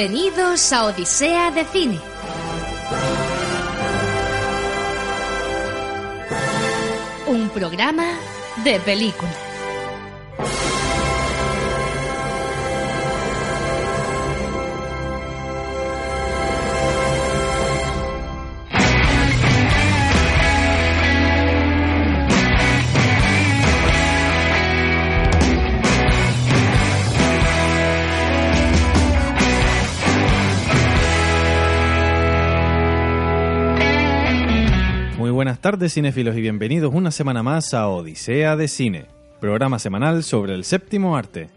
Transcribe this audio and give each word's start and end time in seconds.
Bienvenidos 0.00 0.72
a 0.72 0.86
Odisea 0.86 1.50
de 1.50 1.62
Cine. 1.66 2.00
Un 7.26 7.50
programa 7.50 8.06
de 8.64 8.80
película. 8.80 9.49
Tardes 35.80 35.94
cinéfilos 35.94 36.36
y 36.36 36.42
bienvenidos 36.42 36.92
una 36.94 37.10
semana 37.10 37.42
más 37.42 37.72
a 37.72 37.88
Odisea 37.88 38.54
de 38.54 38.68
Cine, 38.68 39.06
programa 39.40 39.78
semanal 39.78 40.22
sobre 40.24 40.52
el 40.52 40.64
séptimo 40.64 41.16
arte. 41.16 41.48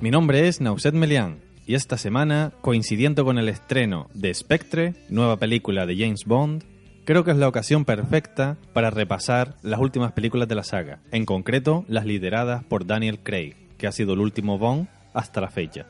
Mi 0.00 0.10
nombre 0.10 0.48
es 0.48 0.62
Nauset 0.62 0.94
Melian 0.94 1.36
y 1.66 1.74
esta 1.74 1.98
semana, 1.98 2.52
coincidiendo 2.62 3.26
con 3.26 3.36
el 3.36 3.50
estreno 3.50 4.08
de 4.14 4.32
Spectre, 4.32 4.94
nueva 5.10 5.36
película 5.36 5.84
de 5.84 5.98
James 5.98 6.24
Bond, 6.24 6.64
creo 7.04 7.22
que 7.22 7.32
es 7.32 7.36
la 7.36 7.48
ocasión 7.48 7.84
perfecta 7.84 8.56
para 8.72 8.88
repasar 8.88 9.56
las 9.60 9.78
últimas 9.78 10.12
películas 10.12 10.48
de 10.48 10.54
la 10.54 10.64
saga, 10.64 11.00
en 11.12 11.26
concreto 11.26 11.84
las 11.86 12.06
lideradas 12.06 12.64
por 12.64 12.86
Daniel 12.86 13.18
Craig, 13.18 13.56
que 13.76 13.86
ha 13.86 13.92
sido 13.92 14.14
el 14.14 14.20
último 14.20 14.56
Bond 14.56 14.88
hasta 15.12 15.42
la 15.42 15.50
fecha. 15.50 15.84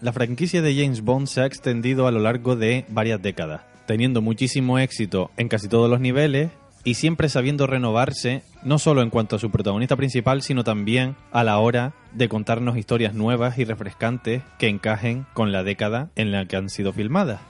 La 0.00 0.12
franquicia 0.12 0.62
de 0.62 0.76
James 0.76 1.00
Bond 1.00 1.26
se 1.26 1.40
ha 1.40 1.46
extendido 1.46 2.06
a 2.06 2.12
lo 2.12 2.20
largo 2.20 2.54
de 2.54 2.84
varias 2.90 3.20
décadas, 3.20 3.62
teniendo 3.86 4.22
muchísimo 4.22 4.78
éxito 4.78 5.30
en 5.36 5.48
casi 5.48 5.68
todos 5.68 5.88
los 5.88 6.00
niveles 6.00 6.50
y 6.84 6.94
siempre 6.94 7.28
sabiendo 7.28 7.66
renovarse, 7.66 8.42
no 8.62 8.78
solo 8.78 9.02
en 9.02 9.10
cuanto 9.10 9.36
a 9.36 9.38
su 9.40 9.50
protagonista 9.50 9.96
principal, 9.96 10.42
sino 10.42 10.62
también 10.62 11.16
a 11.32 11.42
la 11.42 11.58
hora 11.58 11.94
de 12.12 12.28
contarnos 12.28 12.76
historias 12.76 13.12
nuevas 13.12 13.58
y 13.58 13.64
refrescantes 13.64 14.42
que 14.58 14.68
encajen 14.68 15.26
con 15.32 15.50
la 15.50 15.64
década 15.64 16.10
en 16.14 16.30
la 16.30 16.46
que 16.46 16.56
han 16.56 16.68
sido 16.68 16.92
filmadas. 16.92 17.40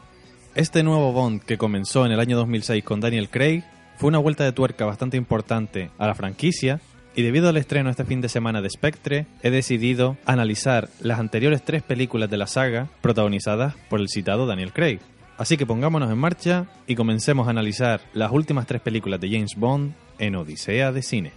Este 0.54 0.82
nuevo 0.82 1.12
Bond 1.12 1.42
que 1.42 1.58
comenzó 1.58 2.06
en 2.06 2.12
el 2.12 2.20
año 2.20 2.36
2006 2.38 2.82
con 2.82 3.00
Daniel 3.00 3.28
Craig 3.28 3.62
fue 3.98 4.08
una 4.08 4.18
vuelta 4.18 4.42
de 4.42 4.52
tuerca 4.52 4.86
bastante 4.86 5.18
importante 5.18 5.90
a 5.98 6.06
la 6.06 6.14
franquicia 6.14 6.80
y 7.14 7.22
debido 7.22 7.50
al 7.50 7.58
estreno 7.58 7.90
este 7.90 8.04
fin 8.04 8.20
de 8.22 8.28
semana 8.28 8.62
de 8.62 8.70
Spectre, 8.70 9.26
he 9.42 9.50
decidido 9.50 10.16
analizar 10.24 10.88
las 11.00 11.18
anteriores 11.18 11.62
tres 11.62 11.82
películas 11.82 12.30
de 12.30 12.36
la 12.36 12.46
saga 12.46 12.88
protagonizadas 13.00 13.74
por 13.88 14.00
el 14.00 14.08
citado 14.08 14.46
Daniel 14.46 14.72
Craig. 14.72 15.00
Así 15.38 15.56
que 15.56 15.66
pongámonos 15.66 16.10
en 16.10 16.18
marcha 16.18 16.66
y 16.86 16.94
comencemos 16.94 17.46
a 17.46 17.50
analizar 17.50 18.00
las 18.14 18.32
últimas 18.32 18.66
tres 18.66 18.80
películas 18.80 19.20
de 19.20 19.30
James 19.30 19.54
Bond 19.56 19.92
en 20.18 20.36
Odisea 20.36 20.92
de 20.92 21.02
Cine. 21.02 21.32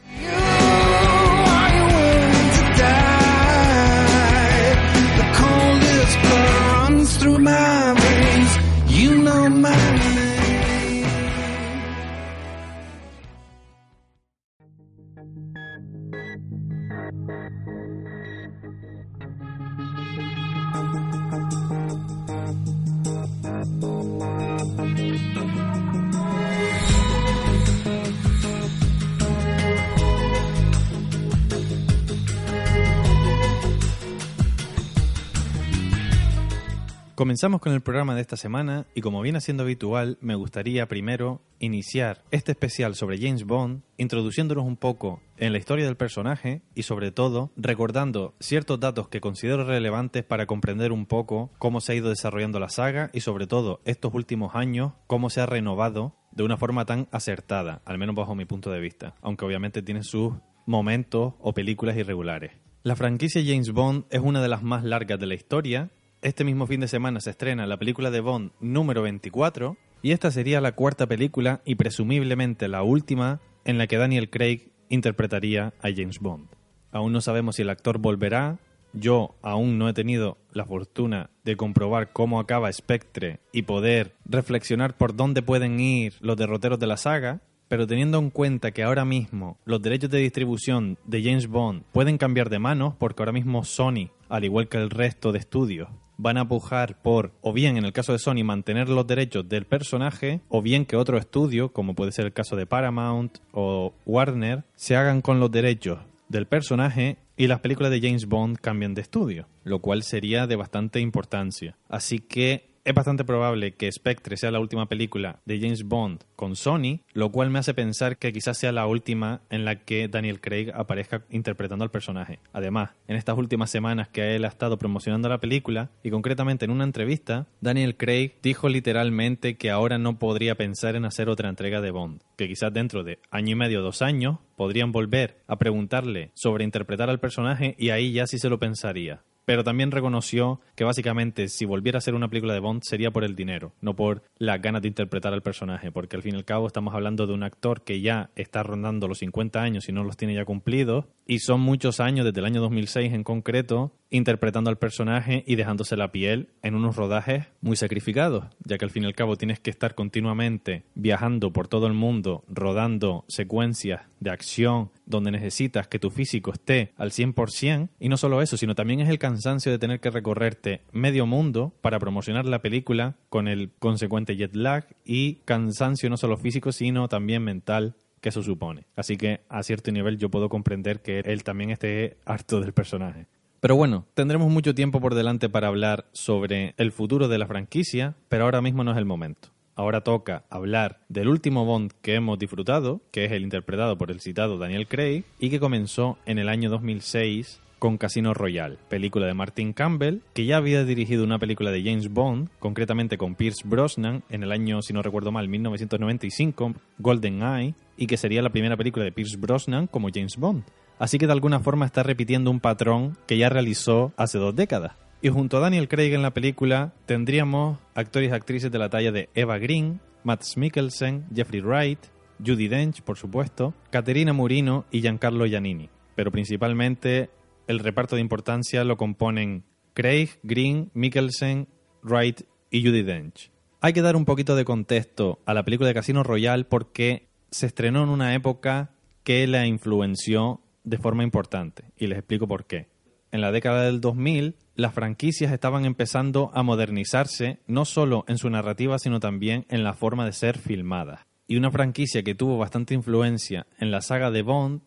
Comenzamos 37.20 37.60
con 37.60 37.74
el 37.74 37.82
programa 37.82 38.16
de 38.16 38.22
esta 38.22 38.38
semana 38.38 38.86
y 38.96 39.02
como 39.02 39.20
viene 39.22 39.42
siendo 39.42 39.64
habitual, 39.64 40.18
me 40.22 40.36
gustaría 40.36 40.88
primero 40.88 41.42
iniciar 41.60 42.24
este 42.32 42.54
especial 42.54 42.96
sobre 42.96 43.20
James 43.20 43.44
Bond 43.44 43.82
introduciéndonos 43.98 44.64
un 44.64 44.78
poco 44.78 45.22
en 45.36 45.52
la 45.52 45.58
historia 45.58 45.84
del 45.84 45.98
personaje 45.98 46.62
y 46.76 46.84
sobre 46.84 47.12
todo 47.12 47.52
recordando 47.58 48.36
ciertos 48.40 48.80
datos 48.80 49.10
que 49.10 49.20
considero 49.20 49.66
relevantes 49.66 50.24
para 50.24 50.46
comprender 50.46 50.94
un 50.94 51.06
poco 51.06 51.52
cómo 51.58 51.82
se 51.82 51.92
ha 51.92 51.96
ido 51.96 52.08
desarrollando 52.08 52.58
la 52.58 52.70
saga 52.70 53.10
y 53.12 53.20
sobre 53.20 53.48
todo 53.48 53.82
estos 53.84 54.14
últimos 54.14 54.56
años 54.56 54.94
cómo 55.06 55.30
se 55.30 55.42
ha 55.42 55.46
renovado 55.46 56.16
de 56.32 56.44
una 56.44 56.56
forma 56.56 56.86
tan 56.86 57.10
acertada, 57.12 57.82
al 57.84 57.98
menos 57.98 58.16
bajo 58.16 58.34
mi 58.34 58.46
punto 58.46 58.72
de 58.72 58.80
vista, 58.80 59.16
aunque 59.22 59.44
obviamente 59.44 59.82
tiene 59.82 60.04
sus 60.04 60.36
momentos 60.66 61.34
o 61.42 61.54
películas 61.54 61.98
irregulares. 61.98 62.54
La 62.84 62.96
franquicia 62.96 63.44
James 63.46 63.74
Bond 63.74 64.06
es 64.10 64.22
una 64.22 64.42
de 64.42 64.48
las 64.48 64.64
más 64.64 64.86
largas 64.86 65.20
de 65.20 65.28
la 65.28 65.36
historia 65.36 65.90
este 66.22 66.44
mismo 66.44 66.68
fin 66.68 66.82
de 66.82 66.88
semana 66.88 67.22
se 67.22 67.30
estrena 67.30 67.66
la 67.66 67.78
película 67.78 68.12
de 68.12 68.20
Bond 68.20 68.52
número 68.60 69.02
24 69.02 69.78
y 70.02 70.12
esta 70.12 70.32
sería 70.32 70.60
la 70.60 70.74
cuarta 70.74 71.08
película 71.08 71.62
y 71.64 71.76
presumiblemente 71.76 72.68
la 72.68 72.84
última 72.84 73.40
en 73.64 73.78
la 73.78 73.88
que 73.88 73.98
Daniel 73.98 74.30
Craig 74.30 74.72
interpretaría 74.90 75.74
a 75.82 75.90
James 75.96 76.20
Bond. 76.20 76.48
Aún 76.92 77.14
no 77.14 77.22
sabemos 77.22 77.56
si 77.56 77.62
el 77.62 77.70
actor 77.70 78.00
volverá, 78.00 78.60
yo 78.92 79.36
aún 79.42 79.78
no 79.78 79.88
he 79.88 79.94
tenido 79.94 80.38
la 80.52 80.66
fortuna 80.66 81.30
de 81.46 81.56
comprobar 81.56 82.12
cómo 82.12 82.40
acaba 82.40 82.72
Spectre 82.74 83.40
y 83.54 83.62
poder 83.62 84.16
reflexionar 84.26 84.98
por 84.98 85.16
dónde 85.16 85.42
pueden 85.42 85.80
ir 85.80 86.16
los 86.20 86.36
derroteros 86.36 86.80
de 86.80 86.88
la 86.88 86.98
saga, 86.98 87.42
pero 87.70 87.86
teniendo 87.88 88.18
en 88.18 88.32
cuenta 88.32 88.72
que 88.72 88.84
ahora 88.84 89.06
mismo 89.06 89.58
los 89.64 89.82
derechos 89.82 90.10
de 90.10 90.20
distribución 90.20 90.98
de 91.06 91.24
James 91.24 91.48
Bond 91.48 91.84
pueden 91.92 92.18
cambiar 92.18 92.50
de 92.50 92.60
manos, 92.60 92.96
porque 92.98 93.22
ahora 93.22 93.32
mismo 93.32 93.64
Sony, 93.64 94.10
al 94.28 94.44
igual 94.44 94.68
que 94.68 94.78
el 94.78 94.90
resto 94.90 95.32
de 95.32 95.40
estudios, 95.40 95.88
van 96.20 96.38
a 96.38 96.48
pujar 96.48 97.02
por, 97.02 97.32
o 97.42 97.54
bien 97.54 97.78
en 97.78 97.86
el 97.86 97.94
caso 97.94 98.12
de 98.12 98.20
Sony, 98.20 98.44
mantener 98.44 98.90
los 98.90 99.08
derechos 99.08 99.48
del 99.48 99.66
personaje, 99.66 100.42
o 100.50 100.62
bien 100.62 100.86
que 100.86 100.98
otro 100.98 101.18
estudio, 101.18 101.72
como 101.72 101.96
puede 101.96 102.12
ser 102.12 102.26
el 102.26 102.34
caso 102.34 102.58
de 102.58 102.66
Paramount 102.66 103.38
o 103.54 103.94
Warner, 104.06 104.66
se 104.76 104.98
hagan 104.98 105.22
con 105.22 105.40
los 105.40 105.50
derechos 105.50 106.00
del 106.28 106.46
personaje 106.46 107.18
y 107.38 107.48
las 107.48 107.62
películas 107.62 107.92
de 107.92 108.02
James 108.02 108.28
Bond 108.28 108.58
cambian 108.58 108.94
de 108.94 109.02
estudio, 109.02 109.48
lo 109.64 109.80
cual 109.80 110.04
sería 110.04 110.46
de 110.46 110.58
bastante 110.58 111.00
importancia. 111.00 111.78
Así 111.88 112.20
que 112.20 112.68
es 112.84 112.94
bastante 112.94 113.24
probable 113.24 113.74
que 113.74 113.92
Spectre 113.92 114.38
sea 114.38 114.52
la 114.52 114.60
última 114.60 114.88
película 114.88 115.40
de 115.46 115.60
James 115.60 115.84
Bond 115.84 116.24
con 116.36 116.56
Sony, 116.56 117.02
lo 117.14 117.32
cual 117.32 117.50
me 117.50 117.60
hace 117.60 117.74
pensar 117.74 118.18
que 118.18 118.32
quizás 118.32 118.58
sea 118.58 118.72
la 118.72 118.88
última 118.88 119.42
en 119.50 119.66
la 119.66 119.84
que 119.84 120.08
Daniel 120.08 120.42
Craig 120.42 120.72
aparezca 120.74 121.24
interpretando 121.30 121.84
al 121.84 121.92
personaje. 121.92 122.40
Además, 122.54 122.92
en 123.08 123.16
estas 123.16 123.38
últimas 123.38 123.70
semanas 123.70 124.10
que 124.10 124.36
él 124.36 124.46
ha 124.46 124.50
estado 124.50 124.78
promocionando 124.78 125.30
la 125.30 125.40
película, 125.40 125.92
y 126.04 126.10
concretamente 126.10 126.66
en 126.66 126.72
una 126.72 126.84
entrevista, 126.84 127.48
Daniel 127.62 127.98
Craig 127.98 128.34
dijo 128.42 128.70
literalmente 128.70 129.58
que 129.58 129.70
ahora 129.70 129.98
no 129.98 130.18
podría 130.18 130.56
pensar 130.56 130.96
en 130.96 131.06
hacer 131.06 131.30
otra 131.30 131.50
entrega 131.50 131.82
de 131.82 131.92
Bond, 131.92 132.22
que 132.38 132.48
quizás 132.48 132.74
dentro 132.74 133.04
de 133.04 133.20
año 133.32 133.52
y 133.52 133.56
medio, 133.56 133.82
dos 133.82 134.02
años, 134.02 134.40
podrían 134.56 134.92
volver 134.92 135.42
a 135.48 135.58
preguntarle 135.58 136.32
sobre 136.34 136.64
interpretar 136.64 137.10
al 137.10 137.20
personaje 137.20 137.76
y 137.78 137.92
ahí 137.92 138.12
ya 138.12 138.28
sí 138.28 138.40
se 138.40 138.50
lo 138.50 138.60
pensaría 138.60 139.24
pero 139.50 139.64
también 139.64 139.90
reconoció 139.90 140.62
que 140.76 140.84
básicamente 140.84 141.48
si 141.48 141.66
volviera 141.66 141.98
a 141.98 142.02
ser 142.02 142.14
una 142.14 142.28
película 142.28 142.54
de 142.54 142.60
Bond 142.60 142.84
sería 142.84 143.10
por 143.10 143.24
el 143.24 143.36
dinero, 143.36 143.74
no 143.82 143.96
por 143.96 144.22
las 144.38 144.62
ganas 144.62 144.84
de 144.84 144.90
interpretar 144.90 145.34
al 145.34 145.42
personaje, 145.42 145.92
porque 145.92 146.16
al 146.16 146.22
fin 146.22 146.36
y 146.36 146.38
al 146.38 146.46
cabo 146.46 146.68
estamos 146.68 146.94
hablando 146.94 147.26
de 147.26 147.34
un 147.34 147.42
actor 147.42 147.82
que 147.82 148.00
ya 148.00 148.30
está 148.36 148.62
rondando 148.62 149.08
los 149.08 149.18
50 149.18 149.60
años 149.60 149.90
y 149.90 149.92
no 149.92 150.04
los 150.04 150.18
tiene 150.18 150.36
ya 150.36 150.46
cumplidos 150.46 151.06
Y 151.26 151.40
son 151.40 151.62
muchos 151.62 152.00
años, 152.00 152.28
desde 152.28 152.42
el 152.42 152.46
año 152.46 152.62
2006 152.62 153.12
en 153.12 153.24
concreto, 153.24 153.92
interpretando 154.12 154.70
al 154.70 154.78
personaje 154.78 155.44
y 155.48 155.56
dejándose 155.56 155.98
la 155.98 156.12
piel 156.12 156.50
en 156.62 156.76
unos 156.76 156.96
rodajes 156.96 157.48
muy 157.62 157.76
sacrificados, 157.76 158.46
ya 158.64 158.78
que 158.78 158.86
al 158.86 158.92
fin 158.92 159.02
y 159.02 159.08
al 159.08 159.16
cabo 159.16 159.36
tienes 159.36 159.60
que 159.60 159.72
estar 159.72 159.96
continuamente 159.96 160.84
viajando 160.94 161.52
por 161.52 161.68
todo 161.68 161.88
el 161.88 161.94
mundo, 161.94 162.44
rodando 162.48 163.26
secuencias 163.28 164.02
de 164.20 164.30
acción 164.30 164.92
donde 165.08 165.32
necesitas 165.32 165.88
que 165.88 165.98
tu 165.98 166.12
físico 166.12 166.52
esté 166.52 166.94
al 166.98 167.10
100%, 167.10 167.90
y 168.00 168.10
no 168.10 168.18
solo 168.18 168.44
eso, 168.44 168.56
sino 168.56 168.76
también 168.76 169.00
es 169.00 169.10
el 169.10 169.18
cansancio 169.18 169.39
de 169.40 169.80
tener 169.80 170.00
que 170.00 170.10
recorrerte 170.10 170.82
medio 170.92 171.26
mundo 171.26 171.74
para 171.82 172.00
promocionar 172.00 172.46
la 172.46 172.62
película 172.62 173.16
con 173.30 173.48
el 173.48 173.72
consecuente 173.80 174.36
jet 174.36 174.54
lag 174.54 174.86
y 175.06 175.36
cansancio 175.46 176.10
no 176.10 176.18
solo 176.18 176.38
físico, 176.38 176.72
sino 176.72 177.08
también 177.08 177.44
mental 177.44 177.96
que 178.22 178.30
eso 178.30 178.44
supone. 178.44 178.86
Así 178.98 179.16
que 179.16 179.42
a 179.48 179.64
cierto 179.64 179.92
nivel 179.92 180.18
yo 180.18 180.30
puedo 180.30 180.50
comprender 180.50 181.02
que 181.02 181.20
él 181.20 181.44
también 181.44 181.70
esté 181.70 182.18
harto 182.26 182.60
del 182.60 182.74
personaje. 182.74 183.28
Pero 183.62 183.76
bueno, 183.76 184.06
tendremos 184.14 184.50
mucho 184.50 184.76
tiempo 184.76 185.00
por 185.00 185.16
delante 185.16 185.50
para 185.50 185.68
hablar 185.68 186.06
sobre 186.12 186.74
el 186.78 186.92
futuro 186.92 187.28
de 187.28 187.38
la 187.38 187.48
franquicia, 187.48 188.16
pero 188.28 188.44
ahora 188.44 188.62
mismo 188.62 188.84
no 188.84 188.92
es 188.92 188.98
el 188.98 189.06
momento. 189.06 189.50
Ahora 189.76 190.02
toca 190.02 190.44
hablar 190.50 191.00
del 191.08 191.30
último 191.30 191.64
Bond 191.64 191.94
que 192.02 192.16
hemos 192.16 192.38
disfrutado, 192.38 193.02
que 193.12 193.24
es 193.24 193.32
el 193.32 193.44
interpretado 193.44 193.98
por 193.98 194.12
el 194.12 194.20
citado 194.20 194.58
Daniel 194.58 194.88
Craig, 194.88 195.24
y 195.40 195.50
que 195.50 195.62
comenzó 195.62 196.18
en 196.26 196.40
el 196.40 196.50
año 196.50 196.70
2006 196.70 197.62
con 197.80 197.98
Casino 197.98 198.34
Royale, 198.34 198.78
película 198.90 199.26
de 199.26 199.34
Martin 199.34 199.74
Campbell, 199.74 200.20
que 200.34 200.46
ya 200.46 200.58
había 200.58 200.84
dirigido 200.84 201.24
una 201.24 201.40
película 201.40 201.72
de 201.72 201.84
James 201.84 202.10
Bond, 202.10 202.50
concretamente 202.60 203.18
con 203.18 203.36
Pierce 203.36 203.64
Brosnan, 203.66 204.24
en 204.30 204.44
el 204.44 204.52
año, 204.52 204.82
si 204.82 204.94
no 204.94 205.02
recuerdo 205.02 205.32
mal, 205.32 205.48
1995, 205.48 206.74
Golden 207.00 207.42
Eye, 207.42 207.74
y 207.98 208.08
que 208.08 208.18
sería 208.18 208.42
la 208.42 208.52
primera 208.52 208.78
película 208.78 209.06
de 209.06 209.12
Pierce 209.12 209.38
Brosnan 209.38 209.88
como 209.88 210.10
James 210.14 210.38
Bond. 210.38 210.64
Así 211.00 211.18
que 211.18 211.26
de 211.26 211.34
alguna 211.34 211.62
forma 211.62 211.86
está 211.86 212.04
repitiendo 212.04 212.52
un 212.52 212.60
patrón 212.60 213.18
que 213.26 213.38
ya 213.38 213.50
realizó 213.50 214.12
hace 214.18 214.38
dos 214.38 214.56
décadas. 214.56 214.94
Y 215.22 215.30
junto 215.30 215.58
a 215.58 215.62
Daniel 215.62 215.88
Craig 215.88 216.14
en 216.14 216.22
la 216.22 216.34
película 216.34 216.94
tendríamos 217.06 217.80
actores 217.96 218.30
y 218.30 218.34
actrices 218.34 218.72
de 218.72 218.80
la 218.80 218.90
talla 218.90 219.12
de 219.12 219.30
Eva 219.34 219.58
Green, 219.58 220.00
Matt 220.24 220.44
Mikkelsen, 220.56 221.26
Jeffrey 221.34 221.62
Wright, 221.62 222.00
Judy 222.46 222.68
Dench, 222.68 223.02
por 223.02 223.18
supuesto, 223.18 223.74
Caterina 223.90 224.34
Murino 224.34 224.86
y 224.92 225.02
Giancarlo 225.02 225.46
Giannini. 225.46 225.90
Pero 226.16 226.32
principalmente 226.32 227.30
el 227.70 227.78
reparto 227.78 228.16
de 228.16 228.22
importancia 228.22 228.84
lo 228.84 228.98
componen 228.98 229.64
Craig, 229.94 230.40
Green, 230.42 230.90
Mikkelsen, 230.96 231.68
Wright 232.02 232.42
y 232.72 232.84
Judy 232.84 233.04
Dench. 233.04 233.52
Hay 233.80 233.94
que 233.94 234.02
dar 234.02 234.16
un 234.16 234.26
poquito 234.26 234.56
de 234.56 234.66
contexto 234.66 235.40
a 235.46 235.54
la 235.54 235.64
película 235.64 235.88
de 235.88 235.94
Casino 235.94 236.24
Royale 236.24 236.64
porque 236.64 237.30
se 237.52 237.68
estrenó 237.68 238.04
en 238.04 238.10
una 238.10 238.34
época 238.34 238.90
que 239.24 239.46
la 239.46 239.68
influenció 239.68 240.62
de 240.84 240.98
forma 240.98 241.24
importante 241.24 241.84
y 241.96 242.08
les 242.08 242.18
explico 242.18 242.48
por 242.48 242.66
qué. 242.66 242.88
En 243.32 243.40
la 243.40 243.52
década 243.52 243.84
del 243.84 244.02
2000, 244.02 244.56
las 244.74 244.96
franquicias 244.96 245.52
estaban 245.52 245.86
empezando 245.86 246.50
a 246.56 246.64
modernizarse 246.64 247.60
no 247.68 247.86
solo 247.86 248.26
en 248.28 248.40
su 248.40 248.50
narrativa, 248.50 248.98
sino 248.98 249.20
también 249.20 249.68
en 249.70 249.84
la 249.84 249.94
forma 249.94 250.26
de 250.26 250.34
ser 250.34 250.58
filmadas. 250.58 251.28
Y 251.46 251.58
una 251.58 251.70
franquicia 251.70 252.24
que 252.24 252.34
tuvo 252.34 252.58
bastante 252.58 252.96
influencia 252.96 253.68
en 253.78 253.92
la 253.92 254.02
saga 254.02 254.32
de 254.32 254.42
Bond 254.42 254.82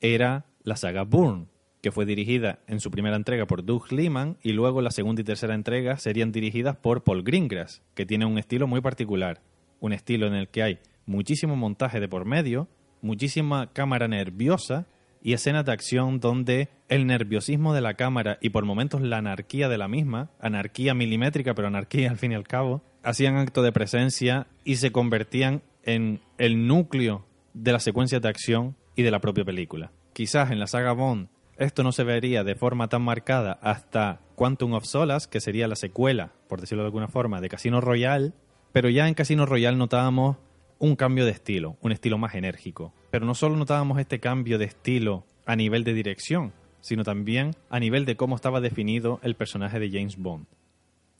era 0.00 0.46
la 0.62 0.76
saga 0.76 1.02
Bourne, 1.02 1.46
que 1.80 1.92
fue 1.92 2.06
dirigida 2.06 2.60
en 2.66 2.80
su 2.80 2.90
primera 2.90 3.16
entrega 3.16 3.46
por 3.46 3.64
Doug 3.64 3.92
Liman 3.92 4.36
y 4.42 4.52
luego 4.52 4.82
la 4.82 4.90
segunda 4.90 5.22
y 5.22 5.24
tercera 5.24 5.54
entrega 5.54 5.96
serían 5.96 6.32
dirigidas 6.32 6.76
por 6.76 7.04
Paul 7.04 7.22
Greengrass, 7.22 7.82
que 7.94 8.06
tiene 8.06 8.26
un 8.26 8.38
estilo 8.38 8.66
muy 8.66 8.80
particular, 8.80 9.42
un 9.80 9.92
estilo 9.92 10.26
en 10.26 10.34
el 10.34 10.48
que 10.48 10.62
hay 10.62 10.78
muchísimo 11.06 11.56
montaje 11.56 12.00
de 12.00 12.08
por 12.08 12.24
medio, 12.24 12.68
muchísima 13.00 13.72
cámara 13.72 14.08
nerviosa 14.08 14.86
y 15.22 15.32
escenas 15.32 15.64
de 15.64 15.72
acción 15.72 16.20
donde 16.20 16.68
el 16.88 17.06
nerviosismo 17.06 17.74
de 17.74 17.80
la 17.80 17.94
cámara 17.94 18.38
y 18.40 18.50
por 18.50 18.64
momentos 18.64 19.00
la 19.00 19.18
anarquía 19.18 19.68
de 19.68 19.78
la 19.78 19.88
misma, 19.88 20.30
anarquía 20.40 20.94
milimétrica 20.94 21.54
pero 21.54 21.68
anarquía 21.68 22.10
al 22.10 22.18
fin 22.18 22.32
y 22.32 22.34
al 22.34 22.46
cabo, 22.46 22.82
hacían 23.02 23.36
acto 23.36 23.62
de 23.62 23.72
presencia 23.72 24.46
y 24.64 24.76
se 24.76 24.92
convertían 24.92 25.62
en 25.82 26.20
el 26.38 26.66
núcleo 26.66 27.24
de 27.54 27.72
las 27.72 27.82
secuencias 27.82 28.20
de 28.20 28.28
acción 28.28 28.76
y 28.94 29.02
de 29.02 29.10
la 29.10 29.20
propia 29.20 29.44
película. 29.44 29.92
Quizás 30.12 30.50
en 30.50 30.58
la 30.58 30.66
saga 30.66 30.92
Bond 30.92 31.28
esto 31.58 31.82
no 31.82 31.92
se 31.92 32.04
vería 32.04 32.44
de 32.44 32.54
forma 32.54 32.88
tan 32.88 33.02
marcada 33.02 33.58
hasta 33.62 34.20
Quantum 34.36 34.74
of 34.74 34.84
Solace, 34.84 35.28
que 35.28 35.40
sería 35.40 35.68
la 35.68 35.76
secuela, 35.76 36.32
por 36.48 36.60
decirlo 36.60 36.84
de 36.84 36.88
alguna 36.88 37.08
forma, 37.08 37.40
de 37.40 37.48
Casino 37.48 37.80
Royale, 37.80 38.32
pero 38.72 38.88
ya 38.88 39.08
en 39.08 39.14
Casino 39.14 39.44
Royale 39.44 39.76
notábamos 39.76 40.36
un 40.78 40.94
cambio 40.94 41.24
de 41.24 41.32
estilo, 41.32 41.76
un 41.80 41.92
estilo 41.92 42.18
más 42.18 42.34
enérgico. 42.34 42.94
Pero 43.10 43.26
no 43.26 43.34
solo 43.34 43.56
notábamos 43.56 43.98
este 43.98 44.20
cambio 44.20 44.58
de 44.58 44.66
estilo 44.66 45.26
a 45.46 45.56
nivel 45.56 45.82
de 45.82 45.94
dirección, 45.94 46.52
sino 46.80 47.02
también 47.02 47.56
a 47.70 47.80
nivel 47.80 48.04
de 48.04 48.16
cómo 48.16 48.36
estaba 48.36 48.60
definido 48.60 49.18
el 49.22 49.34
personaje 49.34 49.80
de 49.80 49.90
James 49.90 50.16
Bond. 50.16 50.46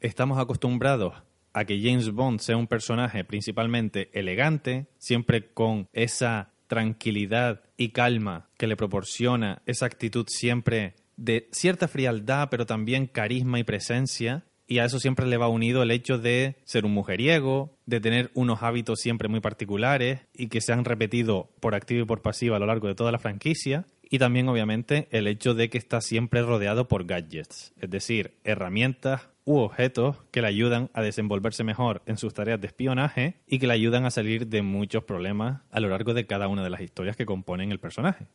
Estamos 0.01 0.39
acostumbrados 0.39 1.15
a 1.53 1.65
que 1.65 1.81
James 1.83 2.13
Bond 2.13 2.39
sea 2.39 2.57
un 2.57 2.69
personaje 2.69 3.25
principalmente 3.25 4.11
elegante, 4.13 4.87
siempre 4.99 5.49
con 5.53 5.89
esa 5.93 6.53
tranquilidad 6.69 7.63
y 7.77 7.89
calma 7.89 8.49
que 8.57 8.69
le 8.69 8.77
proporciona 8.77 9.63
esa 9.67 9.87
actitud 9.87 10.27
siempre 10.29 10.95
de 11.17 11.49
cierta 11.51 11.89
frialdad, 11.89 12.49
pero 12.51 12.65
también 12.65 13.07
carisma 13.07 13.59
y 13.59 13.65
presencia. 13.65 14.45
Y 14.71 14.79
a 14.79 14.85
eso 14.85 15.01
siempre 15.01 15.27
le 15.27 15.39
va 15.39 15.49
unido 15.49 15.83
el 15.83 15.91
hecho 15.91 16.19
de 16.19 16.57
ser 16.65 16.85
un 16.85 16.93
mujeriego, 16.93 17.75
de 17.87 18.01
tener 18.01 18.31
unos 18.35 18.63
hábitos 18.63 19.01
siempre 19.01 19.29
muy 19.29 19.41
particulares 19.41 20.21
y 20.35 20.49
que 20.49 20.61
se 20.61 20.75
han 20.75 20.85
repetido 20.85 21.51
por 21.59 21.75
activa 21.75 22.03
y 22.03 22.07
por 22.07 22.21
pasiva 22.21 22.57
a 22.57 22.59
lo 22.61 22.67
largo 22.67 22.87
de 22.87 22.95
toda 22.95 23.11
la 23.11 23.19
franquicia. 23.19 23.87
Y 24.11 24.19
también, 24.19 24.49
obviamente, 24.49 25.09
el 25.11 25.27
hecho 25.27 25.55
de 25.55 25.69
que 25.69 25.79
está 25.79 26.01
siempre 26.01 26.43
rodeado 26.43 26.89
por 26.89 27.05
gadgets, 27.05 27.75
es 27.81 27.91
decir, 27.91 28.35
herramientas 28.45 29.29
u 29.45 29.59
objetos 29.59 30.17
que 30.31 30.43
le 30.43 30.49
ayudan 30.49 30.91
a 30.93 31.03
desenvolverse 31.03 31.65
mejor 31.65 32.03
en 32.07 32.19
sus 32.19 32.35
tareas 32.35 32.61
de 32.61 32.67
espionaje 32.67 33.37
y 33.47 33.59
que 33.59 33.67
le 33.67 33.73
ayudan 33.73 34.05
a 34.05 34.11
salir 34.11 34.47
de 34.47 34.63
muchos 34.63 35.05
problemas 35.05 35.63
a 35.71 35.81
lo 35.81 35.89
largo 35.89 36.13
de 36.13 36.27
cada 36.27 36.49
una 36.49 36.63
de 36.63 36.71
las 36.71 36.81
historias 36.81 37.17
que 37.17 37.27
componen 37.27 37.73
el 37.73 37.81
personaje. 37.81 38.27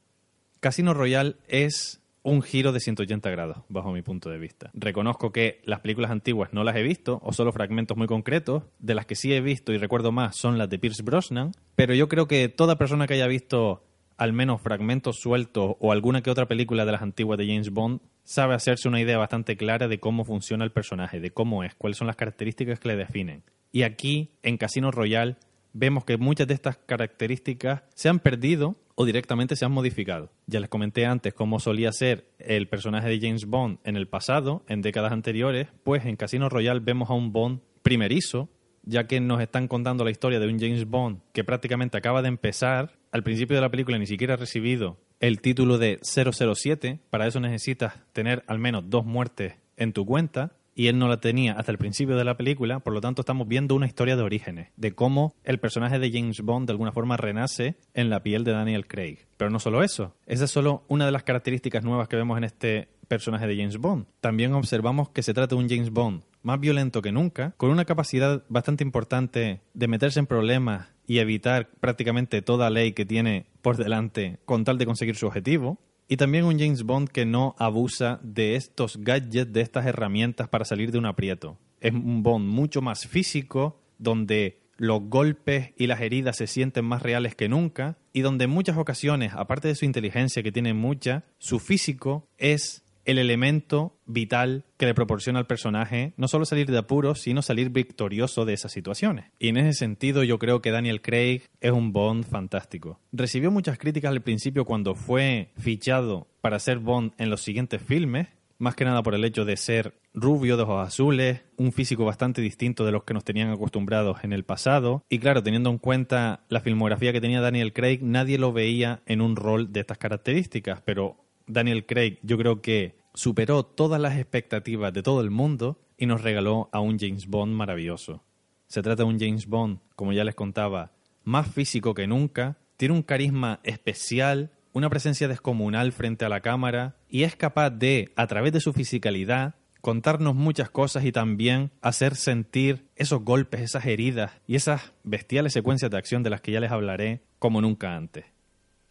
Casino 0.60 0.94
Royale 0.94 1.36
es 1.48 2.02
un 2.24 2.42
giro 2.42 2.72
de 2.72 2.80
180 2.80 3.30
grados, 3.30 3.58
bajo 3.68 3.92
mi 3.92 4.02
punto 4.02 4.30
de 4.30 4.40
vista. 4.40 4.72
Reconozco 4.74 5.31
que 5.31 5.62
las 5.66 5.81
películas 5.81 6.10
antiguas 6.10 6.54
no 6.54 6.64
las 6.64 6.75
he 6.78 6.81
visto, 6.81 7.20
o 7.22 7.34
solo 7.34 7.52
fragmentos 7.52 7.98
muy 7.98 8.08
concretos. 8.08 8.64
De 8.80 8.96
las 8.96 9.06
que 9.06 9.16
sí 9.16 9.34
he 9.34 9.42
visto 9.42 9.74
y 9.74 9.78
recuerdo 9.78 10.12
más 10.12 10.38
son 10.38 10.58
las 10.58 10.70
de 10.70 10.80
Pierce 10.80 11.04
Brosnan, 11.04 11.52
pero 11.75 11.94
yo 11.94 12.08
creo 12.08 12.28
que 12.28 12.50
toda 12.50 12.78
persona 12.78 13.08
que 13.08 13.16
haya 13.16 13.28
visto 13.28 13.84
al 14.24 14.31
menos 14.31 14.62
fragmentos 14.62 15.18
sueltos 15.20 15.75
o 15.80 15.92
alguna 15.92 16.22
que 16.22 16.31
otra 16.31 16.48
película 16.48 16.86
de 16.86 16.94
las 16.94 17.02
antiguas 17.02 17.38
de 17.38 17.46
James 17.46 17.72
Bond 17.72 18.00
sabe 18.24 18.56
hacerse 18.56 18.88
una 18.88 19.02
idea 19.02 19.18
bastante 19.18 19.58
clara 19.58 19.90
de 19.90 20.00
cómo 20.00 20.24
funciona 20.24 20.64
el 20.64 20.72
personaje, 20.72 21.20
de 21.20 21.31
cómo 21.31 21.66
es, 21.66 21.75
cuáles 21.75 21.98
son 21.98 22.08
las 22.08 22.16
características 22.16 22.80
que 22.80 22.88
le 22.88 22.96
definen. 22.96 23.44
Y 23.74 23.84
aquí, 23.84 24.31
en 24.42 24.56
Casino 24.56 24.92
Royale, 24.92 25.36
vemos 25.74 26.06
que 26.06 26.18
muchas 26.18 26.48
de 26.48 26.54
estas 26.54 26.78
características 26.78 27.84
se 27.96 28.08
han 28.08 28.20
perdido 28.20 28.78
o 28.96 29.04
directamente 29.04 29.58
se 29.58 29.66
han 29.66 29.74
modificado. 29.74 30.31
Ya 30.48 30.62
les 30.62 30.70
comenté 30.70 31.06
antes 31.06 31.34
cómo 31.34 31.60
solía 31.60 31.92
ser 31.92 32.30
el 32.39 32.70
personaje 32.70 33.10
de 33.10 33.20
James 33.20 33.46
Bond 33.46 33.80
en 33.84 33.98
el 33.98 34.08
pasado, 34.08 34.63
en 34.70 34.82
décadas 34.82 35.12
anteriores, 35.12 35.68
pues 35.84 36.06
en 36.06 36.15
Casino 36.15 36.48
Royale 36.48 36.80
vemos 36.80 37.10
a 37.10 37.13
un 37.13 37.34
Bond 37.34 37.60
primerizo, 37.82 38.48
ya 38.84 39.06
que 39.06 39.20
nos 39.20 39.42
están 39.42 39.68
contando 39.68 40.06
la 40.06 40.12
historia 40.12 40.39
de 40.39 40.48
un 40.48 40.60
James 40.62 40.88
Bond 40.88 41.20
que 41.34 41.44
prácticamente 41.44 41.98
acaba 41.98 42.22
de 42.22 42.30
empezar. 42.30 43.02
Al 43.13 43.22
principio 43.22 43.55
de 43.55 43.62
la 43.62 43.70
película 43.70 44.00
ni 44.00 44.08
siquiera 44.08 44.34
ha 44.34 44.38
recibido 44.38 44.98
el 45.20 45.39
título 45.39 45.77
de 45.77 46.00
007. 46.01 47.00
Para 47.12 47.27
eso 47.27 47.39
necesitas 47.39 47.93
tener 48.12 48.43
al 48.48 48.58
menos 48.58 48.89
dos 48.89 49.05
muertes 49.05 49.53
en 49.77 49.93
tu 49.93 50.03
cuenta. 50.03 50.53
Y 50.74 50.88
él 50.88 50.98
no 50.98 51.08
la 51.08 51.20
tenía 51.20 51.53
hasta 51.53 51.72
el 51.72 51.77
principio 51.77 52.15
de 52.17 52.24
la 52.24 52.36
película, 52.36 52.79
por 52.79 52.91
lo 52.93 53.01
tanto 53.01 53.22
estamos 53.22 53.48
viendo 53.48 53.75
una 53.75 53.86
historia 53.86 54.15
de 54.15 54.24
orígenes, 54.24 54.70
de 54.75 54.96
cómo 54.96 55.36
el 55.43 55.60
personaje 55.60 56.00
de 56.00 56.12
James 56.12 56.41
Bond 56.41 56.65
de 56.65 56.72
alguna 56.72 56.91
forma 56.91 57.15
renace 57.15 57.75
en 57.93 58.10
la 58.10 58.24
piel 58.24 58.43
de 58.43 58.53
Daniel 58.53 58.88
Craig. 58.88 59.20
Pero 59.38 59.51
no 59.51 59.60
solo 59.60 59.84
eso, 59.84 60.15
esa 60.25 60.46
es 60.46 60.50
solo 60.50 60.84
una 60.88 61.05
de 61.05 61.12
las 61.12 61.22
características 61.22 61.84
nuevas 61.84 62.08
que 62.08 62.15
vemos 62.15 62.39
en 62.39 62.46
este 62.46 62.88
personaje 63.08 63.46
de 63.46 63.55
James 63.55 63.77
Bond. 63.77 64.08
También 64.22 64.53
observamos 64.53 65.10
que 65.10 65.22
se 65.22 65.36
trata 65.36 65.55
de 65.55 65.62
un 65.62 65.70
James 65.70 65.91
Bond 65.91 66.24
más 66.44 66.60
violento 66.60 67.02
que 67.02 67.12
nunca, 67.12 67.54
con 67.58 67.72
una 67.72 67.86
capacidad 67.86 68.44
bastante 68.50 68.84
importante 68.84 69.62
de 69.74 69.88
meterse 69.88 70.20
en 70.20 70.28
problemas 70.28 70.90
y 71.08 71.18
evitar 71.20 71.70
prácticamente 71.80 72.42
toda 72.42 72.70
ley 72.70 72.94
que 72.94 73.06
tiene 73.06 73.48
por 73.62 73.78
delante 73.78 74.40
con 74.46 74.64
tal 74.64 74.78
de 74.78 74.86
conseguir 74.86 75.16
su 75.16 75.26
objetivo. 75.26 75.80
Y 76.08 76.18
también 76.18 76.44
un 76.44 76.60
James 76.60 76.84
Bond 76.84 77.10
que 77.10 77.26
no 77.26 77.56
abusa 77.58 78.20
de 78.24 78.56
estos 78.56 78.98
gadgets, 78.98 79.52
de 79.52 79.62
estas 79.62 79.86
herramientas 79.86 80.50
para 80.50 80.66
salir 80.66 80.92
de 80.92 81.00
un 81.00 81.06
aprieto. 81.06 81.58
Es 81.80 81.94
un 81.94 82.24
Bond 82.24 82.46
mucho 82.46 82.82
más 82.82 83.08
físico, 83.08 83.82
donde 83.98 84.64
los 84.78 85.02
golpes 85.04 85.72
y 85.78 85.88
las 85.88 86.02
heridas 86.02 86.38
se 86.38 86.48
sienten 86.48 86.86
más 86.86 87.02
reales 87.02 87.36
que 87.36 87.48
nunca 87.48 87.98
y 88.12 88.22
donde 88.22 88.46
en 88.46 88.52
muchas 88.52 88.78
ocasiones, 88.78 89.34
aparte 89.34 89.68
de 89.68 89.76
su 89.76 89.86
inteligencia 89.86 90.44
que 90.44 90.52
tiene 90.52 90.74
mucha, 90.74 91.24
su 91.38 91.60
físico 91.60 92.28
es 92.38 92.83
el 93.05 93.17
elemento 93.17 93.98
vital 94.05 94.65
que 94.77 94.86
le 94.86 94.93
proporciona 94.93 95.39
al 95.39 95.48
personaje 95.48 96.13
no 96.17 96.27
solo 96.27 96.45
salir 96.45 96.69
de 96.69 96.77
apuros, 96.77 97.22
sino 97.22 97.41
salir 97.41 97.69
victorioso 97.69 98.45
de 98.45 98.53
esas 98.53 98.72
situaciones. 98.72 99.31
Y 99.39 99.50
en 99.50 99.57
ese 99.57 99.74
sentido 99.74 100.24
yo 100.24 100.39
creo 100.39 100.62
que 100.62 100.72
Daniel 100.72 101.01
Craig 101.01 101.43
es 101.62 101.72
un 101.72 101.91
Bond 101.93 102.25
fantástico. 102.25 103.00
Recibió 103.12 103.51
muchas 103.51 103.77
críticas 103.77 104.12
al 104.12 104.22
principio 104.22 104.65
cuando 104.65 104.95
fue 104.95 105.51
fichado 105.57 106.27
para 106.41 106.60
ser 106.60 106.79
Bond 106.79 107.13
en 107.17 107.29
los 107.29 107.41
siguientes 107.41 107.81
filmes, 107.81 108.27
más 108.57 108.75
que 108.75 108.86
nada 108.86 109.03
por 109.03 109.15
el 109.15 109.25
hecho 109.25 109.45
de 109.45 109.57
ser 109.57 110.00
rubio, 110.13 110.57
de 110.57 110.63
ojos 110.63 110.88
azules, 110.88 111.41
un 111.57 111.72
físico 111.72 112.05
bastante 112.05 112.41
distinto 112.41 112.86
de 112.86 112.91
los 112.91 113.03
que 113.03 113.13
nos 113.13 113.24
tenían 113.24 113.50
acostumbrados 113.50 114.24
en 114.24 114.31
el 114.31 114.43
pasado. 114.43 115.03
Y 115.10 115.19
claro, 115.19 115.43
teniendo 115.43 115.69
en 115.69 115.79
cuenta 115.79 116.43
la 116.50 116.62
filmografía 116.62 117.12
que 117.12 117.22
tenía 117.22 117.41
Daniel 117.41 117.74
Craig, 117.74 118.00
nadie 118.01 118.38
lo 118.38 118.53
veía 118.53 119.01
en 119.05 119.22
un 119.22 119.36
rol 119.36 119.74
de 119.74 119.81
estas 119.81 119.98
características, 119.98 120.81
pero 120.81 121.23
Daniel 121.48 121.86
Craig 121.86 122.20
yo 122.24 122.38
creo 122.38 122.62
que 122.62 122.96
superó 123.14 123.64
todas 123.64 124.00
las 124.02 124.18
expectativas 124.18 124.94
de 124.94 125.04
todo 125.04 125.22
el 125.22 125.30
mundo 125.30 125.80
y 125.98 126.06
nos 126.06 126.22
regaló 126.22 126.70
a 126.72 126.80
un 126.80 126.98
James 127.00 127.28
Bond 127.28 127.54
maravilloso. 127.54 128.24
Se 128.68 128.82
trata 128.82 129.04
de 129.04 129.10
un 129.10 129.20
James 129.20 129.48
Bond, 129.48 129.80
como 129.96 130.14
ya 130.14 130.24
les 130.24 130.36
contaba, 130.36 130.94
más 131.24 131.48
físico 131.48 131.94
que 131.94 132.08
nunca, 132.08 132.58
tiene 132.78 132.96
un 132.96 133.04
carisma 133.04 133.60
especial, 133.64 134.52
una 134.74 134.90
presencia 134.90 135.28
descomunal 135.28 135.92
frente 135.92 136.26
a 136.26 136.30
la 136.30 136.42
cámara 136.42 136.96
y 137.08 137.24
es 137.24 137.36
capaz 137.36 137.70
de, 137.70 138.12
a 138.16 138.28
través 138.28 138.52
de 138.52 138.60
su 138.60 138.74
fisicalidad, 138.74 139.56
contarnos 139.82 140.34
muchas 140.34 140.70
cosas 140.70 141.06
y 141.06 141.12
también 141.12 141.72
hacer 141.82 142.16
sentir 142.16 142.88
esos 142.96 143.22
golpes, 143.24 143.62
esas 143.62 143.86
heridas 143.86 144.32
y 144.48 144.56
esas 144.56 144.94
bestiales 145.04 145.54
secuencias 145.54 145.92
de 145.92 145.98
acción 145.98 146.24
de 146.24 146.30
las 146.30 146.42
que 146.42 146.52
ya 146.52 146.60
les 146.60 146.72
hablaré 146.72 147.22
como 147.38 147.62
nunca 147.62 147.96
antes. 147.96 148.33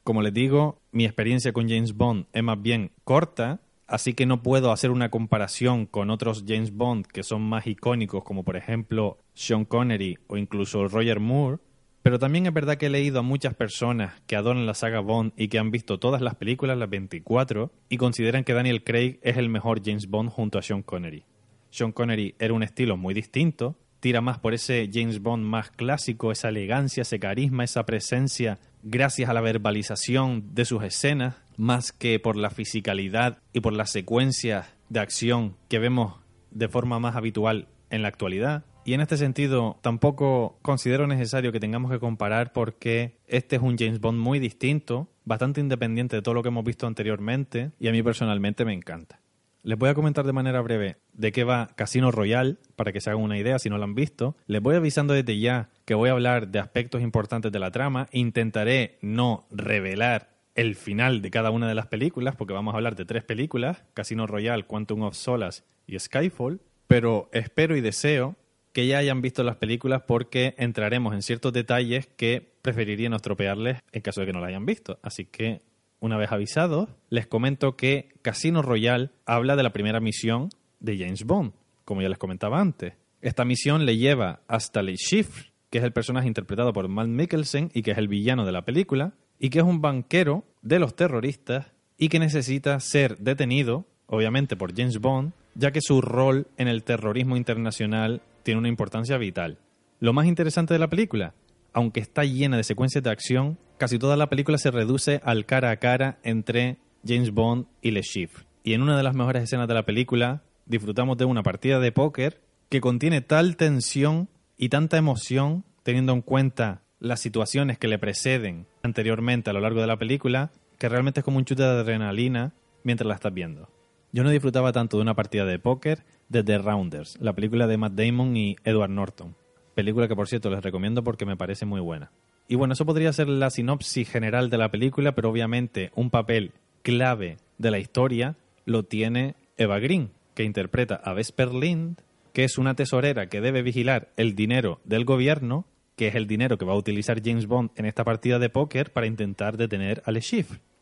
Como 0.04 0.20
les 0.22 0.34
digo, 0.34 0.80
mi 0.90 1.04
experiencia 1.04 1.52
con 1.52 1.68
James 1.68 1.96
Bond 1.96 2.26
es 2.32 2.42
más 2.42 2.60
bien 2.60 2.90
corta, 3.04 3.60
así 3.86 4.14
que 4.14 4.26
no 4.26 4.42
puedo 4.42 4.72
hacer 4.72 4.90
una 4.90 5.10
comparación 5.10 5.86
con 5.86 6.10
otros 6.10 6.44
James 6.46 6.74
Bond 6.74 7.06
que 7.06 7.22
son 7.22 7.42
más 7.42 7.68
icónicos, 7.68 8.24
como 8.24 8.42
por 8.42 8.56
ejemplo 8.56 9.18
Sean 9.34 9.64
Connery 9.64 10.18
o 10.26 10.36
incluso 10.36 10.88
Roger 10.88 11.20
Moore. 11.20 11.58
Pero 12.02 12.18
también 12.18 12.46
es 12.46 12.52
verdad 12.52 12.78
que 12.78 12.86
he 12.86 12.90
leído 12.90 13.20
a 13.20 13.22
muchas 13.22 13.54
personas 13.54 14.20
que 14.26 14.34
adoran 14.34 14.66
la 14.66 14.74
saga 14.74 14.98
Bond 14.98 15.34
y 15.36 15.46
que 15.46 15.60
han 15.60 15.70
visto 15.70 16.00
todas 16.00 16.20
las 16.20 16.34
películas, 16.34 16.76
las 16.76 16.90
24, 16.90 17.70
y 17.88 17.96
consideran 17.96 18.42
que 18.42 18.54
Daniel 18.54 18.82
Craig 18.82 19.20
es 19.22 19.36
el 19.36 19.48
mejor 19.48 19.82
James 19.84 20.08
Bond 20.08 20.30
junto 20.30 20.58
a 20.58 20.62
Sean 20.62 20.82
Connery. 20.82 21.24
Sean 21.70 21.92
Connery 21.92 22.34
era 22.40 22.54
un 22.54 22.64
estilo 22.64 22.96
muy 22.96 23.14
distinto, 23.14 23.76
tira 24.02 24.20
más 24.20 24.40
por 24.40 24.52
ese 24.52 24.90
James 24.92 25.22
Bond 25.22 25.44
más 25.44 25.70
clásico, 25.70 26.32
esa 26.32 26.48
elegancia, 26.48 27.02
ese 27.02 27.20
carisma, 27.20 27.62
esa 27.62 27.86
presencia, 27.86 28.58
gracias 28.82 29.30
a 29.30 29.32
la 29.32 29.40
verbalización 29.40 30.54
de 30.54 30.64
sus 30.64 30.82
escenas, 30.82 31.36
más 31.56 31.92
que 31.92 32.18
por 32.18 32.34
la 32.36 32.50
fisicalidad 32.50 33.38
y 33.52 33.60
por 33.60 33.72
las 33.72 33.92
secuencias 33.92 34.66
de 34.88 34.98
acción 34.98 35.56
que 35.68 35.78
vemos 35.78 36.16
de 36.50 36.68
forma 36.68 36.98
más 36.98 37.14
habitual 37.14 37.68
en 37.90 38.02
la 38.02 38.08
actualidad. 38.08 38.64
Y 38.84 38.94
en 38.94 39.02
este 39.02 39.16
sentido, 39.16 39.78
tampoco 39.82 40.58
considero 40.62 41.06
necesario 41.06 41.52
que 41.52 41.60
tengamos 41.60 41.92
que 41.92 42.00
comparar 42.00 42.52
porque 42.52 43.20
este 43.28 43.54
es 43.54 43.62
un 43.62 43.78
James 43.78 44.00
Bond 44.00 44.18
muy 44.18 44.40
distinto, 44.40 45.12
bastante 45.24 45.60
independiente 45.60 46.16
de 46.16 46.22
todo 46.22 46.34
lo 46.34 46.42
que 46.42 46.48
hemos 46.48 46.64
visto 46.64 46.88
anteriormente, 46.88 47.70
y 47.78 47.86
a 47.86 47.92
mí 47.92 48.02
personalmente 48.02 48.64
me 48.64 48.72
encanta. 48.72 49.21
Les 49.64 49.78
voy 49.78 49.88
a 49.90 49.94
comentar 49.94 50.26
de 50.26 50.32
manera 50.32 50.60
breve 50.60 50.96
de 51.12 51.30
qué 51.30 51.44
va 51.44 51.68
Casino 51.76 52.10
Royale, 52.10 52.56
para 52.74 52.92
que 52.92 53.00
se 53.00 53.10
hagan 53.10 53.22
una 53.22 53.38
idea 53.38 53.60
si 53.60 53.70
no 53.70 53.78
lo 53.78 53.84
han 53.84 53.94
visto. 53.94 54.36
Les 54.46 54.60
voy 54.60 54.74
avisando 54.74 55.14
desde 55.14 55.38
ya 55.38 55.70
que 55.84 55.94
voy 55.94 56.08
a 56.08 56.12
hablar 56.12 56.48
de 56.48 56.58
aspectos 56.58 57.00
importantes 57.00 57.52
de 57.52 57.60
la 57.60 57.70
trama. 57.70 58.08
Intentaré 58.10 58.98
no 59.02 59.46
revelar 59.52 60.30
el 60.56 60.74
final 60.74 61.22
de 61.22 61.30
cada 61.30 61.50
una 61.50 61.68
de 61.68 61.76
las 61.76 61.86
películas, 61.86 62.34
porque 62.34 62.54
vamos 62.54 62.74
a 62.74 62.78
hablar 62.78 62.96
de 62.96 63.04
tres 63.04 63.22
películas, 63.22 63.84
Casino 63.94 64.26
Royale, 64.26 64.64
Quantum 64.64 65.02
of 65.02 65.14
Solace 65.14 65.62
y 65.86 65.96
Skyfall. 65.96 66.60
Pero 66.88 67.30
espero 67.32 67.76
y 67.76 67.80
deseo 67.80 68.34
que 68.72 68.88
ya 68.88 68.98
hayan 68.98 69.22
visto 69.22 69.44
las 69.44 69.56
películas 69.56 70.02
porque 70.08 70.54
entraremos 70.58 71.14
en 71.14 71.22
ciertos 71.22 71.52
detalles 71.52 72.08
que 72.16 72.56
preferiría 72.62 73.08
no 73.08 73.16
estropearles 73.16 73.78
en 73.92 74.02
caso 74.02 74.20
de 74.20 74.26
que 74.26 74.32
no 74.32 74.40
las 74.40 74.48
hayan 74.48 74.66
visto. 74.66 74.98
Así 75.02 75.24
que 75.24 75.62
una 76.02 76.18
vez 76.18 76.32
avisados, 76.32 76.88
les 77.10 77.28
comento 77.28 77.76
que 77.76 78.08
Casino 78.22 78.60
Royale 78.60 79.10
habla 79.24 79.54
de 79.54 79.62
la 79.62 79.72
primera 79.72 80.00
misión 80.00 80.50
de 80.80 80.98
James 80.98 81.24
Bond, 81.24 81.52
como 81.84 82.02
ya 82.02 82.08
les 82.08 82.18
comentaba 82.18 82.60
antes. 82.60 82.94
Esta 83.20 83.44
misión 83.44 83.86
le 83.86 83.96
lleva 83.96 84.40
hasta 84.48 84.82
Le 84.82 84.96
Chiffre, 84.96 85.52
que 85.70 85.78
es 85.78 85.84
el 85.84 85.92
personaje 85.92 86.26
interpretado 86.26 86.72
por 86.72 86.88
Matt 86.88 87.06
Mikkelsen 87.06 87.70
y 87.72 87.82
que 87.82 87.92
es 87.92 87.98
el 87.98 88.08
villano 88.08 88.44
de 88.44 88.50
la 88.50 88.64
película, 88.64 89.14
y 89.38 89.50
que 89.50 89.60
es 89.60 89.64
un 89.64 89.80
banquero 89.80 90.44
de 90.60 90.80
los 90.80 90.96
terroristas 90.96 91.72
y 91.96 92.08
que 92.08 92.18
necesita 92.18 92.80
ser 92.80 93.18
detenido, 93.18 93.86
obviamente 94.06 94.56
por 94.56 94.74
James 94.76 94.98
Bond, 94.98 95.32
ya 95.54 95.70
que 95.70 95.80
su 95.80 96.00
rol 96.00 96.48
en 96.56 96.66
el 96.66 96.82
terrorismo 96.82 97.36
internacional 97.36 98.22
tiene 98.42 98.58
una 98.58 98.68
importancia 98.68 99.18
vital. 99.18 99.58
Lo 100.00 100.12
más 100.12 100.26
interesante 100.26 100.74
de 100.74 100.80
la 100.80 100.90
película, 100.90 101.34
aunque 101.72 102.00
está 102.00 102.24
llena 102.24 102.56
de 102.56 102.64
secuencias 102.64 103.04
de 103.04 103.10
acción, 103.10 103.56
casi 103.82 103.98
toda 103.98 104.16
la 104.16 104.28
película 104.28 104.58
se 104.58 104.70
reduce 104.70 105.20
al 105.24 105.44
cara 105.44 105.72
a 105.72 105.76
cara 105.78 106.20
entre 106.22 106.78
James 107.04 107.32
Bond 107.32 107.66
y 107.80 107.90
Le 107.90 108.02
Chiffre. 108.02 108.44
Y 108.62 108.74
en 108.74 108.82
una 108.82 108.96
de 108.96 109.02
las 109.02 109.16
mejores 109.16 109.42
escenas 109.42 109.66
de 109.66 109.74
la 109.74 109.82
película 109.82 110.44
disfrutamos 110.66 111.18
de 111.18 111.24
una 111.24 111.42
partida 111.42 111.80
de 111.80 111.90
póker 111.90 112.40
que 112.68 112.80
contiene 112.80 113.22
tal 113.22 113.56
tensión 113.56 114.28
y 114.56 114.68
tanta 114.68 114.98
emoción 114.98 115.64
teniendo 115.82 116.12
en 116.12 116.22
cuenta 116.22 116.82
las 117.00 117.18
situaciones 117.18 117.76
que 117.76 117.88
le 117.88 117.98
preceden 117.98 118.68
anteriormente 118.84 119.50
a 119.50 119.52
lo 119.52 119.58
largo 119.58 119.80
de 119.80 119.88
la 119.88 119.98
película 119.98 120.52
que 120.78 120.88
realmente 120.88 121.18
es 121.18 121.24
como 121.24 121.38
un 121.38 121.44
chute 121.44 121.64
de 121.64 121.80
adrenalina 121.80 122.54
mientras 122.84 123.08
la 123.08 123.16
estás 123.16 123.34
viendo. 123.34 123.68
Yo 124.12 124.22
no 124.22 124.30
disfrutaba 124.30 124.70
tanto 124.70 124.96
de 124.96 125.02
una 125.02 125.16
partida 125.16 125.44
de 125.44 125.58
póker 125.58 126.04
desde 126.28 126.58
Rounders, 126.58 127.18
la 127.20 127.32
película 127.32 127.66
de 127.66 127.78
Matt 127.78 127.94
Damon 127.94 128.36
y 128.36 128.54
Edward 128.62 128.90
Norton. 128.90 129.34
Película 129.74 130.06
que 130.06 130.14
por 130.14 130.28
cierto 130.28 130.50
les 130.50 130.62
recomiendo 130.62 131.02
porque 131.02 131.26
me 131.26 131.36
parece 131.36 131.66
muy 131.66 131.80
buena. 131.80 132.12
Y 132.52 132.54
bueno, 132.54 132.74
eso 132.74 132.84
podría 132.84 133.14
ser 133.14 133.30
la 133.30 133.48
sinopsis 133.48 134.10
general 134.10 134.50
de 134.50 134.58
la 134.58 134.70
película, 134.70 135.14
pero 135.14 135.30
obviamente 135.30 135.90
un 135.94 136.10
papel 136.10 136.52
clave 136.82 137.38
de 137.56 137.70
la 137.70 137.78
historia 137.78 138.36
lo 138.66 138.82
tiene 138.82 139.36
Eva 139.56 139.78
Green, 139.78 140.10
que 140.34 140.44
interpreta 140.44 140.96
a 140.96 141.14
Vesper 141.14 141.54
Lind, 141.54 142.02
que 142.34 142.44
es 142.44 142.58
una 142.58 142.74
tesorera 142.74 143.30
que 143.30 143.40
debe 143.40 143.62
vigilar 143.62 144.10
el 144.18 144.34
dinero 144.34 144.80
del 144.84 145.06
gobierno, 145.06 145.64
que 145.96 146.08
es 146.08 146.14
el 146.14 146.26
dinero 146.26 146.58
que 146.58 146.66
va 146.66 146.74
a 146.74 146.76
utilizar 146.76 147.22
James 147.24 147.46
Bond 147.46 147.70
en 147.76 147.86
esta 147.86 148.04
partida 148.04 148.38
de 148.38 148.50
póker 148.50 148.92
para 148.92 149.06
intentar 149.06 149.56
detener 149.56 150.02
a 150.04 150.10
Le. 150.10 150.20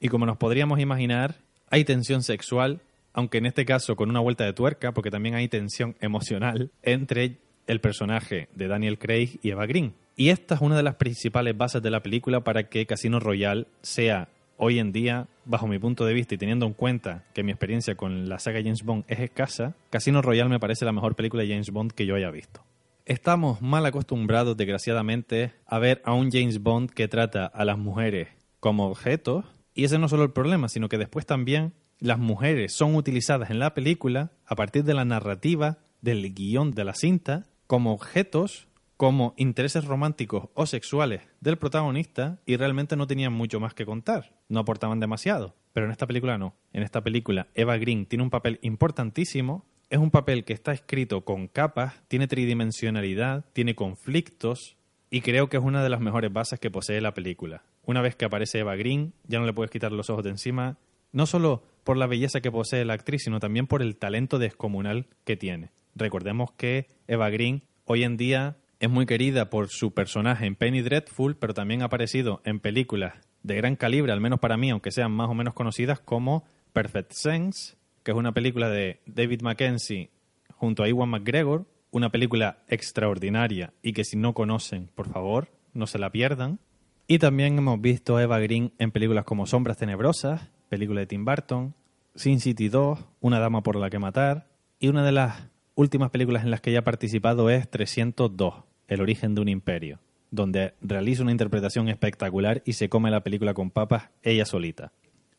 Y 0.01 0.09
como 0.09 0.27
nos 0.27 0.39
podríamos 0.39 0.81
imaginar, 0.81 1.37
hay 1.69 1.85
tensión 1.85 2.25
sexual, 2.25 2.81
aunque 3.13 3.39
en 3.39 3.47
este 3.47 3.65
caso 3.65 3.95
con 3.95 4.11
una 4.11 4.19
vuelta 4.19 4.45
de 4.45 4.55
tuerca, 4.55 4.91
porque 4.91 5.13
también 5.13 5.37
hay 5.37 5.47
tensión 5.47 5.95
emocional 6.01 6.73
entre 6.83 7.37
el 7.71 7.81
personaje 7.81 8.49
de 8.53 8.67
Daniel 8.67 8.99
Craig 8.99 9.39
y 9.43 9.51
Eva 9.51 9.65
Green. 9.65 9.95
Y 10.17 10.31
esta 10.31 10.57
es 10.57 10.61
una 10.61 10.77
de 10.77 10.83
las 10.83 10.97
principales 10.97 11.57
bases 11.57 11.81
de 11.81 11.91
la 11.91 12.03
película 12.03 12.43
para 12.43 12.69
que 12.69 12.85
Casino 12.85 13.21
Royale 13.21 13.69
sea 13.81 14.29
hoy 14.57 14.81
en 14.81 14.91
día, 14.91 15.29
bajo 15.45 15.69
mi 15.69 15.79
punto 15.79 16.05
de 16.05 16.13
vista 16.13 16.35
y 16.35 16.39
teniendo 16.39 16.67
en 16.67 16.75
cuenta 16.75 17.25
que 17.33 17.45
mi 17.45 17.53
experiencia 17.53 17.95
con 17.95 18.29
la 18.29 18.41
saga 18.41 18.61
James 18.61 18.83
Bond 18.83 19.05
es 19.07 19.21
escasa, 19.21 19.77
Casino 19.89 20.21
Royale 20.21 20.51
me 20.51 20.59
parece 20.59 20.85
la 20.85 20.93
mejor 20.93 21.15
película 21.15 21.45
de 21.45 21.49
James 21.49 21.71
Bond 21.71 21.93
que 21.93 22.07
yo 22.07 22.17
haya 22.17 22.31
visto. 22.33 22.61
Estamos 23.07 23.63
mal 23.63 23.87
acostumbrados, 23.87 24.57
desgraciadamente, 24.57 25.53
a 25.65 25.79
ver 25.79 26.03
a 26.05 26.13
un 26.13 26.31
James 26.33 26.61
Bond 26.61 26.91
que 26.91 27.07
trata 27.07 27.47
a 27.47 27.65
las 27.65 27.79
mujeres 27.79 28.29
como 28.59 28.89
objetos, 28.89 29.45
y 29.75 29.85
ese 29.85 29.99
no 29.99 30.07
es 30.07 30.11
solo 30.11 30.25
el 30.25 30.33
problema, 30.33 30.69
sino 30.69 30.89
que 30.89 30.99
después 30.99 31.25
también 31.25 31.73
las 32.01 32.19
mujeres 32.19 32.75
son 32.75 32.97
utilizadas 32.97 33.51
en 33.51 33.61
la 33.61 33.75
película 33.75 34.33
a 34.45 34.57
partir 34.57 34.83
de 34.83 34.95
la 34.95 35.05
narrativa 35.05 35.79
del 36.03 36.35
guion 36.35 36.73
de 36.73 36.85
la 36.85 36.95
cinta 36.95 37.45
como 37.71 37.93
objetos, 37.93 38.67
como 38.97 39.33
intereses 39.37 39.85
románticos 39.85 40.49
o 40.55 40.67
sexuales 40.67 41.23
del 41.41 41.57
protagonista 41.57 42.41
y 42.45 42.57
realmente 42.57 42.97
no 42.97 43.07
tenían 43.07 43.33
mucho 43.33 43.61
más 43.61 43.75
que 43.75 43.87
contar, 43.87 44.35
no 44.49 44.59
aportaban 44.59 44.99
demasiado. 44.99 45.55
Pero 45.73 45.87
en 45.87 45.93
esta 45.93 46.09
película 46.09 46.37
no. 46.37 46.57
En 46.73 46.83
esta 46.83 47.05
película 47.05 47.47
Eva 47.55 47.77
Green 47.77 48.07
tiene 48.07 48.25
un 48.25 48.31
papel 48.31 48.59
importantísimo, 48.63 49.65
es 49.89 50.01
un 50.01 50.11
papel 50.11 50.45
que 50.45 50.53
está 50.53 50.73
escrito 50.73 51.25
con 51.25 51.47
capas, 51.47 51.95
tiene 52.09 52.27
tridimensionalidad, 52.27 53.45
tiene 53.53 53.77
conflictos 53.77 54.77
y 55.09 55.21
creo 55.21 55.49
que 55.49 55.59
es 55.59 55.63
una 55.63 55.85
de 55.85 55.91
las 55.91 56.01
mejores 56.01 56.33
bases 56.33 56.59
que 56.59 56.73
posee 56.73 57.01
la 57.01 57.15
película. 57.15 57.63
Una 57.87 58.03
vez 58.03 58.17
que 58.17 58.25
aparece 58.25 58.59
Eva 58.59 58.75
Green, 58.75 59.13
ya 59.29 59.39
no 59.39 59.47
le 59.47 59.53
puedes 59.53 59.71
quitar 59.71 59.93
los 59.93 60.11
ojos 60.11 60.25
de 60.25 60.31
encima, 60.31 60.77
no 61.13 61.25
solo 61.25 61.63
por 61.85 61.97
la 61.97 62.09
belleza 62.09 62.41
que 62.41 62.51
posee 62.51 62.85
la 62.85 62.95
actriz, 62.95 63.23
sino 63.23 63.39
también 63.39 63.69
por 63.69 63.81
el 63.81 63.97
talento 63.97 64.41
descomunal 64.41 65.07
que 65.25 65.37
tiene. 65.37 65.71
Recordemos 65.95 66.53
que 66.53 66.89
Eva 67.07 67.31
Green 67.31 67.63
hoy 67.85 68.05
en 68.05 68.17
día 68.17 68.57
es 68.79 68.89
muy 68.89 69.07
querida 69.07 69.51
por 69.51 69.69
su 69.69 69.93
personaje 69.93 70.47
en 70.47 70.57
Penny 70.57 70.81
Dreadful, 70.81 71.37
pero 71.37 71.53
también 71.53 71.83
ha 71.83 71.87
aparecido 71.87 72.41
en 72.45 72.61
películas 72.61 73.15
de 73.43 73.57
gran 73.57 73.77
calibre, 73.77 74.13
al 74.13 74.21
menos 74.21 74.41
para 74.41 74.57
mí, 74.57 74.71
aunque 74.71 74.91
sean 74.91 75.13
más 75.13 75.29
o 75.29 75.35
menos 75.35 75.55
conocidas, 75.55 76.01
como 76.01 76.45
Perfect 76.73 77.13
Sense, 77.13 77.77
que 78.03 78.13
es 78.13 78.17
una 78.17 78.33
película 78.33 78.69
de 78.71 79.01
David 79.07 79.43
Mackenzie 79.43 80.11
junto 80.55 80.83
a 80.83 80.89
Iwan 80.89 81.11
McGregor, 81.11 81.67
una 81.91 82.11
película 82.11 82.63
extraordinaria 82.69 83.73
y 83.83 83.93
que 83.93 84.05
si 84.05 84.17
no 84.17 84.35
conocen, 84.35 84.89
por 84.95 85.09
favor, 85.09 85.49
no 85.75 85.87
se 85.87 85.99
la 85.99 86.11
pierdan. 86.11 86.59
Y 87.07 87.19
también 87.19 87.59
hemos 87.59 87.81
visto 87.81 88.17
a 88.17 88.23
Eva 88.23 88.39
Green 88.39 88.73
en 88.79 88.93
películas 88.93 89.25
como 89.25 89.47
Sombras 89.47 89.79
Tenebrosas, 89.79 90.49
película 90.69 91.01
de 91.01 91.07
Tim 91.07 91.25
Burton, 91.25 91.75
Sin 92.15 92.41
City 92.41 92.69
2, 92.69 92.99
Una 93.21 93.41
dama 93.41 93.63
por 93.63 93.77
la 93.77 93.91
que 93.91 93.99
matar, 93.99 94.47
y 94.79 94.89
una 94.89 95.05
de 95.05 95.13
las 95.13 95.50
últimas 95.81 96.11
películas 96.11 96.45
en 96.45 96.51
las 96.51 96.61
que 96.61 96.71
ella 96.71 96.81
ha 96.81 96.85
participado 96.85 97.49
es 97.49 97.69
302, 97.71 98.55
El 98.87 99.01
origen 99.01 99.35
de 99.35 99.41
un 99.41 99.49
imperio, 99.49 99.99
donde 100.31 100.75
realiza 100.83 101.23
una 101.23 101.33
interpretación 101.33 101.89
espectacular 101.89 102.63
y 102.67 102.75
se 102.75 102.91
come 102.91 103.11
la 103.11 103.23
película 103.23 103.55
con 103.55 103.71
papas 103.71 104.11
ella 104.23 104.45
solita. 104.45 104.93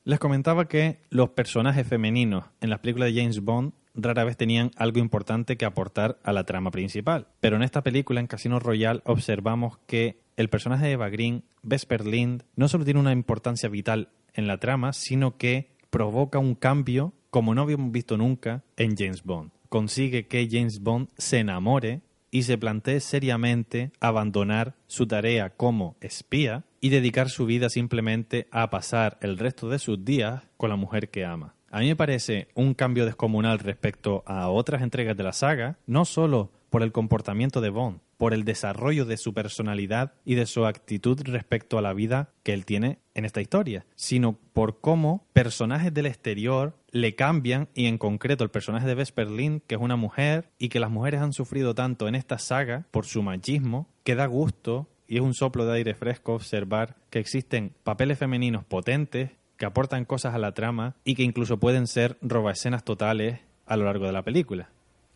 Les 0.04 0.18
comentaba 0.18 0.68
que 0.68 1.02
los 1.12 1.30
personajes 1.30 1.88
femeninos 1.88 2.46
en 2.60 2.72
las 2.72 2.80
películas 2.80 3.14
de 3.14 3.22
James 3.22 3.42
Bond 3.42 3.74
rara 3.94 4.24
vez 4.24 4.36
tenían 4.36 4.72
algo 4.78 4.98
importante 4.98 5.58
que 5.58 5.66
aportar 5.66 6.18
a 6.24 6.34
la 6.34 6.44
trama 6.44 6.72
principal. 6.72 7.28
Pero 7.40 7.58
en 7.58 7.62
esta 7.62 7.84
película, 7.84 8.20
en 8.20 8.26
Casino 8.26 8.58
Royale, 8.60 9.02
observamos 9.06 9.78
que 9.86 10.22
el 10.38 10.50
personaje 10.50 10.88
de 10.88 10.94
Eva 10.94 11.10
Green, 11.10 11.44
Vesper 11.62 12.08
Lind, 12.08 12.46
no 12.56 12.68
solo 12.68 12.84
tiene 12.84 13.00
una 13.00 13.12
importancia 13.12 13.70
vital 13.70 14.10
en 14.34 14.48
la 14.48 14.58
trama, 14.58 14.94
sino 14.94 15.38
que 15.38 15.70
provoca 15.92 16.40
un 16.40 16.56
cambio 16.56 17.14
como 17.30 17.54
no 17.54 17.62
habíamos 17.62 17.92
visto 17.92 18.18
nunca 18.18 18.64
en 18.76 18.98
James 18.98 19.24
Bond. 19.24 19.52
Consigue 19.72 20.28
que 20.28 20.50
James 20.52 20.82
Bond 20.82 21.08
se 21.18 21.40
enamore 21.40 22.02
y 22.30 22.44
se 22.44 22.58
plantee 22.58 23.00
seriamente 23.00 23.94
abandonar 24.02 24.76
su 24.88 25.08
tarea 25.08 25.52
como 25.52 25.96
espía 26.02 26.66
y 26.82 26.90
dedicar 26.90 27.30
su 27.30 27.46
vida 27.46 27.70
simplemente 27.70 28.50
a 28.52 28.70
pasar 28.70 29.18
el 29.22 29.38
resto 29.38 29.70
de 29.70 29.80
sus 29.80 30.04
días 30.04 30.44
con 30.58 30.72
la 30.72 30.76
mujer 30.76 31.08
que 31.08 31.24
ama. 31.24 31.56
A 31.70 31.80
mí 31.80 31.88
me 31.88 31.96
parece 31.96 32.50
un 32.54 32.74
cambio 32.74 33.06
descomunal 33.06 33.60
respecto 33.60 34.24
a 34.26 34.50
otras 34.50 34.82
entregas 34.82 35.16
de 35.16 35.24
la 35.24 35.32
saga, 35.32 35.78
no 35.88 36.04
solo 36.04 36.52
por 36.70 36.84
el 36.84 36.92
comportamiento 36.92 37.62
de 37.62 37.70
Bond, 37.70 38.02
por 38.22 38.36
el 38.36 38.46
desarrollo 38.46 39.06
de 39.06 39.18
su 39.18 39.34
personalidad 39.34 40.14
y 40.24 40.36
de 40.36 40.46
su 40.46 40.68
actitud 40.68 41.20
respecto 41.24 41.80
a 41.80 41.82
la 41.82 41.92
vida 41.92 42.30
que 42.44 42.54
él 42.54 42.66
tiene 42.66 43.00
en 43.16 43.26
esta 43.26 43.42
historia, 43.42 43.88
sino 43.96 44.38
por 44.54 44.80
cómo 44.80 45.26
personajes 45.34 45.92
del 45.92 46.06
exterior 46.06 46.78
le 46.92 47.16
cambian 47.16 47.70
y 47.74 47.88
en 47.88 47.98
concreto 47.98 48.44
el 48.44 48.52
personaje 48.52 48.86
de 48.86 48.94
Vesper 48.94 49.32
Lind, 49.32 49.64
que 49.66 49.74
es 49.74 49.82
una 49.82 49.96
mujer 49.96 50.52
y 50.60 50.70
que 50.70 50.80
las 50.80 50.92
mujeres 50.92 51.20
han 51.20 51.34
sufrido 51.34 51.74
tanto 51.74 52.08
en 52.08 52.14
esta 52.14 52.38
saga 52.38 52.86
por 52.92 53.08
su 53.08 53.24
machismo, 53.24 53.90
que 54.04 54.14
da 54.14 54.28
gusto 54.28 54.88
y 55.08 55.16
es 55.16 55.24
un 55.24 55.34
soplo 55.34 55.66
de 55.66 55.78
aire 55.78 55.96
fresco 55.96 56.36
observar 56.36 56.98
que 57.10 57.18
existen 57.18 57.74
papeles 57.84 58.20
femeninos 58.20 58.64
potentes 58.64 59.32
que 59.58 59.66
aportan 59.66 60.06
cosas 60.06 60.36
a 60.36 60.38
la 60.38 60.54
trama 60.54 60.96
y 61.04 61.16
que 61.16 61.24
incluso 61.24 61.58
pueden 61.58 61.88
ser 61.88 62.20
robaescenas 62.22 62.84
totales 62.84 63.40
a 63.66 63.78
lo 63.78 63.86
largo 63.86 64.06
de 64.06 64.12
la 64.12 64.22
película. 64.22 64.70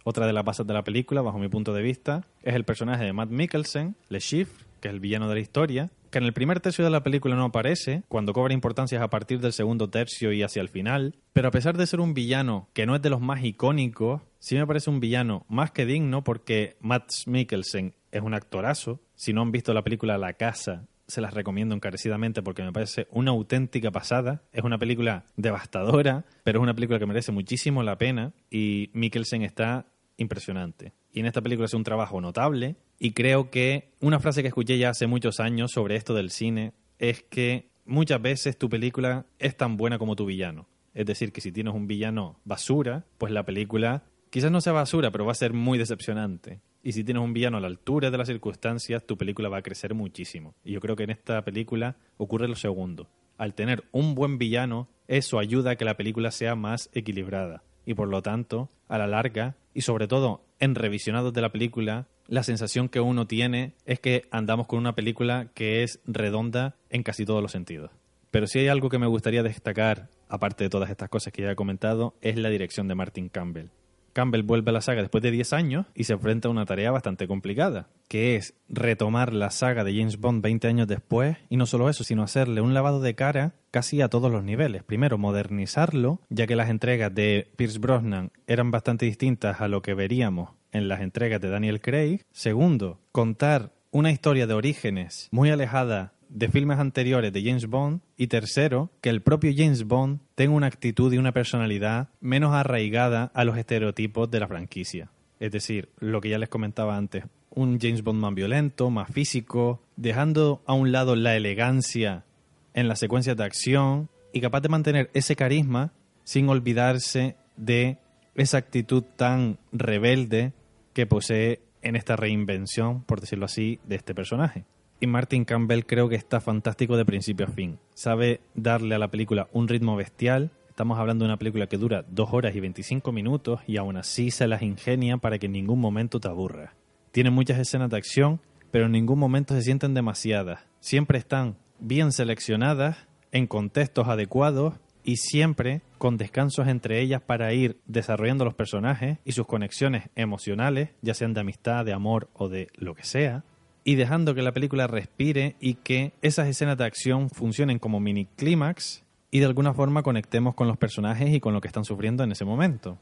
Otra 0.07 0.27
de 0.27 0.33
las 0.33 0.45
bases 0.45 0.67
de 0.67 0.73
la 0.73 0.83
película, 0.83 1.23
bajo 1.23 1.39
mi 1.39 1.47
punto 1.47 1.73
de 1.73 1.81
vista, 1.81 2.27
es 2.43 2.53
el 2.53 2.63
personaje 2.63 3.03
de 3.03 3.11
Matt 3.11 3.31
Mikkelsen, 3.31 3.95
Le 4.09 4.19
Chiffre, 4.19 4.63
que 4.79 4.89
es 4.89 4.93
el 4.93 4.99
villano 4.99 5.27
de 5.27 5.33
la 5.33 5.41
historia, 5.41 5.89
que 6.11 6.19
en 6.19 6.25
el 6.25 6.31
primer 6.31 6.59
tercio 6.59 6.85
de 6.85 6.91
la 6.91 7.01
película 7.01 7.35
no 7.35 7.45
aparece, 7.45 8.03
cuando 8.07 8.31
cobra 8.31 8.53
importancia 8.53 9.01
a 9.01 9.09
partir 9.09 9.39
del 9.39 9.51
segundo 9.51 9.89
tercio 9.89 10.31
y 10.31 10.43
hacia 10.43 10.61
el 10.61 10.69
final, 10.69 11.15
pero 11.33 11.47
a 11.47 11.51
pesar 11.51 11.75
de 11.75 11.87
ser 11.87 12.01
un 12.01 12.13
villano 12.13 12.69
que 12.73 12.85
no 12.85 12.95
es 12.95 13.01
de 13.01 13.09
los 13.09 13.19
más 13.19 13.43
icónicos, 13.43 14.21
sí 14.37 14.53
me 14.55 14.67
parece 14.67 14.91
un 14.91 14.99
villano 14.99 15.43
más 15.49 15.71
que 15.71 15.87
digno 15.87 16.23
porque 16.23 16.77
Matt 16.81 17.09
Mikkelsen 17.25 17.95
es 18.11 18.21
un 18.21 18.35
actorazo. 18.35 19.01
Si 19.15 19.33
no 19.33 19.41
han 19.41 19.51
visto 19.51 19.73
la 19.73 19.83
película 19.83 20.19
La 20.19 20.33
Casa, 20.33 20.85
se 21.07 21.19
las 21.19 21.33
recomiendo 21.33 21.73
encarecidamente 21.73 22.43
porque 22.43 22.61
me 22.61 22.71
parece 22.71 23.07
una 23.09 23.31
auténtica 23.31 23.89
pasada. 23.89 24.43
Es 24.51 24.63
una 24.63 24.77
película 24.77 25.25
devastadora, 25.35 26.25
pero 26.43 26.59
es 26.59 26.63
una 26.63 26.75
película 26.75 26.99
que 26.99 27.05
merece 27.07 27.31
muchísimo 27.31 27.81
la 27.81 27.97
pena 27.97 28.33
y 28.51 28.91
Mikkelsen 28.93 29.41
está 29.41 29.87
impresionante. 30.17 30.93
Y 31.11 31.19
en 31.19 31.25
esta 31.25 31.41
película 31.41 31.65
es 31.65 31.73
un 31.73 31.83
trabajo 31.83 32.19
notable 32.21 32.75
y 32.99 33.11
creo 33.11 33.49
que 33.49 33.91
una 33.99 34.19
frase 34.19 34.41
que 34.41 34.49
escuché 34.49 34.77
ya 34.77 34.89
hace 34.89 35.07
muchos 35.07 35.39
años 35.39 35.71
sobre 35.71 35.95
esto 35.95 36.13
del 36.13 36.29
cine 36.29 36.73
es 36.99 37.23
que 37.23 37.69
muchas 37.85 38.21
veces 38.21 38.57
tu 38.57 38.69
película 38.69 39.25
es 39.39 39.55
tan 39.55 39.77
buena 39.77 39.97
como 39.97 40.15
tu 40.15 40.25
villano. 40.25 40.67
Es 40.93 41.05
decir, 41.05 41.31
que 41.31 41.41
si 41.41 41.51
tienes 41.51 41.73
un 41.73 41.87
villano 41.87 42.39
basura, 42.45 43.05
pues 43.17 43.31
la 43.31 43.43
película 43.43 44.03
quizás 44.29 44.51
no 44.51 44.61
sea 44.61 44.73
basura, 44.73 45.11
pero 45.11 45.25
va 45.25 45.33
a 45.33 45.35
ser 45.35 45.53
muy 45.53 45.77
decepcionante. 45.77 46.61
Y 46.83 46.93
si 46.93 47.03
tienes 47.03 47.23
un 47.23 47.33
villano 47.33 47.57
a 47.57 47.61
la 47.61 47.67
altura 47.67 48.11
de 48.11 48.17
las 48.17 48.27
circunstancias, 48.27 49.05
tu 49.05 49.17
película 49.17 49.49
va 49.49 49.57
a 49.57 49.61
crecer 49.61 49.93
muchísimo. 49.93 50.55
Y 50.63 50.73
yo 50.73 50.79
creo 50.79 50.95
que 50.95 51.03
en 51.03 51.09
esta 51.09 51.43
película 51.43 51.97
ocurre 52.17 52.47
lo 52.47 52.55
segundo. 52.55 53.09
Al 53.37 53.53
tener 53.53 53.83
un 53.91 54.15
buen 54.15 54.37
villano, 54.37 54.87
eso 55.07 55.39
ayuda 55.39 55.71
a 55.71 55.75
que 55.75 55.83
la 55.83 55.97
película 55.97 56.31
sea 56.31 56.55
más 56.55 56.89
equilibrada. 56.93 57.63
Y 57.85 57.93
por 57.93 58.07
lo 58.07 58.21
tanto, 58.21 58.69
a 58.87 58.97
la 58.97 59.07
larga, 59.07 59.55
y 59.73 59.81
sobre 59.81 60.07
todo 60.07 60.45
en 60.59 60.75
revisionados 60.75 61.33
de 61.33 61.41
la 61.41 61.51
película, 61.51 62.07
la 62.27 62.43
sensación 62.43 62.89
que 62.89 62.99
uno 62.99 63.27
tiene 63.27 63.73
es 63.85 63.99
que 63.99 64.23
andamos 64.31 64.67
con 64.67 64.79
una 64.79 64.95
película 64.95 65.51
que 65.53 65.83
es 65.83 65.99
redonda 66.05 66.75
en 66.89 67.03
casi 67.03 67.25
todos 67.25 67.41
los 67.41 67.51
sentidos. 67.51 67.91
Pero 68.31 68.47
si 68.47 68.59
hay 68.59 68.67
algo 68.67 68.89
que 68.89 68.99
me 68.99 69.07
gustaría 69.07 69.43
destacar, 69.43 70.09
aparte 70.27 70.63
de 70.63 70.69
todas 70.69 70.89
estas 70.89 71.09
cosas 71.09 71.31
que 71.31 71.43
ya 71.43 71.51
he 71.51 71.55
comentado, 71.55 72.15
es 72.21 72.37
la 72.37 72.49
dirección 72.49 72.87
de 72.87 72.95
Martin 72.95 73.29
Campbell. 73.29 73.69
Campbell 74.15 74.43
vuelve 74.43 74.69
a 74.69 74.73
la 74.73 74.81
saga 74.81 75.01
después 75.01 75.21
de 75.21 75.29
10 75.29 75.51
años 75.51 75.85
y 75.93 76.05
se 76.05 76.13
enfrenta 76.13 76.47
a 76.47 76.51
una 76.51 76.65
tarea 76.65 76.89
bastante 76.89 77.27
complicada, 77.27 77.89
que 78.07 78.37
es 78.37 78.53
retomar 78.69 79.33
la 79.33 79.51
saga 79.51 79.83
de 79.83 79.93
James 79.93 80.21
Bond 80.21 80.41
20 80.41 80.69
años 80.69 80.87
después 80.87 81.35
y 81.49 81.57
no 81.57 81.65
solo 81.65 81.89
eso, 81.89 82.05
sino 82.05 82.23
hacerle 82.23 82.61
un 82.61 82.73
lavado 82.73 83.01
de 83.01 83.13
cara 83.13 83.55
casi 83.71 84.01
a 84.01 84.07
todos 84.07 84.31
los 84.31 84.41
niveles. 84.41 84.83
Primero, 84.83 85.17
modernizarlo, 85.17 86.21
ya 86.29 86.47
que 86.47 86.55
las 86.55 86.69
entregas 86.69 87.13
de 87.13 87.51
Pierce 87.57 87.77
Brosnan 87.77 88.31
eran 88.47 88.71
bastante 88.71 89.05
distintas 89.05 89.59
a 89.59 89.67
lo 89.67 89.81
que 89.81 89.93
veríamos 89.93 90.51
en 90.71 90.87
las 90.87 91.01
entregas 91.01 91.41
de 91.41 91.49
Daniel 91.49 91.81
Craig. 91.81 92.21
Segundo, 92.31 93.01
contar 93.11 93.73
una 93.91 94.11
historia 94.11 94.47
de 94.47 94.53
orígenes 94.53 95.29
muy 95.31 95.49
alejada 95.49 96.14
de 96.29 96.49
filmes 96.49 96.79
anteriores 96.79 97.31
de 97.31 97.43
James 97.43 97.67
Bond 97.67 98.01
y 98.17 98.27
tercero, 98.27 98.91
que 99.01 99.09
el 99.09 99.21
propio 99.21 99.51
James 99.55 99.85
Bond 99.85 100.19
tenga 100.35 100.55
una 100.55 100.67
actitud 100.67 101.11
y 101.13 101.17
una 101.17 101.31
personalidad 101.31 102.09
menos 102.21 102.53
arraigada 102.53 103.31
a 103.33 103.43
los 103.43 103.57
estereotipos 103.57 104.29
de 104.29 104.39
la 104.39 104.47
franquicia. 104.47 105.11
Es 105.39 105.51
decir, 105.51 105.89
lo 105.99 106.21
que 106.21 106.29
ya 106.29 106.37
les 106.37 106.49
comentaba 106.49 106.97
antes, 106.97 107.25
un 107.49 107.79
James 107.79 108.03
Bond 108.03 108.19
más 108.19 108.33
violento, 108.33 108.89
más 108.89 109.09
físico, 109.09 109.81
dejando 109.95 110.61
a 110.65 110.73
un 110.73 110.91
lado 110.91 111.15
la 111.15 111.35
elegancia 111.35 112.25
en 112.73 112.87
las 112.87 112.99
secuencias 112.99 113.37
de 113.37 113.43
acción 113.43 114.09
y 114.33 114.41
capaz 114.41 114.61
de 114.61 114.69
mantener 114.69 115.09
ese 115.13 115.35
carisma 115.35 115.93
sin 116.23 116.49
olvidarse 116.49 117.35
de 117.55 117.97
esa 118.35 118.57
actitud 118.57 119.03
tan 119.15 119.57
rebelde 119.71 120.53
que 120.93 121.05
posee 121.05 121.61
en 121.81 121.95
esta 121.95 122.15
reinvención, 122.15 123.03
por 123.03 123.21
decirlo 123.21 123.45
así, 123.45 123.79
de 123.87 123.95
este 123.95 124.13
personaje. 124.13 124.65
Y 124.99 125.07
Martin 125.07 125.43
Campbell 125.43 125.85
creo 125.85 126.07
que 126.07 126.15
está 126.15 126.39
fantástico 126.39 126.95
de 126.95 127.05
principio 127.05 127.45
a 127.45 127.49
fin. 127.49 127.79
Sabe 127.93 128.39
darle 128.53 128.95
a 128.95 128.99
la 128.99 129.11
película 129.11 129.49
un 129.51 129.67
ritmo 129.67 129.95
bestial. 129.95 130.51
Estamos 130.69 130.97
hablando 130.99 131.25
de 131.25 131.29
una 131.29 131.37
película 131.37 131.67
que 131.67 131.77
dura 131.77 132.05
2 132.09 132.29
horas 132.31 132.55
y 132.55 132.61
25 132.61 133.11
minutos 133.11 133.59
y 133.67 133.77
aún 133.77 133.97
así 133.97 134.31
se 134.31 134.47
las 134.47 134.61
ingenia 134.61 135.17
para 135.17 135.37
que 135.37 135.47
en 135.47 135.53
ningún 135.53 135.79
momento 135.79 136.19
te 136.19 136.29
aburra. 136.29 136.75
Tiene 137.11 137.29
muchas 137.29 137.59
escenas 137.59 137.89
de 137.89 137.97
acción, 137.97 138.39
pero 138.71 138.85
en 138.85 138.93
ningún 138.93 139.19
momento 139.19 139.53
se 139.53 139.61
sienten 139.61 139.93
demasiadas. 139.93 140.61
Siempre 140.79 141.17
están 141.17 141.57
bien 141.79 142.11
seleccionadas, 142.11 143.07
en 143.31 143.47
contextos 143.47 144.07
adecuados 144.07 144.75
y 145.03 145.17
siempre 145.17 145.81
con 145.97 146.15
descansos 146.15 146.69
entre 146.69 147.01
ellas 147.01 147.21
para 147.21 147.53
ir 147.53 147.77
desarrollando 147.85 148.45
los 148.45 148.53
personajes 148.53 149.17
y 149.25 149.33
sus 149.33 149.45
conexiones 149.45 150.09
emocionales, 150.15 150.91
ya 151.01 151.13
sean 151.13 151.33
de 151.33 151.41
amistad, 151.41 151.83
de 151.83 151.91
amor 151.91 152.29
o 152.33 152.47
de 152.47 152.69
lo 152.75 152.95
que 152.95 153.03
sea 153.03 153.43
y 153.87 153.95
dejando 153.95 154.33
que 154.33 154.41
la 154.41 154.51
película 154.51 154.87
respire 154.87 155.55
y 155.61 155.75
que 155.75 156.11
esas 156.23 156.47
escenas 156.47 156.77
de 156.77 156.85
acción 156.85 157.29
funcionen 157.29 157.77
como 157.77 157.99
mini 157.99 158.25
clímax 158.25 159.03
y 159.29 159.39
de 159.39 159.45
alguna 159.45 159.75
forma 159.75 160.01
conectemos 160.01 160.55
con 160.55 160.67
los 160.67 160.77
personajes 160.77 161.33
y 161.33 161.39
con 161.39 161.53
lo 161.53 161.61
que 161.61 161.67
están 161.67 161.85
sufriendo 161.85 162.23
en 162.23 162.31
ese 162.31 162.45
momento. 162.45 162.97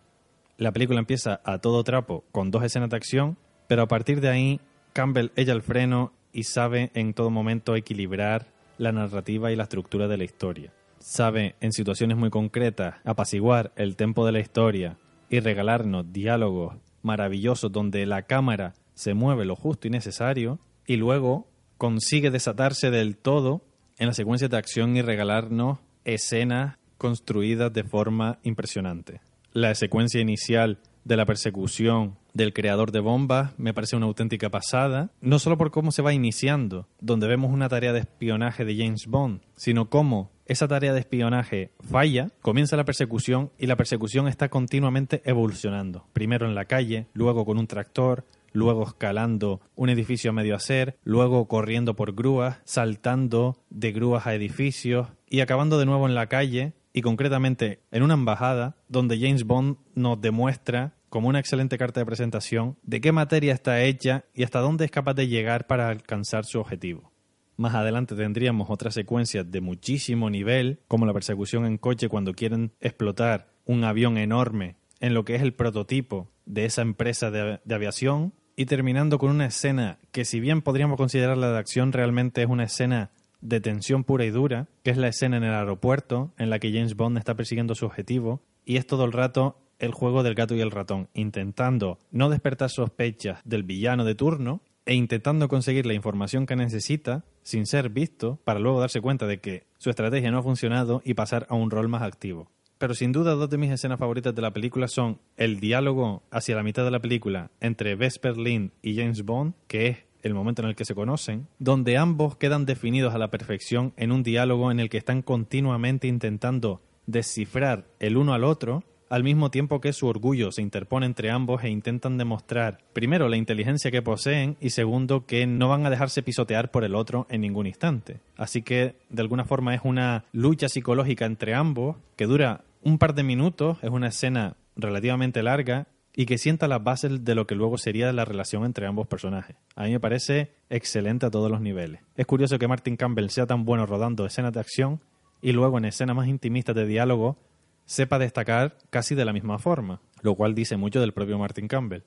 La 0.58 0.74
película 0.74 1.00
empieza 1.00 1.40
a 1.46 1.60
todo 1.60 1.84
trapo 1.86 2.26
con 2.34 2.52
dos 2.52 2.64
escenas 2.64 2.90
de 2.90 2.98
acción, 2.98 3.38
pero 3.68 3.82
a 3.82 3.88
partir 3.88 4.20
de 4.20 4.30
ahí 4.30 4.60
Campbell 4.92 5.32
ella 5.38 5.54
el 5.54 5.62
freno 5.62 6.12
y 6.34 6.44
sabe 6.44 6.92
en 6.96 7.14
todo 7.14 7.30
momento 7.30 7.78
equilibrar 7.78 8.48
la 8.78 8.92
narrativa 8.92 9.54
y 9.54 9.56
la 9.56 9.64
estructura 9.64 10.10
de 10.10 10.18
la 10.18 10.26
historia. 10.26 10.74
Sabe 11.00 11.56
en 11.62 11.72
situaciones 11.72 12.18
muy 12.18 12.30
concretas 12.30 12.96
apaciguar 13.06 13.72
el 13.78 13.96
tempo 13.96 14.26
de 14.26 14.34
la 14.34 14.40
historia 14.40 14.98
y 15.30 15.40
regalarnos 15.40 16.12
diálogos 16.12 16.76
maravillosos 17.04 17.72
donde 17.72 18.06
la 18.06 18.24
cámara 18.24 18.74
se 18.96 19.14
mueve 19.14 19.46
lo 19.46 19.56
justo 19.56 19.88
y 19.88 19.92
necesario 19.92 20.60
y 20.86 20.98
luego 20.98 21.48
consigue 21.78 22.32
desatarse 22.32 22.92
del 22.92 23.18
todo 23.18 23.66
en 23.98 24.08
la 24.08 24.14
secuencia 24.14 24.48
de 24.48 24.58
acción 24.58 24.96
y 24.98 25.02
regalarnos 25.02 25.80
escenas 26.06 26.78
construidas 26.98 27.72
de 27.74 27.84
forma 27.84 28.40
impresionante. 28.44 29.22
La 29.52 29.76
secuencia 29.76 30.22
inicial 30.22 30.80
de 31.04 31.18
la 31.18 31.26
persecución 31.26 32.18
del 32.34 32.54
creador 32.54 32.92
de 32.92 33.00
bombas 33.00 33.52
me 33.58 33.74
parece 33.74 33.96
una 33.96 34.06
auténtica 34.06 34.50
pasada, 34.50 35.12
no 35.22 35.38
solo 35.40 35.58
por 35.58 35.72
cómo 35.72 35.92
se 35.92 36.02
va 36.02 36.14
iniciando, 36.14 36.88
donde 37.00 37.28
vemos 37.28 37.52
una 37.52 37.70
tarea 37.70 37.94
de 37.94 38.00
espionaje 38.00 38.66
de 38.66 38.78
James 38.78 39.06
Bond, 39.08 39.42
sino 39.56 39.90
cómo 39.90 40.32
esa 40.46 40.68
tarea 40.68 40.94
de 40.94 41.00
espionaje 41.00 41.72
falla, 41.90 42.32
comienza 42.42 42.76
la 42.76 42.86
persecución 42.86 43.52
y 43.58 43.68
la 43.68 43.78
persecución 43.78 44.28
está 44.28 44.50
continuamente 44.50 45.22
evolucionando. 45.26 46.06
Primero 46.14 46.48
en 46.48 46.56
la 46.56 46.66
calle, 46.66 47.08
luego 47.14 47.46
con 47.46 47.58
un 47.58 47.68
tractor, 47.68 48.26
luego 48.54 48.84
escalando 48.88 49.60
un 49.76 49.90
edificio 49.90 50.30
a 50.30 50.34
medio 50.34 50.56
hacer, 50.56 50.98
luego 51.04 51.48
corriendo 51.48 51.96
por 51.96 52.14
grúas, 52.14 52.60
saltando 52.64 53.58
de 53.70 53.92
grúas 53.92 54.26
a 54.26 54.34
edificios 54.34 55.10
y 55.28 55.42
acabando 55.42 55.78
de 55.78 55.86
nuevo 55.86 56.08
en 56.08 56.16
la 56.16 56.28
calle 56.28 56.74
y 56.94 57.02
concretamente 57.02 57.82
en 57.92 58.04
una 58.04 58.14
embajada 58.14 58.78
donde 58.88 59.20
James 59.20 59.44
Bond 59.44 59.78
nos 59.96 60.22
demuestra 60.22 60.94
como 61.10 61.28
una 61.28 61.40
excelente 61.40 61.78
carta 61.78 62.00
de 62.00 62.06
presentación 62.06 62.78
de 62.84 63.02
qué 63.02 63.12
materia 63.12 63.54
está 63.54 63.84
hecha 63.84 64.26
y 64.34 64.44
hasta 64.44 64.60
dónde 64.60 64.86
es 64.86 64.92
capaz 64.92 65.14
de 65.16 65.28
llegar 65.28 65.68
para 65.68 65.90
alcanzar 65.90 66.46
su 66.46 66.60
objetivo. 66.60 67.12
Más 67.56 67.76
adelante 67.76 68.16
tendríamos 68.16 68.70
otras 68.70 68.96
secuencias 68.96 69.52
de 69.52 69.62
muchísimo 69.62 70.30
nivel, 70.30 70.80
como 70.88 71.06
la 71.06 71.14
persecución 71.14 71.66
en 71.66 71.78
coche 71.78 72.10
cuando 72.10 72.34
quieren 72.34 72.72
explotar 72.80 73.54
un 73.66 73.84
avión 73.84 74.18
enorme 74.18 74.78
en 75.00 75.14
lo 75.14 75.24
que 75.24 75.36
es 75.36 75.44
el 75.44 75.54
prototipo 75.54 76.32
de 76.46 76.66
esa 76.66 76.82
empresa 76.82 77.30
de, 77.30 77.60
de 77.64 77.76
aviación, 77.76 78.34
y 78.56 78.66
terminando 78.66 79.18
con 79.18 79.30
una 79.30 79.46
escena 79.46 79.98
que 80.12 80.26
si 80.26 80.40
bien 80.40 80.62
podríamos 80.62 80.98
considerarla 80.98 81.52
de 81.52 81.58
acción, 81.58 81.92
realmente 81.92 82.42
es 82.42 82.50
una 82.50 82.66
escena 82.66 83.12
de 83.42 83.60
tensión 83.60 84.04
pura 84.04 84.26
y 84.26 84.30
dura, 84.30 84.68
que 84.84 84.92
es 84.92 84.98
la 84.98 85.10
escena 85.10 85.38
en 85.38 85.44
el 85.44 85.54
aeropuerto 85.54 86.32
en 86.38 86.50
la 86.50 86.60
que 86.60 86.72
James 86.72 86.96
Bond 86.96 87.18
está 87.18 87.36
persiguiendo 87.36 87.76
su 87.76 87.86
objetivo 87.86 88.42
y 88.66 88.78
es 88.78 88.88
todo 88.88 89.06
el 89.06 89.12
rato 89.12 89.58
el 89.80 89.92
juego 89.92 90.24
del 90.24 90.36
gato 90.36 90.56
y 90.56 90.62
el 90.62 90.72
ratón, 90.72 91.10
intentando 91.14 92.00
no 92.12 92.30
despertar 92.30 92.70
sospechas 92.70 93.42
del 93.44 93.64
villano 93.64 94.06
de 94.06 94.16
turno 94.16 94.62
e 94.86 94.94
intentando 94.96 95.48
conseguir 95.48 95.86
la 95.86 95.94
información 95.94 96.46
que 96.46 96.56
necesita 96.56 97.26
sin 97.42 97.66
ser 97.66 97.90
visto 97.90 98.40
para 98.46 98.60
luego 98.60 98.80
darse 98.80 99.02
cuenta 99.02 99.28
de 99.28 99.40
que 99.40 99.66
su 99.78 99.90
estrategia 99.90 100.32
no 100.32 100.40
ha 100.40 100.44
funcionado 100.44 101.02
y 101.04 101.16
pasar 101.16 101.46
a 101.50 101.56
un 101.56 101.70
rol 101.70 101.90
más 101.90 102.02
activo. 102.02 102.50
Pero 102.78 102.94
sin 102.94 103.12
duda 103.12 103.34
dos 103.34 103.50
de 103.50 103.58
mis 103.58 103.72
escenas 103.72 104.00
favoritas 104.00 104.36
de 104.36 104.42
la 104.42 104.52
película 104.52 104.88
son 104.88 105.20
el 105.38 105.60
diálogo 105.60 106.24
hacia 106.32 106.56
la 106.56 106.64
mitad 106.64 106.84
de 106.84 106.92
la 106.92 107.00
película 107.00 107.52
entre 107.60 107.96
Vesper 107.96 108.38
Lynn 108.38 108.74
y 108.82 108.96
James 108.96 109.24
Bond, 109.24 109.54
que 109.68 109.88
es 109.88 109.98
el 110.22 110.34
momento 110.34 110.62
en 110.62 110.70
el 110.70 110.76
que 110.76 110.86
se 110.86 110.96
conocen, 110.96 111.48
donde 111.60 111.98
ambos 111.98 112.38
quedan 112.38 112.66
definidos 112.66 113.14
a 113.14 113.18
la 113.18 113.30
perfección 113.30 113.94
en 113.98 114.12
un 114.12 114.24
diálogo 114.24 114.72
en 114.72 114.80
el 114.80 114.90
que 114.90 114.98
están 114.98 115.22
continuamente 115.22 116.08
intentando 116.08 116.82
descifrar 117.06 117.86
el 118.00 118.18
uno 118.18 118.34
al 118.34 118.44
otro, 118.46 118.84
al 119.14 119.24
mismo 119.24 119.52
tiempo 119.52 119.80
que 119.80 119.94
su 119.94 120.08
orgullo 120.08 120.52
se 120.52 120.64
interpone 120.64 121.06
entre 121.06 121.30
ambos 121.30 121.64
e 121.64 121.70
intentan 121.70 122.18
demostrar, 122.18 122.80
primero, 122.94 123.30
la 123.30 123.38
inteligencia 123.38 123.92
que 123.92 124.02
poseen 124.02 124.58
y 124.60 124.72
segundo, 124.72 125.28
que 125.28 125.46
no 125.46 125.70
van 125.70 125.86
a 125.86 125.92
dejarse 125.92 126.24
pisotear 126.24 126.72
por 126.72 126.84
el 126.84 126.96
otro 126.96 127.28
en 127.30 127.42
ningún 127.42 127.68
instante. 127.68 128.22
Así 128.38 128.64
que, 128.64 128.96
de 129.12 129.22
alguna 129.22 129.46
forma, 129.46 129.76
es 129.76 129.82
una 129.84 130.26
lucha 130.32 130.68
psicológica 130.68 131.28
entre 131.28 131.54
ambos 131.54 131.98
que 132.16 132.26
dura 132.26 132.62
un 132.82 132.98
par 132.98 133.14
de 133.14 133.22
minutos, 133.22 133.78
es 133.84 133.92
una 133.92 134.08
escena 134.08 134.58
relativamente 134.76 135.44
larga 135.44 135.86
y 136.16 136.26
que 136.26 136.40
sienta 136.40 136.68
las 136.68 136.84
bases 136.84 137.24
de 137.24 137.36
lo 137.36 137.46
que 137.46 137.54
luego 137.54 137.78
sería 137.78 138.12
la 138.14 138.26
relación 138.26 138.66
entre 138.66 138.88
ambos 138.88 139.06
personajes. 139.06 139.58
A 139.76 139.84
mí 139.84 139.92
me 139.92 140.00
parece 140.00 140.54
excelente 140.72 141.28
a 141.28 141.30
todos 141.30 141.52
los 141.52 141.62
niveles. 141.62 142.02
Es 142.16 142.26
curioso 142.26 142.58
que 142.58 142.68
Martin 142.68 142.98
Campbell 142.98 143.30
sea 143.30 143.46
tan 143.46 143.64
bueno 143.64 143.86
rodando 143.86 144.26
escenas 144.26 144.54
de 144.54 144.60
acción 144.60 145.02
y 145.40 145.52
luego 145.52 145.78
en 145.78 145.86
escenas 145.86 146.16
más 146.16 146.28
intimistas 146.28 146.76
de 146.76 146.88
diálogo 146.88 147.38
sepa 147.86 148.20
destacar 148.20 148.78
casi 148.90 149.16
de 149.16 149.26
la 149.26 149.34
misma 149.34 149.60
forma, 149.60 150.02
lo 150.22 150.36
cual 150.36 150.56
dice 150.56 150.78
mucho 150.78 151.02
del 151.02 151.14
propio 151.14 151.38
Martin 151.38 151.68
Campbell. 151.68 152.04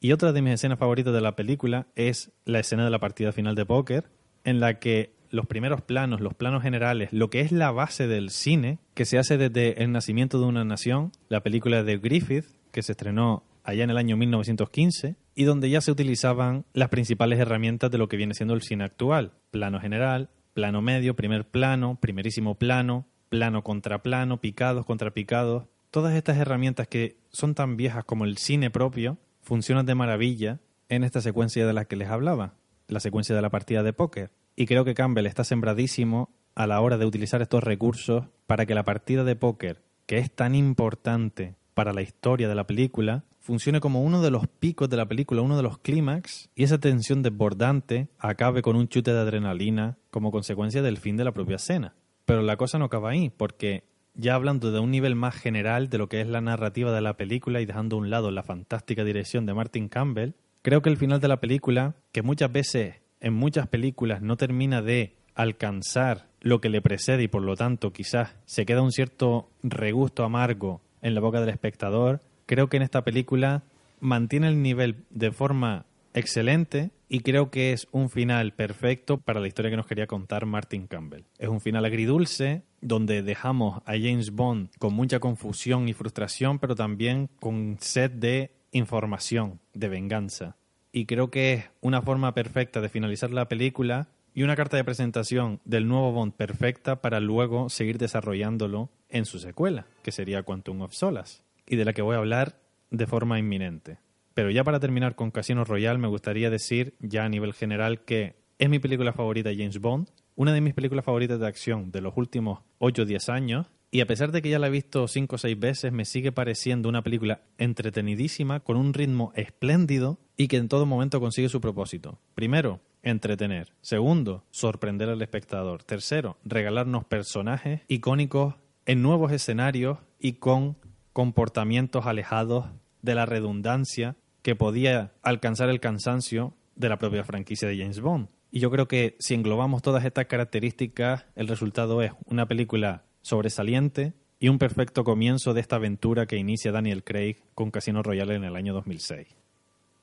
Y 0.00 0.12
otra 0.12 0.32
de 0.32 0.42
mis 0.42 0.54
escenas 0.54 0.78
favoritas 0.78 1.14
de 1.14 1.20
la 1.20 1.36
película 1.36 1.86
es 1.96 2.32
la 2.44 2.60
escena 2.60 2.84
de 2.84 2.90
la 2.90 3.00
partida 3.00 3.32
final 3.32 3.54
de 3.54 3.64
póker, 3.64 4.10
en 4.44 4.60
la 4.60 4.78
que 4.78 5.14
los 5.30 5.46
primeros 5.46 5.80
planos, 5.80 6.20
los 6.20 6.34
planos 6.34 6.62
generales, 6.62 7.12
lo 7.12 7.30
que 7.30 7.40
es 7.40 7.52
la 7.52 7.70
base 7.70 8.06
del 8.06 8.30
cine, 8.30 8.78
que 8.94 9.04
se 9.04 9.18
hace 9.18 9.36
desde 9.36 9.82
El 9.82 9.92
nacimiento 9.92 10.38
de 10.38 10.46
una 10.46 10.64
nación, 10.64 11.12
la 11.28 11.42
película 11.42 11.82
de 11.82 11.98
Griffith, 11.98 12.46
que 12.70 12.82
se 12.82 12.92
estrenó 12.92 13.44
allá 13.64 13.82
en 13.82 13.90
el 13.90 13.96
año 13.96 14.16
1915 14.16 15.16
y 15.34 15.44
donde 15.44 15.70
ya 15.70 15.80
se 15.80 15.90
utilizaban 15.90 16.66
las 16.72 16.90
principales 16.90 17.40
herramientas 17.40 17.90
de 17.90 17.98
lo 17.98 18.08
que 18.08 18.16
viene 18.16 18.34
siendo 18.34 18.54
el 18.54 18.62
cine 18.62 18.84
actual. 18.84 19.32
Plano 19.50 19.80
general, 19.80 20.28
plano 20.52 20.82
medio, 20.82 21.16
primer 21.16 21.48
plano, 21.48 21.98
primerísimo 22.00 22.56
plano, 22.56 23.06
plano 23.34 23.64
contra 23.64 24.00
plano, 24.00 24.40
picados 24.40 24.86
contra 24.86 25.10
picados. 25.10 25.64
Todas 25.90 26.14
estas 26.14 26.36
herramientas 26.36 26.86
que 26.86 27.16
son 27.32 27.56
tan 27.56 27.76
viejas 27.76 28.04
como 28.04 28.26
el 28.26 28.38
cine 28.38 28.70
propio 28.70 29.18
funcionan 29.42 29.86
de 29.86 29.96
maravilla 29.96 30.60
en 30.88 31.02
esta 31.02 31.20
secuencia 31.20 31.66
de 31.66 31.72
la 31.72 31.84
que 31.84 31.96
les 31.96 32.10
hablaba, 32.10 32.54
la 32.86 33.00
secuencia 33.00 33.34
de 33.34 33.42
la 33.42 33.50
partida 33.50 33.82
de 33.82 33.92
póker. 33.92 34.30
Y 34.54 34.66
creo 34.66 34.84
que 34.84 34.94
Campbell 34.94 35.26
está 35.26 35.42
sembradísimo 35.42 36.30
a 36.54 36.68
la 36.68 36.80
hora 36.80 36.96
de 36.96 37.06
utilizar 37.06 37.42
estos 37.42 37.64
recursos 37.64 38.26
para 38.46 38.66
que 38.66 38.76
la 38.76 38.84
partida 38.84 39.24
de 39.24 39.34
póker, 39.34 39.82
que 40.06 40.18
es 40.18 40.30
tan 40.30 40.54
importante 40.54 41.56
para 41.74 41.92
la 41.92 42.02
historia 42.02 42.48
de 42.48 42.54
la 42.54 42.68
película 42.68 43.24
funcione 43.40 43.80
como 43.80 44.04
uno 44.04 44.22
de 44.22 44.30
los 44.30 44.46
picos 44.46 44.88
de 44.88 44.96
la 44.96 45.08
película, 45.08 45.42
uno 45.42 45.56
de 45.56 45.64
los 45.64 45.78
clímax, 45.78 46.50
y 46.54 46.62
esa 46.62 46.78
tensión 46.78 47.24
desbordante 47.24 48.10
acabe 48.16 48.62
con 48.62 48.76
un 48.76 48.86
chute 48.86 49.12
de 49.12 49.18
adrenalina 49.18 49.98
como 50.12 50.30
consecuencia 50.30 50.82
del 50.82 50.98
fin 50.98 51.16
de 51.16 51.24
la 51.24 51.32
propia 51.32 51.56
escena. 51.56 51.96
Pero 52.24 52.42
la 52.42 52.56
cosa 52.56 52.78
no 52.78 52.86
acaba 52.86 53.10
ahí, 53.10 53.30
porque 53.30 53.84
ya 54.14 54.34
hablando 54.34 54.70
de 54.70 54.78
un 54.78 54.90
nivel 54.90 55.14
más 55.16 55.34
general 55.34 55.88
de 55.88 55.98
lo 55.98 56.08
que 56.08 56.20
es 56.20 56.28
la 56.28 56.40
narrativa 56.40 56.92
de 56.92 57.00
la 57.00 57.16
película 57.16 57.60
y 57.60 57.66
dejando 57.66 57.96
a 57.96 57.98
un 57.98 58.10
lado 58.10 58.30
la 58.30 58.42
fantástica 58.42 59.04
dirección 59.04 59.46
de 59.46 59.54
Martin 59.54 59.88
Campbell, 59.88 60.32
creo 60.62 60.82
que 60.82 60.90
el 60.90 60.96
final 60.96 61.20
de 61.20 61.28
la 61.28 61.40
película, 61.40 61.96
que 62.12 62.22
muchas 62.22 62.52
veces 62.52 62.96
en 63.20 63.34
muchas 63.34 63.66
películas 63.68 64.22
no 64.22 64.36
termina 64.36 64.82
de 64.82 65.16
alcanzar 65.34 66.28
lo 66.40 66.60
que 66.60 66.68
le 66.68 66.82
precede 66.82 67.24
y 67.24 67.28
por 67.28 67.42
lo 67.42 67.56
tanto 67.56 67.92
quizás 67.92 68.36
se 68.44 68.66
queda 68.66 68.82
un 68.82 68.92
cierto 68.92 69.48
regusto 69.62 70.24
amargo 70.24 70.80
en 71.02 71.14
la 71.14 71.20
boca 71.20 71.40
del 71.40 71.48
espectador. 71.48 72.20
Creo 72.46 72.68
que 72.68 72.76
en 72.76 72.82
esta 72.82 73.02
película 73.02 73.64
mantiene 74.00 74.48
el 74.48 74.62
nivel 74.62 75.04
de 75.10 75.32
forma 75.32 75.86
excelente 76.12 76.90
y 77.14 77.20
creo 77.20 77.48
que 77.48 77.72
es 77.72 77.86
un 77.92 78.10
final 78.10 78.54
perfecto 78.54 79.18
para 79.18 79.38
la 79.38 79.46
historia 79.46 79.70
que 79.70 79.76
nos 79.76 79.86
quería 79.86 80.08
contar 80.08 80.46
Martin 80.46 80.88
Campbell. 80.88 81.22
Es 81.38 81.48
un 81.48 81.60
final 81.60 81.84
agridulce 81.84 82.64
donde 82.80 83.22
dejamos 83.22 83.82
a 83.86 83.92
James 83.92 84.32
Bond 84.32 84.70
con 84.80 84.94
mucha 84.94 85.20
confusión 85.20 85.88
y 85.88 85.92
frustración, 85.92 86.58
pero 86.58 86.74
también 86.74 87.30
con 87.38 87.76
sed 87.78 88.10
de 88.10 88.50
información, 88.72 89.60
de 89.74 89.88
venganza. 89.88 90.56
Y 90.90 91.06
creo 91.06 91.30
que 91.30 91.52
es 91.52 91.64
una 91.80 92.02
forma 92.02 92.34
perfecta 92.34 92.80
de 92.80 92.88
finalizar 92.88 93.30
la 93.30 93.46
película 93.46 94.08
y 94.34 94.42
una 94.42 94.56
carta 94.56 94.76
de 94.76 94.82
presentación 94.82 95.60
del 95.64 95.86
nuevo 95.86 96.10
Bond 96.10 96.32
perfecta 96.32 97.00
para 97.00 97.20
luego 97.20 97.68
seguir 97.68 97.96
desarrollándolo 97.96 98.90
en 99.08 99.24
su 99.24 99.38
secuela, 99.38 99.86
que 100.02 100.10
sería 100.10 100.42
Quantum 100.42 100.80
of 100.80 100.94
Solace, 100.94 101.44
y 101.64 101.76
de 101.76 101.84
la 101.84 101.92
que 101.92 102.02
voy 102.02 102.16
a 102.16 102.18
hablar 102.18 102.58
de 102.90 103.06
forma 103.06 103.38
inminente. 103.38 103.98
Pero 104.34 104.50
ya 104.50 104.64
para 104.64 104.80
terminar 104.80 105.14
con 105.14 105.30
Casino 105.30 105.64
Royale, 105.64 105.98
me 105.98 106.08
gustaría 106.08 106.50
decir 106.50 106.94
ya 106.98 107.24
a 107.24 107.28
nivel 107.28 107.54
general 107.54 108.04
que 108.04 108.36
es 108.58 108.68
mi 108.68 108.78
película 108.80 109.12
favorita 109.12 109.50
James 109.56 109.80
Bond, 109.80 110.10
una 110.34 110.52
de 110.52 110.60
mis 110.60 110.74
películas 110.74 111.04
favoritas 111.04 111.38
de 111.38 111.46
acción 111.46 111.92
de 111.92 112.00
los 112.00 112.14
últimos 112.16 112.60
8 112.78 113.02
o 113.02 113.04
10 113.04 113.28
años, 113.28 113.66
y 113.92 114.00
a 114.00 114.06
pesar 114.06 114.32
de 114.32 114.42
que 114.42 114.48
ya 114.48 114.58
la 114.58 114.66
he 114.66 114.70
visto 114.70 115.06
5 115.06 115.36
o 115.36 115.38
6 115.38 115.56
veces, 115.56 115.92
me 115.92 116.04
sigue 116.04 116.32
pareciendo 116.32 116.88
una 116.88 117.02
película 117.02 117.42
entretenidísima, 117.58 118.58
con 118.58 118.76
un 118.76 118.92
ritmo 118.92 119.32
espléndido 119.36 120.18
y 120.36 120.48
que 120.48 120.56
en 120.56 120.66
todo 120.66 120.84
momento 120.84 121.20
consigue 121.20 121.48
su 121.48 121.60
propósito. 121.60 122.18
Primero, 122.34 122.80
entretener. 123.04 123.72
Segundo, 123.82 124.44
sorprender 124.50 125.10
al 125.10 125.22
espectador. 125.22 125.84
Tercero, 125.84 126.38
regalarnos 126.44 127.04
personajes 127.04 127.82
icónicos 127.86 128.56
en 128.84 129.00
nuevos 129.00 129.30
escenarios 129.30 129.98
y 130.18 130.34
con 130.34 130.76
comportamientos 131.12 132.06
alejados 132.06 132.66
de 133.02 133.14
la 133.14 133.26
redundancia 133.26 134.16
que 134.44 134.54
podía 134.54 135.14
alcanzar 135.22 135.70
el 135.70 135.80
cansancio 135.80 136.52
de 136.76 136.90
la 136.90 136.98
propia 136.98 137.24
franquicia 137.24 137.66
de 137.66 137.78
James 137.78 138.00
Bond. 138.00 138.28
Y 138.50 138.60
yo 138.60 138.70
creo 138.70 138.86
que 138.86 139.16
si 139.18 139.32
englobamos 139.32 139.80
todas 139.80 140.04
estas 140.04 140.26
características, 140.26 141.24
el 141.34 141.48
resultado 141.48 142.02
es 142.02 142.12
una 142.26 142.46
película 142.46 143.04
sobresaliente 143.22 144.12
y 144.38 144.50
un 144.50 144.58
perfecto 144.58 145.02
comienzo 145.02 145.54
de 145.54 145.62
esta 145.62 145.76
aventura 145.76 146.26
que 146.26 146.36
inicia 146.36 146.72
Daniel 146.72 147.04
Craig 147.04 147.36
con 147.54 147.70
Casino 147.70 148.02
Royale 148.02 148.34
en 148.34 148.44
el 148.44 148.54
año 148.54 148.74
2006. 148.74 149.28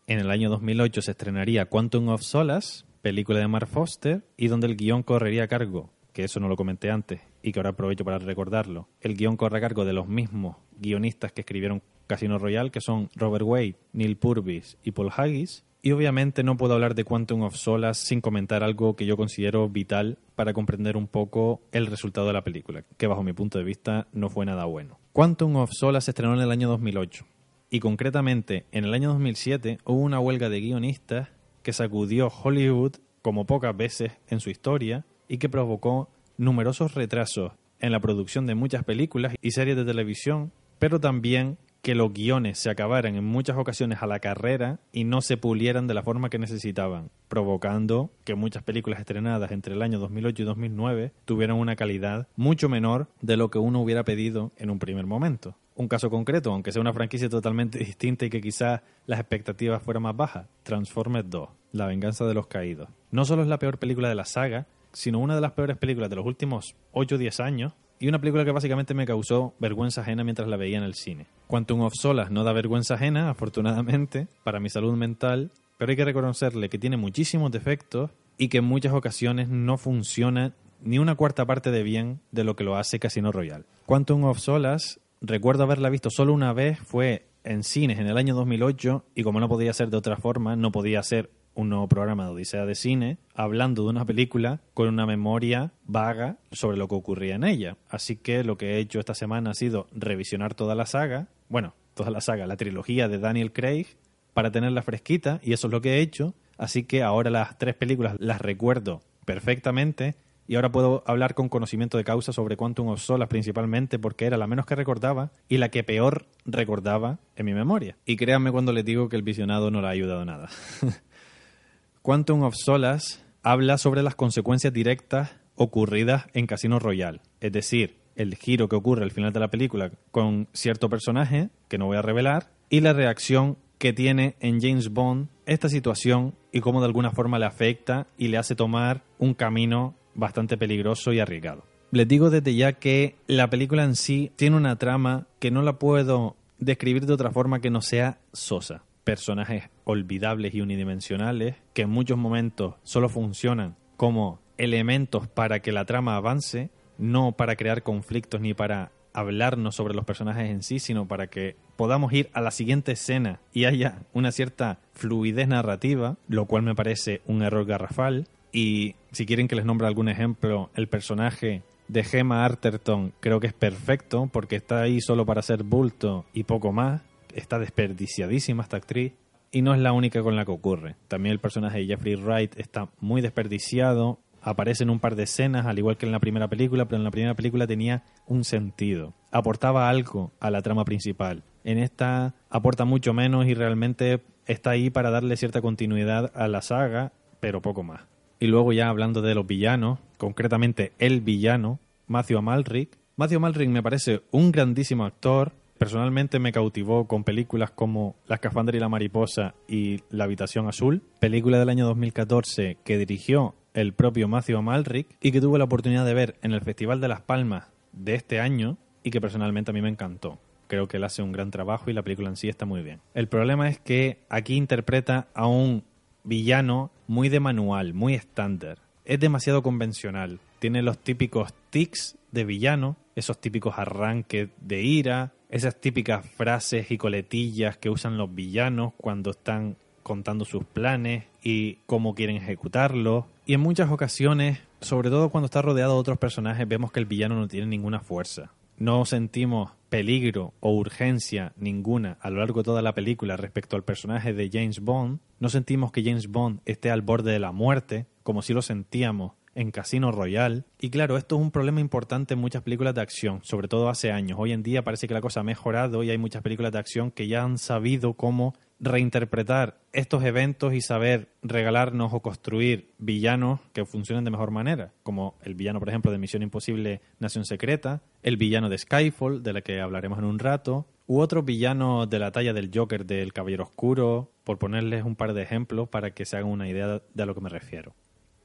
En 0.07 0.17
el 0.17 0.31
año 0.31 0.49
2008 0.49 1.03
se 1.03 1.11
estrenaría 1.11 1.67
Quantum 1.67 2.09
of 2.09 2.23
Solace, 2.23 2.83
película 3.03 3.37
de 3.37 3.47
Mark 3.47 3.67
Foster, 3.67 4.23
y 4.37 4.47
donde 4.47 4.65
el 4.65 4.75
guion 4.75 5.03
correría 5.03 5.43
a 5.43 5.47
cargo, 5.47 5.91
que 6.13 6.23
eso 6.23 6.39
no 6.39 6.47
lo 6.47 6.55
comenté 6.55 6.89
antes 6.89 7.21
y 7.43 7.51
que 7.51 7.59
ahora 7.59 7.69
aprovecho 7.69 8.03
para 8.03 8.17
recordarlo. 8.17 8.89
El 9.01 9.15
guion 9.15 9.37
corre 9.37 9.59
a 9.59 9.61
cargo 9.61 9.85
de 9.85 9.93
los 9.93 10.07
mismos 10.07 10.57
guionistas 10.79 11.31
que 11.31 11.41
escribieron 11.41 11.83
Casino 12.07 12.37
Royale, 12.37 12.71
que 12.71 12.81
son 12.81 13.09
Robert 13.15 13.45
Wade, 13.45 13.75
Neil 13.93 14.17
Purvis 14.17 14.77
y 14.83 14.91
Paul 14.91 15.11
Haggis. 15.15 15.63
Y 15.83 15.93
obviamente 15.93 16.43
no 16.43 16.57
puedo 16.57 16.75
hablar 16.75 16.93
de 16.93 17.03
Quantum 17.03 17.41
of 17.41 17.55
Solace 17.55 18.05
sin 18.05 18.21
comentar 18.21 18.63
algo 18.63 18.95
que 18.95 19.07
yo 19.07 19.17
considero 19.17 19.67
vital 19.67 20.19
para 20.35 20.53
comprender 20.53 20.95
un 20.95 21.07
poco 21.07 21.61
el 21.71 21.87
resultado 21.87 22.27
de 22.27 22.33
la 22.33 22.43
película, 22.43 22.83
que 22.97 23.07
bajo 23.07 23.23
mi 23.23 23.33
punto 23.33 23.57
de 23.57 23.63
vista 23.63 24.07
no 24.13 24.29
fue 24.29 24.45
nada 24.45 24.65
bueno. 24.65 24.99
Quantum 25.13 25.55
of 25.55 25.71
Solace 25.73 26.05
se 26.05 26.11
estrenó 26.11 26.35
en 26.35 26.41
el 26.41 26.51
año 26.51 26.69
2008 26.69 27.25
y 27.71 27.79
concretamente 27.79 28.65
en 28.71 28.83
el 28.83 28.93
año 28.93 29.09
2007 29.09 29.79
hubo 29.85 30.01
una 30.01 30.19
huelga 30.19 30.49
de 30.49 30.59
guionistas 30.59 31.29
que 31.63 31.73
sacudió 31.73 32.27
Hollywood 32.27 32.97
como 33.21 33.45
pocas 33.45 33.75
veces 33.75 34.11
en 34.27 34.39
su 34.39 34.49
historia 34.49 35.05
y 35.27 35.37
que 35.37 35.49
provocó 35.49 36.09
numerosos 36.37 36.93
retrasos 36.95 37.53
en 37.79 37.91
la 37.91 37.99
producción 37.99 38.45
de 38.45 38.55
muchas 38.55 38.83
películas 38.83 39.35
y 39.41 39.51
series 39.51 39.77
de 39.77 39.85
televisión, 39.85 40.51
pero 40.79 40.99
también 40.99 41.57
que 41.81 41.95
los 41.95 42.13
guiones 42.13 42.59
se 42.59 42.69
acabaran 42.69 43.15
en 43.15 43.25
muchas 43.25 43.57
ocasiones 43.57 44.01
a 44.01 44.07
la 44.07 44.19
carrera 44.19 44.79
y 44.91 45.03
no 45.03 45.21
se 45.21 45.37
pulieran 45.37 45.87
de 45.87 45.95
la 45.95 46.03
forma 46.03 46.29
que 46.29 46.37
necesitaban, 46.37 47.09
provocando 47.27 48.11
que 48.23 48.35
muchas 48.35 48.63
películas 48.63 48.99
estrenadas 48.99 49.51
entre 49.51 49.73
el 49.73 49.81
año 49.81 49.99
2008 49.99 50.43
y 50.43 50.45
2009 50.45 51.11
tuvieran 51.25 51.57
una 51.57 51.75
calidad 51.75 52.27
mucho 52.35 52.69
menor 52.69 53.07
de 53.21 53.37
lo 53.37 53.49
que 53.49 53.57
uno 53.57 53.81
hubiera 53.81 54.03
pedido 54.03 54.51
en 54.57 54.69
un 54.69 54.77
primer 54.77 55.07
momento. 55.07 55.55
Un 55.75 55.87
caso 55.87 56.11
concreto, 56.11 56.51
aunque 56.51 56.71
sea 56.71 56.81
una 56.81 56.93
franquicia 56.93 57.29
totalmente 57.29 57.79
distinta 57.83 58.25
y 58.25 58.29
que 58.29 58.41
quizás 58.41 58.81
las 59.07 59.19
expectativas 59.19 59.81
fueran 59.81 60.03
más 60.03 60.15
bajas, 60.15 60.47
Transformers 60.63 61.29
2, 61.29 61.49
La 61.71 61.87
venganza 61.87 62.25
de 62.25 62.35
los 62.35 62.45
caídos. 62.45 62.89
No 63.09 63.25
solo 63.25 63.41
es 63.41 63.47
la 63.47 63.57
peor 63.57 63.79
película 63.79 64.07
de 64.07 64.15
la 64.15 64.25
saga, 64.25 64.67
sino 64.93 65.19
una 65.19 65.33
de 65.33 65.41
las 65.41 65.53
peores 65.53 65.77
películas 65.77 66.09
de 66.09 66.17
los 66.17 66.25
últimos 66.25 66.75
8 66.91 67.15
o 67.15 67.17
10 67.17 67.39
años 67.39 67.73
y 68.01 68.07
una 68.07 68.19
película 68.19 68.43
que 68.43 68.51
básicamente 68.51 68.93
me 68.93 69.05
causó 69.05 69.53
vergüenza 69.59 70.01
ajena 70.01 70.23
mientras 70.23 70.47
la 70.47 70.57
veía 70.57 70.77
en 70.77 70.83
el 70.83 70.95
cine. 70.95 71.27
Quantum 71.51 71.81
of 71.81 71.95
Solas 71.95 72.31
no 72.31 72.45
da 72.45 72.53
vergüenza 72.53 72.93
ajena, 72.93 73.29
afortunadamente, 73.29 74.29
para 74.45 74.61
mi 74.61 74.69
salud 74.69 74.95
mental, 74.95 75.51
pero 75.77 75.89
hay 75.89 75.97
que 75.97 76.05
reconocerle 76.05 76.69
que 76.69 76.79
tiene 76.79 76.95
muchísimos 76.95 77.51
defectos 77.51 78.09
y 78.37 78.47
que 78.47 78.59
en 78.59 78.63
muchas 78.63 78.93
ocasiones 78.93 79.49
no 79.49 79.77
funciona 79.77 80.53
ni 80.81 80.97
una 80.97 81.15
cuarta 81.15 81.45
parte 81.45 81.69
de 81.69 81.83
bien 81.83 82.21
de 82.31 82.45
lo 82.45 82.55
que 82.55 82.63
lo 82.63 82.77
hace 82.77 82.99
Casino 82.99 83.33
Royale. 83.33 83.65
Quantum 83.85 84.23
of 84.23 84.39
Solas, 84.39 85.01
recuerdo 85.19 85.63
haberla 85.63 85.89
visto 85.89 86.09
solo 86.09 86.31
una 86.31 86.53
vez, 86.53 86.79
fue 86.79 87.27
en 87.43 87.63
cines 87.63 87.99
en 87.99 88.07
el 88.07 88.17
año 88.17 88.33
2008 88.33 89.03
y 89.13 89.23
como 89.23 89.41
no 89.41 89.49
podía 89.49 89.73
ser 89.73 89.89
de 89.89 89.97
otra 89.97 90.15
forma, 90.15 90.55
no 90.55 90.71
podía 90.71 91.03
ser 91.03 91.31
un 91.53 91.67
nuevo 91.67 91.87
programa 91.87 92.25
de 92.25 92.31
Odisea 92.31 92.65
de 92.65 92.75
Cine 92.75 93.17
hablando 93.35 93.83
de 93.83 93.89
una 93.89 94.05
película 94.05 94.61
con 94.73 94.87
una 94.87 95.05
memoria 95.05 95.73
vaga 95.83 96.37
sobre 96.51 96.77
lo 96.77 96.87
que 96.87 96.95
ocurría 96.95 97.35
en 97.35 97.43
ella. 97.43 97.75
Así 97.89 98.15
que 98.15 98.45
lo 98.45 98.57
que 98.57 98.75
he 98.75 98.79
hecho 98.79 98.99
esta 98.99 99.13
semana 99.13 99.51
ha 99.51 99.53
sido 99.53 99.87
revisionar 99.91 100.53
toda 100.53 100.75
la 100.75 100.85
saga, 100.85 101.27
bueno, 101.51 101.75
toda 101.93 102.09
la 102.09 102.21
saga, 102.21 102.47
la 102.47 102.57
trilogía 102.57 103.07
de 103.07 103.19
Daniel 103.19 103.51
Craig, 103.51 103.85
para 104.33 104.51
tenerla 104.51 104.81
fresquita, 104.81 105.39
y 105.43 105.53
eso 105.53 105.67
es 105.67 105.71
lo 105.73 105.81
que 105.81 105.95
he 105.95 106.01
hecho. 106.01 106.33
Así 106.57 106.83
que 106.83 107.03
ahora 107.03 107.29
las 107.29 107.57
tres 107.57 107.75
películas 107.75 108.15
las 108.19 108.39
recuerdo 108.39 109.01
perfectamente 109.25 110.15
y 110.47 110.55
ahora 110.55 110.71
puedo 110.71 111.03
hablar 111.07 111.33
con 111.33 111.49
conocimiento 111.49 111.97
de 111.97 112.03
causa 112.03 112.33
sobre 112.33 112.57
Quantum 112.57 112.89
of 112.89 113.01
Solace 113.01 113.29
principalmente 113.29 113.99
porque 113.99 114.25
era 114.25 114.37
la 114.37 114.47
menos 114.47 114.65
que 114.65 114.75
recordaba 114.75 115.31
y 115.47 115.57
la 115.57 115.69
que 115.69 115.83
peor 115.83 116.25
recordaba 116.45 117.19
en 117.35 117.45
mi 117.45 117.53
memoria. 117.53 117.97
Y 118.05 118.15
créanme 118.15 118.51
cuando 118.51 118.73
les 118.73 118.85
digo 118.85 119.09
que 119.09 119.15
el 119.15 119.23
visionado 119.23 119.71
no 119.71 119.81
le 119.81 119.87
ha 119.87 119.91
ayudado 119.91 120.25
nada. 120.25 120.49
Quantum 122.01 122.43
of 122.43 122.55
Solace 122.55 123.21
habla 123.43 123.77
sobre 123.77 124.03
las 124.03 124.15
consecuencias 124.15 124.73
directas 124.73 125.35
ocurridas 125.55 126.25
en 126.33 126.47
Casino 126.47 126.79
Royale, 126.79 127.21
es 127.39 127.51
decir, 127.51 128.00
el 128.15 128.35
giro 128.35 128.67
que 128.69 128.75
ocurre 128.75 129.03
al 129.03 129.11
final 129.11 129.33
de 129.33 129.39
la 129.39 129.49
película 129.49 129.91
con 130.11 130.47
cierto 130.53 130.89
personaje, 130.89 131.49
que 131.67 131.77
no 131.77 131.87
voy 131.87 131.97
a 131.97 132.01
revelar, 132.01 132.51
y 132.69 132.81
la 132.81 132.93
reacción 132.93 133.57
que 133.77 133.93
tiene 133.93 134.35
en 134.39 134.61
James 134.61 134.89
Bond 134.89 135.29
esta 135.45 135.67
situación 135.67 136.35
y 136.51 136.61
cómo 136.61 136.81
de 136.81 136.85
alguna 136.85 137.11
forma 137.11 137.39
le 137.39 137.45
afecta 137.45 138.07
y 138.17 138.27
le 138.27 138.37
hace 138.37 138.55
tomar 138.55 139.03
un 139.17 139.33
camino 139.33 139.95
bastante 140.13 140.57
peligroso 140.57 141.13
y 141.13 141.19
arriesgado. 141.19 141.65
Les 141.91 142.07
digo 142.07 142.29
desde 142.29 142.55
ya 142.55 142.73
que 142.73 143.15
la 143.27 143.49
película 143.49 143.83
en 143.83 143.95
sí 143.95 144.31
tiene 144.35 144.55
una 144.55 144.77
trama 144.77 145.27
que 145.39 145.51
no 145.51 145.61
la 145.61 145.79
puedo 145.79 146.37
describir 146.59 147.05
de 147.05 147.13
otra 147.13 147.31
forma 147.31 147.59
que 147.59 147.69
no 147.69 147.81
sea 147.81 148.19
sosa 148.33 148.83
personajes 149.03 149.69
olvidables 149.83 150.53
y 150.53 150.61
unidimensionales 150.61 151.55
que 151.73 151.83
en 151.83 151.89
muchos 151.89 152.17
momentos 152.17 152.75
solo 152.83 153.09
funcionan 153.09 153.75
como 153.97 154.39
elementos 154.57 155.27
para 155.27 155.61
que 155.61 155.71
la 155.71 155.85
trama 155.85 156.15
avance, 156.15 156.69
no 157.01 157.33
para 157.33 157.57
crear 157.57 157.83
conflictos 157.83 158.39
ni 158.39 158.53
para 158.53 158.91
hablarnos 159.13 159.75
sobre 159.75 159.93
los 159.93 160.05
personajes 160.05 160.49
en 160.49 160.63
sí, 160.63 160.79
sino 160.79 161.07
para 161.07 161.27
que 161.27 161.57
podamos 161.75 162.13
ir 162.13 162.29
a 162.33 162.39
la 162.39 162.51
siguiente 162.51 162.93
escena 162.93 163.41
y 163.53 163.65
haya 163.65 164.03
una 164.13 164.31
cierta 164.31 164.79
fluidez 164.93 165.47
narrativa, 165.47 166.15
lo 166.29 166.45
cual 166.45 166.63
me 166.63 166.75
parece 166.75 167.21
un 167.25 167.41
error 167.41 167.65
garrafal. 167.65 168.27
Y 168.53 168.95
si 169.11 169.25
quieren 169.25 169.47
que 169.47 169.55
les 169.55 169.65
nombre 169.65 169.87
algún 169.87 170.07
ejemplo, 170.07 170.69
el 170.75 170.87
personaje 170.87 171.63
de 171.87 172.03
Gemma 172.03 172.45
Arterton 172.45 173.13
creo 173.19 173.39
que 173.39 173.47
es 173.47 173.53
perfecto 173.53 174.29
porque 174.31 174.55
está 174.55 174.81
ahí 174.81 175.01
solo 175.01 175.25
para 175.25 175.41
hacer 175.41 175.63
bulto 175.63 176.25
y 176.33 176.43
poco 176.43 176.71
más 176.71 177.01
está 177.33 177.59
desperdiciadísima 177.59 178.63
esta 178.63 178.77
actriz 178.77 179.13
y 179.51 179.61
no 179.61 179.73
es 179.73 179.81
la 179.81 179.91
única 179.91 180.21
con 180.21 180.35
la 180.35 180.45
que 180.45 180.51
ocurre. 180.51 180.95
También 181.07 181.33
el 181.33 181.39
personaje 181.39 181.79
de 181.79 181.87
Jeffrey 181.87 182.15
Wright 182.15 182.57
está 182.57 182.89
muy 182.99 183.21
desperdiciado, 183.21 184.19
aparece 184.41 184.83
en 184.83 184.89
un 184.89 184.99
par 184.99 185.15
de 185.15 185.23
escenas, 185.23 185.65
al 185.65 185.77
igual 185.77 185.97
que 185.97 186.05
en 186.05 186.11
la 186.11 186.19
primera 186.19 186.47
película, 186.47 186.85
pero 186.85 186.97
en 186.97 187.03
la 187.03 187.11
primera 187.11 187.35
película 187.35 187.67
tenía 187.67 188.03
un 188.27 188.43
sentido, 188.43 189.13
aportaba 189.31 189.89
algo 189.89 190.31
a 190.39 190.51
la 190.51 190.61
trama 190.61 190.85
principal. 190.85 191.43
En 191.63 191.77
esta 191.77 192.33
aporta 192.49 192.85
mucho 192.85 193.13
menos 193.13 193.45
y 193.45 193.53
realmente 193.53 194.21
está 194.45 194.71
ahí 194.71 194.89
para 194.89 195.11
darle 195.11 195.37
cierta 195.37 195.61
continuidad 195.61 196.31
a 196.35 196.47
la 196.47 196.61
saga, 196.61 197.13
pero 197.39 197.61
poco 197.61 197.83
más. 197.83 198.01
Y 198.39 198.47
luego 198.47 198.73
ya 198.73 198.89
hablando 198.89 199.21
de 199.21 199.35
los 199.35 199.45
villanos, 199.45 199.99
concretamente 200.17 200.93
el 200.97 201.21
villano, 201.21 201.79
Matthew 202.07 202.39
Amalric. 202.39 202.97
Matthew 203.15 203.37
Amalric 203.37 203.69
me 203.69 203.83
parece 203.83 204.21
un 204.31 204.51
grandísimo 204.51 205.05
actor, 205.05 205.53
Personalmente 205.81 206.37
me 206.37 206.51
cautivó 206.51 207.07
con 207.07 207.23
películas 207.23 207.71
como 207.71 208.15
La 208.27 208.35
escafandra 208.35 208.77
y 208.77 208.79
la 208.79 208.87
mariposa 208.87 209.55
y 209.67 210.01
La 210.11 210.25
habitación 210.25 210.67
azul, 210.67 211.01
película 211.19 211.57
del 211.57 211.69
año 211.69 211.87
2014 211.87 212.77
que 212.83 212.99
dirigió 212.99 213.55
el 213.73 213.91
propio 213.93 214.27
Matthew 214.27 214.59
Amalric 214.59 215.07
y 215.19 215.31
que 215.31 215.41
tuve 215.41 215.57
la 215.57 215.63
oportunidad 215.63 216.05
de 216.05 216.13
ver 216.13 216.35
en 216.43 216.51
el 216.51 216.61
Festival 216.61 217.01
de 217.01 217.07
Las 217.07 217.21
Palmas 217.21 217.65
de 217.93 218.13
este 218.13 218.39
año 218.39 218.77
y 219.01 219.09
que 219.09 219.19
personalmente 219.19 219.71
a 219.71 219.73
mí 219.73 219.81
me 219.81 219.89
encantó. 219.89 220.37
Creo 220.67 220.87
que 220.87 220.97
él 220.97 221.03
hace 221.03 221.23
un 221.23 221.31
gran 221.31 221.49
trabajo 221.49 221.89
y 221.89 221.93
la 221.93 222.03
película 222.03 222.29
en 222.29 222.35
sí 222.35 222.47
está 222.47 222.67
muy 222.67 222.83
bien. 222.83 222.99
El 223.15 223.27
problema 223.27 223.67
es 223.67 223.79
que 223.79 224.19
aquí 224.29 224.57
interpreta 224.57 225.29
a 225.33 225.47
un 225.47 225.83
villano 226.23 226.91
muy 227.07 227.29
de 227.29 227.39
manual, 227.39 227.95
muy 227.95 228.13
estándar. 228.13 228.77
Es 229.03 229.19
demasiado 229.19 229.63
convencional. 229.63 230.41
Tiene 230.59 230.83
los 230.83 230.99
típicos 230.99 231.55
tics 231.71 232.19
de 232.31 232.45
villano, 232.45 232.97
esos 233.15 233.41
típicos 233.41 233.79
arranques 233.79 234.49
de 234.61 234.83
ira, 234.83 235.33
esas 235.51 235.79
típicas 235.79 236.25
frases 236.25 236.89
y 236.91 236.97
coletillas 236.97 237.77
que 237.77 237.89
usan 237.89 238.17
los 238.17 238.33
villanos 238.33 238.93
cuando 238.97 239.31
están 239.31 239.75
contando 240.01 240.45
sus 240.45 240.63
planes 240.63 241.25
y 241.43 241.75
cómo 241.85 242.15
quieren 242.15 242.37
ejecutarlos. 242.37 243.25
Y 243.45 243.53
en 243.53 243.59
muchas 243.59 243.91
ocasiones, 243.91 244.59
sobre 244.79 245.09
todo 245.09 245.29
cuando 245.29 245.45
está 245.45 245.61
rodeado 245.61 245.93
de 245.93 245.99
otros 245.99 246.17
personajes, 246.17 246.67
vemos 246.67 246.91
que 246.91 247.01
el 247.01 247.05
villano 247.05 247.35
no 247.35 247.47
tiene 247.47 247.67
ninguna 247.67 247.99
fuerza. 247.99 248.53
No 248.77 249.05
sentimos 249.05 249.73
peligro 249.89 250.53
o 250.61 250.71
urgencia 250.71 251.51
ninguna 251.57 252.17
a 252.21 252.29
lo 252.29 252.39
largo 252.39 252.61
de 252.61 252.63
toda 252.63 252.81
la 252.81 252.95
película 252.95 253.35
respecto 253.35 253.75
al 253.75 253.83
personaje 253.83 254.33
de 254.33 254.49
James 254.51 254.79
Bond. 254.79 255.19
No 255.39 255.49
sentimos 255.49 255.91
que 255.91 256.03
James 256.03 256.29
Bond 256.29 256.61
esté 256.65 256.89
al 256.89 257.01
borde 257.01 257.33
de 257.33 257.39
la 257.39 257.51
muerte, 257.51 258.07
como 258.23 258.41
si 258.41 258.53
lo 258.53 258.61
sentíamos 258.61 259.33
en 259.55 259.71
Casino 259.71 260.11
Royale. 260.11 260.63
Y 260.79 260.89
claro, 260.89 261.17
esto 261.17 261.35
es 261.35 261.41
un 261.41 261.51
problema 261.51 261.79
importante 261.79 262.33
en 262.33 262.39
muchas 262.39 262.63
películas 262.63 262.95
de 262.95 263.01
acción, 263.01 263.39
sobre 263.43 263.67
todo 263.67 263.89
hace 263.89 264.11
años. 264.11 264.37
Hoy 264.39 264.51
en 264.51 264.63
día 264.63 264.83
parece 264.83 265.07
que 265.07 265.13
la 265.13 265.21
cosa 265.21 265.41
ha 265.41 265.43
mejorado 265.43 266.03
y 266.03 266.09
hay 266.09 266.17
muchas 266.17 266.41
películas 266.41 266.71
de 266.71 266.79
acción 266.79 267.11
que 267.11 267.27
ya 267.27 267.43
han 267.43 267.57
sabido 267.57 268.13
cómo 268.13 268.53
reinterpretar 268.81 269.79
estos 269.93 270.23
eventos 270.23 270.73
y 270.73 270.81
saber 270.81 271.29
regalarnos 271.43 272.13
o 272.13 272.21
construir 272.21 272.93
villanos 272.97 273.59
que 273.73 273.85
funcionen 273.85 274.25
de 274.25 274.31
mejor 274.31 274.49
manera, 274.49 274.91
como 275.03 275.35
el 275.43 275.53
villano, 275.53 275.79
por 275.79 275.89
ejemplo, 275.89 276.11
de 276.11 276.17
Misión 276.17 276.41
Imposible 276.41 277.01
Nación 277.19 277.45
Secreta, 277.45 278.01
el 278.23 278.37
villano 278.37 278.69
de 278.69 278.79
Skyfall, 278.79 279.43
de 279.43 279.53
la 279.53 279.61
que 279.61 279.79
hablaremos 279.79 280.17
en 280.17 280.25
un 280.25 280.39
rato, 280.39 280.87
u 281.05 281.19
otros 281.19 281.45
villanos 281.45 282.09
de 282.09 282.19
la 282.19 282.31
talla 282.31 282.53
del 282.53 282.71
Joker 282.73 283.05
del 283.05 283.33
Caballero 283.33 283.65
Oscuro, 283.65 284.31
por 284.43 284.57
ponerles 284.57 285.03
un 285.03 285.15
par 285.15 285.33
de 285.33 285.43
ejemplos 285.43 285.87
para 285.89 286.11
que 286.11 286.25
se 286.25 286.37
hagan 286.37 286.49
una 286.49 286.67
idea 286.67 287.01
de 287.13 287.23
a 287.23 287.25
lo 287.25 287.35
que 287.35 287.41
me 287.41 287.49
refiero. 287.49 287.93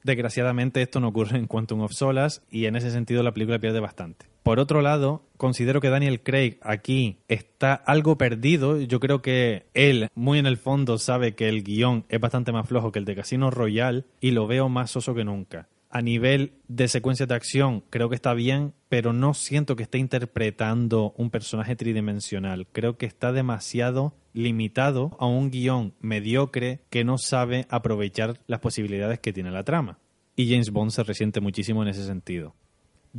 Desgraciadamente 0.07 0.81
esto 0.81 1.01
no 1.01 1.09
ocurre 1.09 1.37
en 1.37 1.47
Quantum 1.47 1.81
of 1.81 1.91
Solace 1.91 2.39
y 2.49 2.67
en 2.67 2.77
ese 2.77 2.91
sentido 2.91 3.23
la 3.23 3.33
película 3.33 3.59
pierde 3.59 3.81
bastante. 3.81 4.25
Por 4.41 4.57
otro 4.57 4.81
lado, 4.81 5.25
considero 5.35 5.81
que 5.81 5.89
Daniel 5.89 6.23
Craig 6.23 6.59
aquí 6.61 7.17
está 7.27 7.73
algo 7.73 8.17
perdido. 8.17 8.79
Yo 8.79 9.01
creo 9.01 9.21
que 9.21 9.65
él, 9.73 10.07
muy 10.15 10.39
en 10.39 10.45
el 10.45 10.55
fondo, 10.55 10.97
sabe 10.97 11.35
que 11.35 11.49
el 11.49 11.61
guion 11.61 12.05
es 12.07 12.21
bastante 12.21 12.53
más 12.53 12.69
flojo 12.69 12.93
que 12.93 12.99
el 12.99 13.05
de 13.05 13.17
Casino 13.17 13.51
Royale 13.51 14.05
y 14.21 14.31
lo 14.31 14.47
veo 14.47 14.69
más 14.69 14.91
soso 14.91 15.13
que 15.13 15.25
nunca 15.25 15.67
a 15.89 16.01
nivel 16.01 16.53
de 16.67 16.87
secuencias 16.87 17.29
de 17.29 17.35
acción 17.35 17.83
creo 17.89 18.09
que 18.09 18.15
está 18.15 18.33
bien, 18.33 18.73
pero 18.89 19.13
no 19.13 19.33
siento 19.33 19.75
que 19.75 19.83
esté 19.83 19.97
interpretando 19.97 21.13
un 21.17 21.29
personaje 21.29 21.75
tridimensional. 21.75 22.67
Creo 22.71 22.97
que 22.97 23.05
está 23.05 23.31
demasiado 23.31 24.15
limitado 24.33 25.15
a 25.19 25.25
un 25.25 25.49
guion 25.49 25.93
mediocre 25.99 26.81
que 26.89 27.03
no 27.03 27.17
sabe 27.17 27.65
aprovechar 27.69 28.39
las 28.47 28.59
posibilidades 28.59 29.19
que 29.19 29.33
tiene 29.33 29.51
la 29.51 29.63
trama. 29.63 29.99
Y 30.35 30.49
James 30.49 30.71
Bond 30.71 30.91
se 30.91 31.03
resiente 31.03 31.41
muchísimo 31.41 31.81
en 31.81 31.89
ese 31.89 32.05
sentido. 32.05 32.55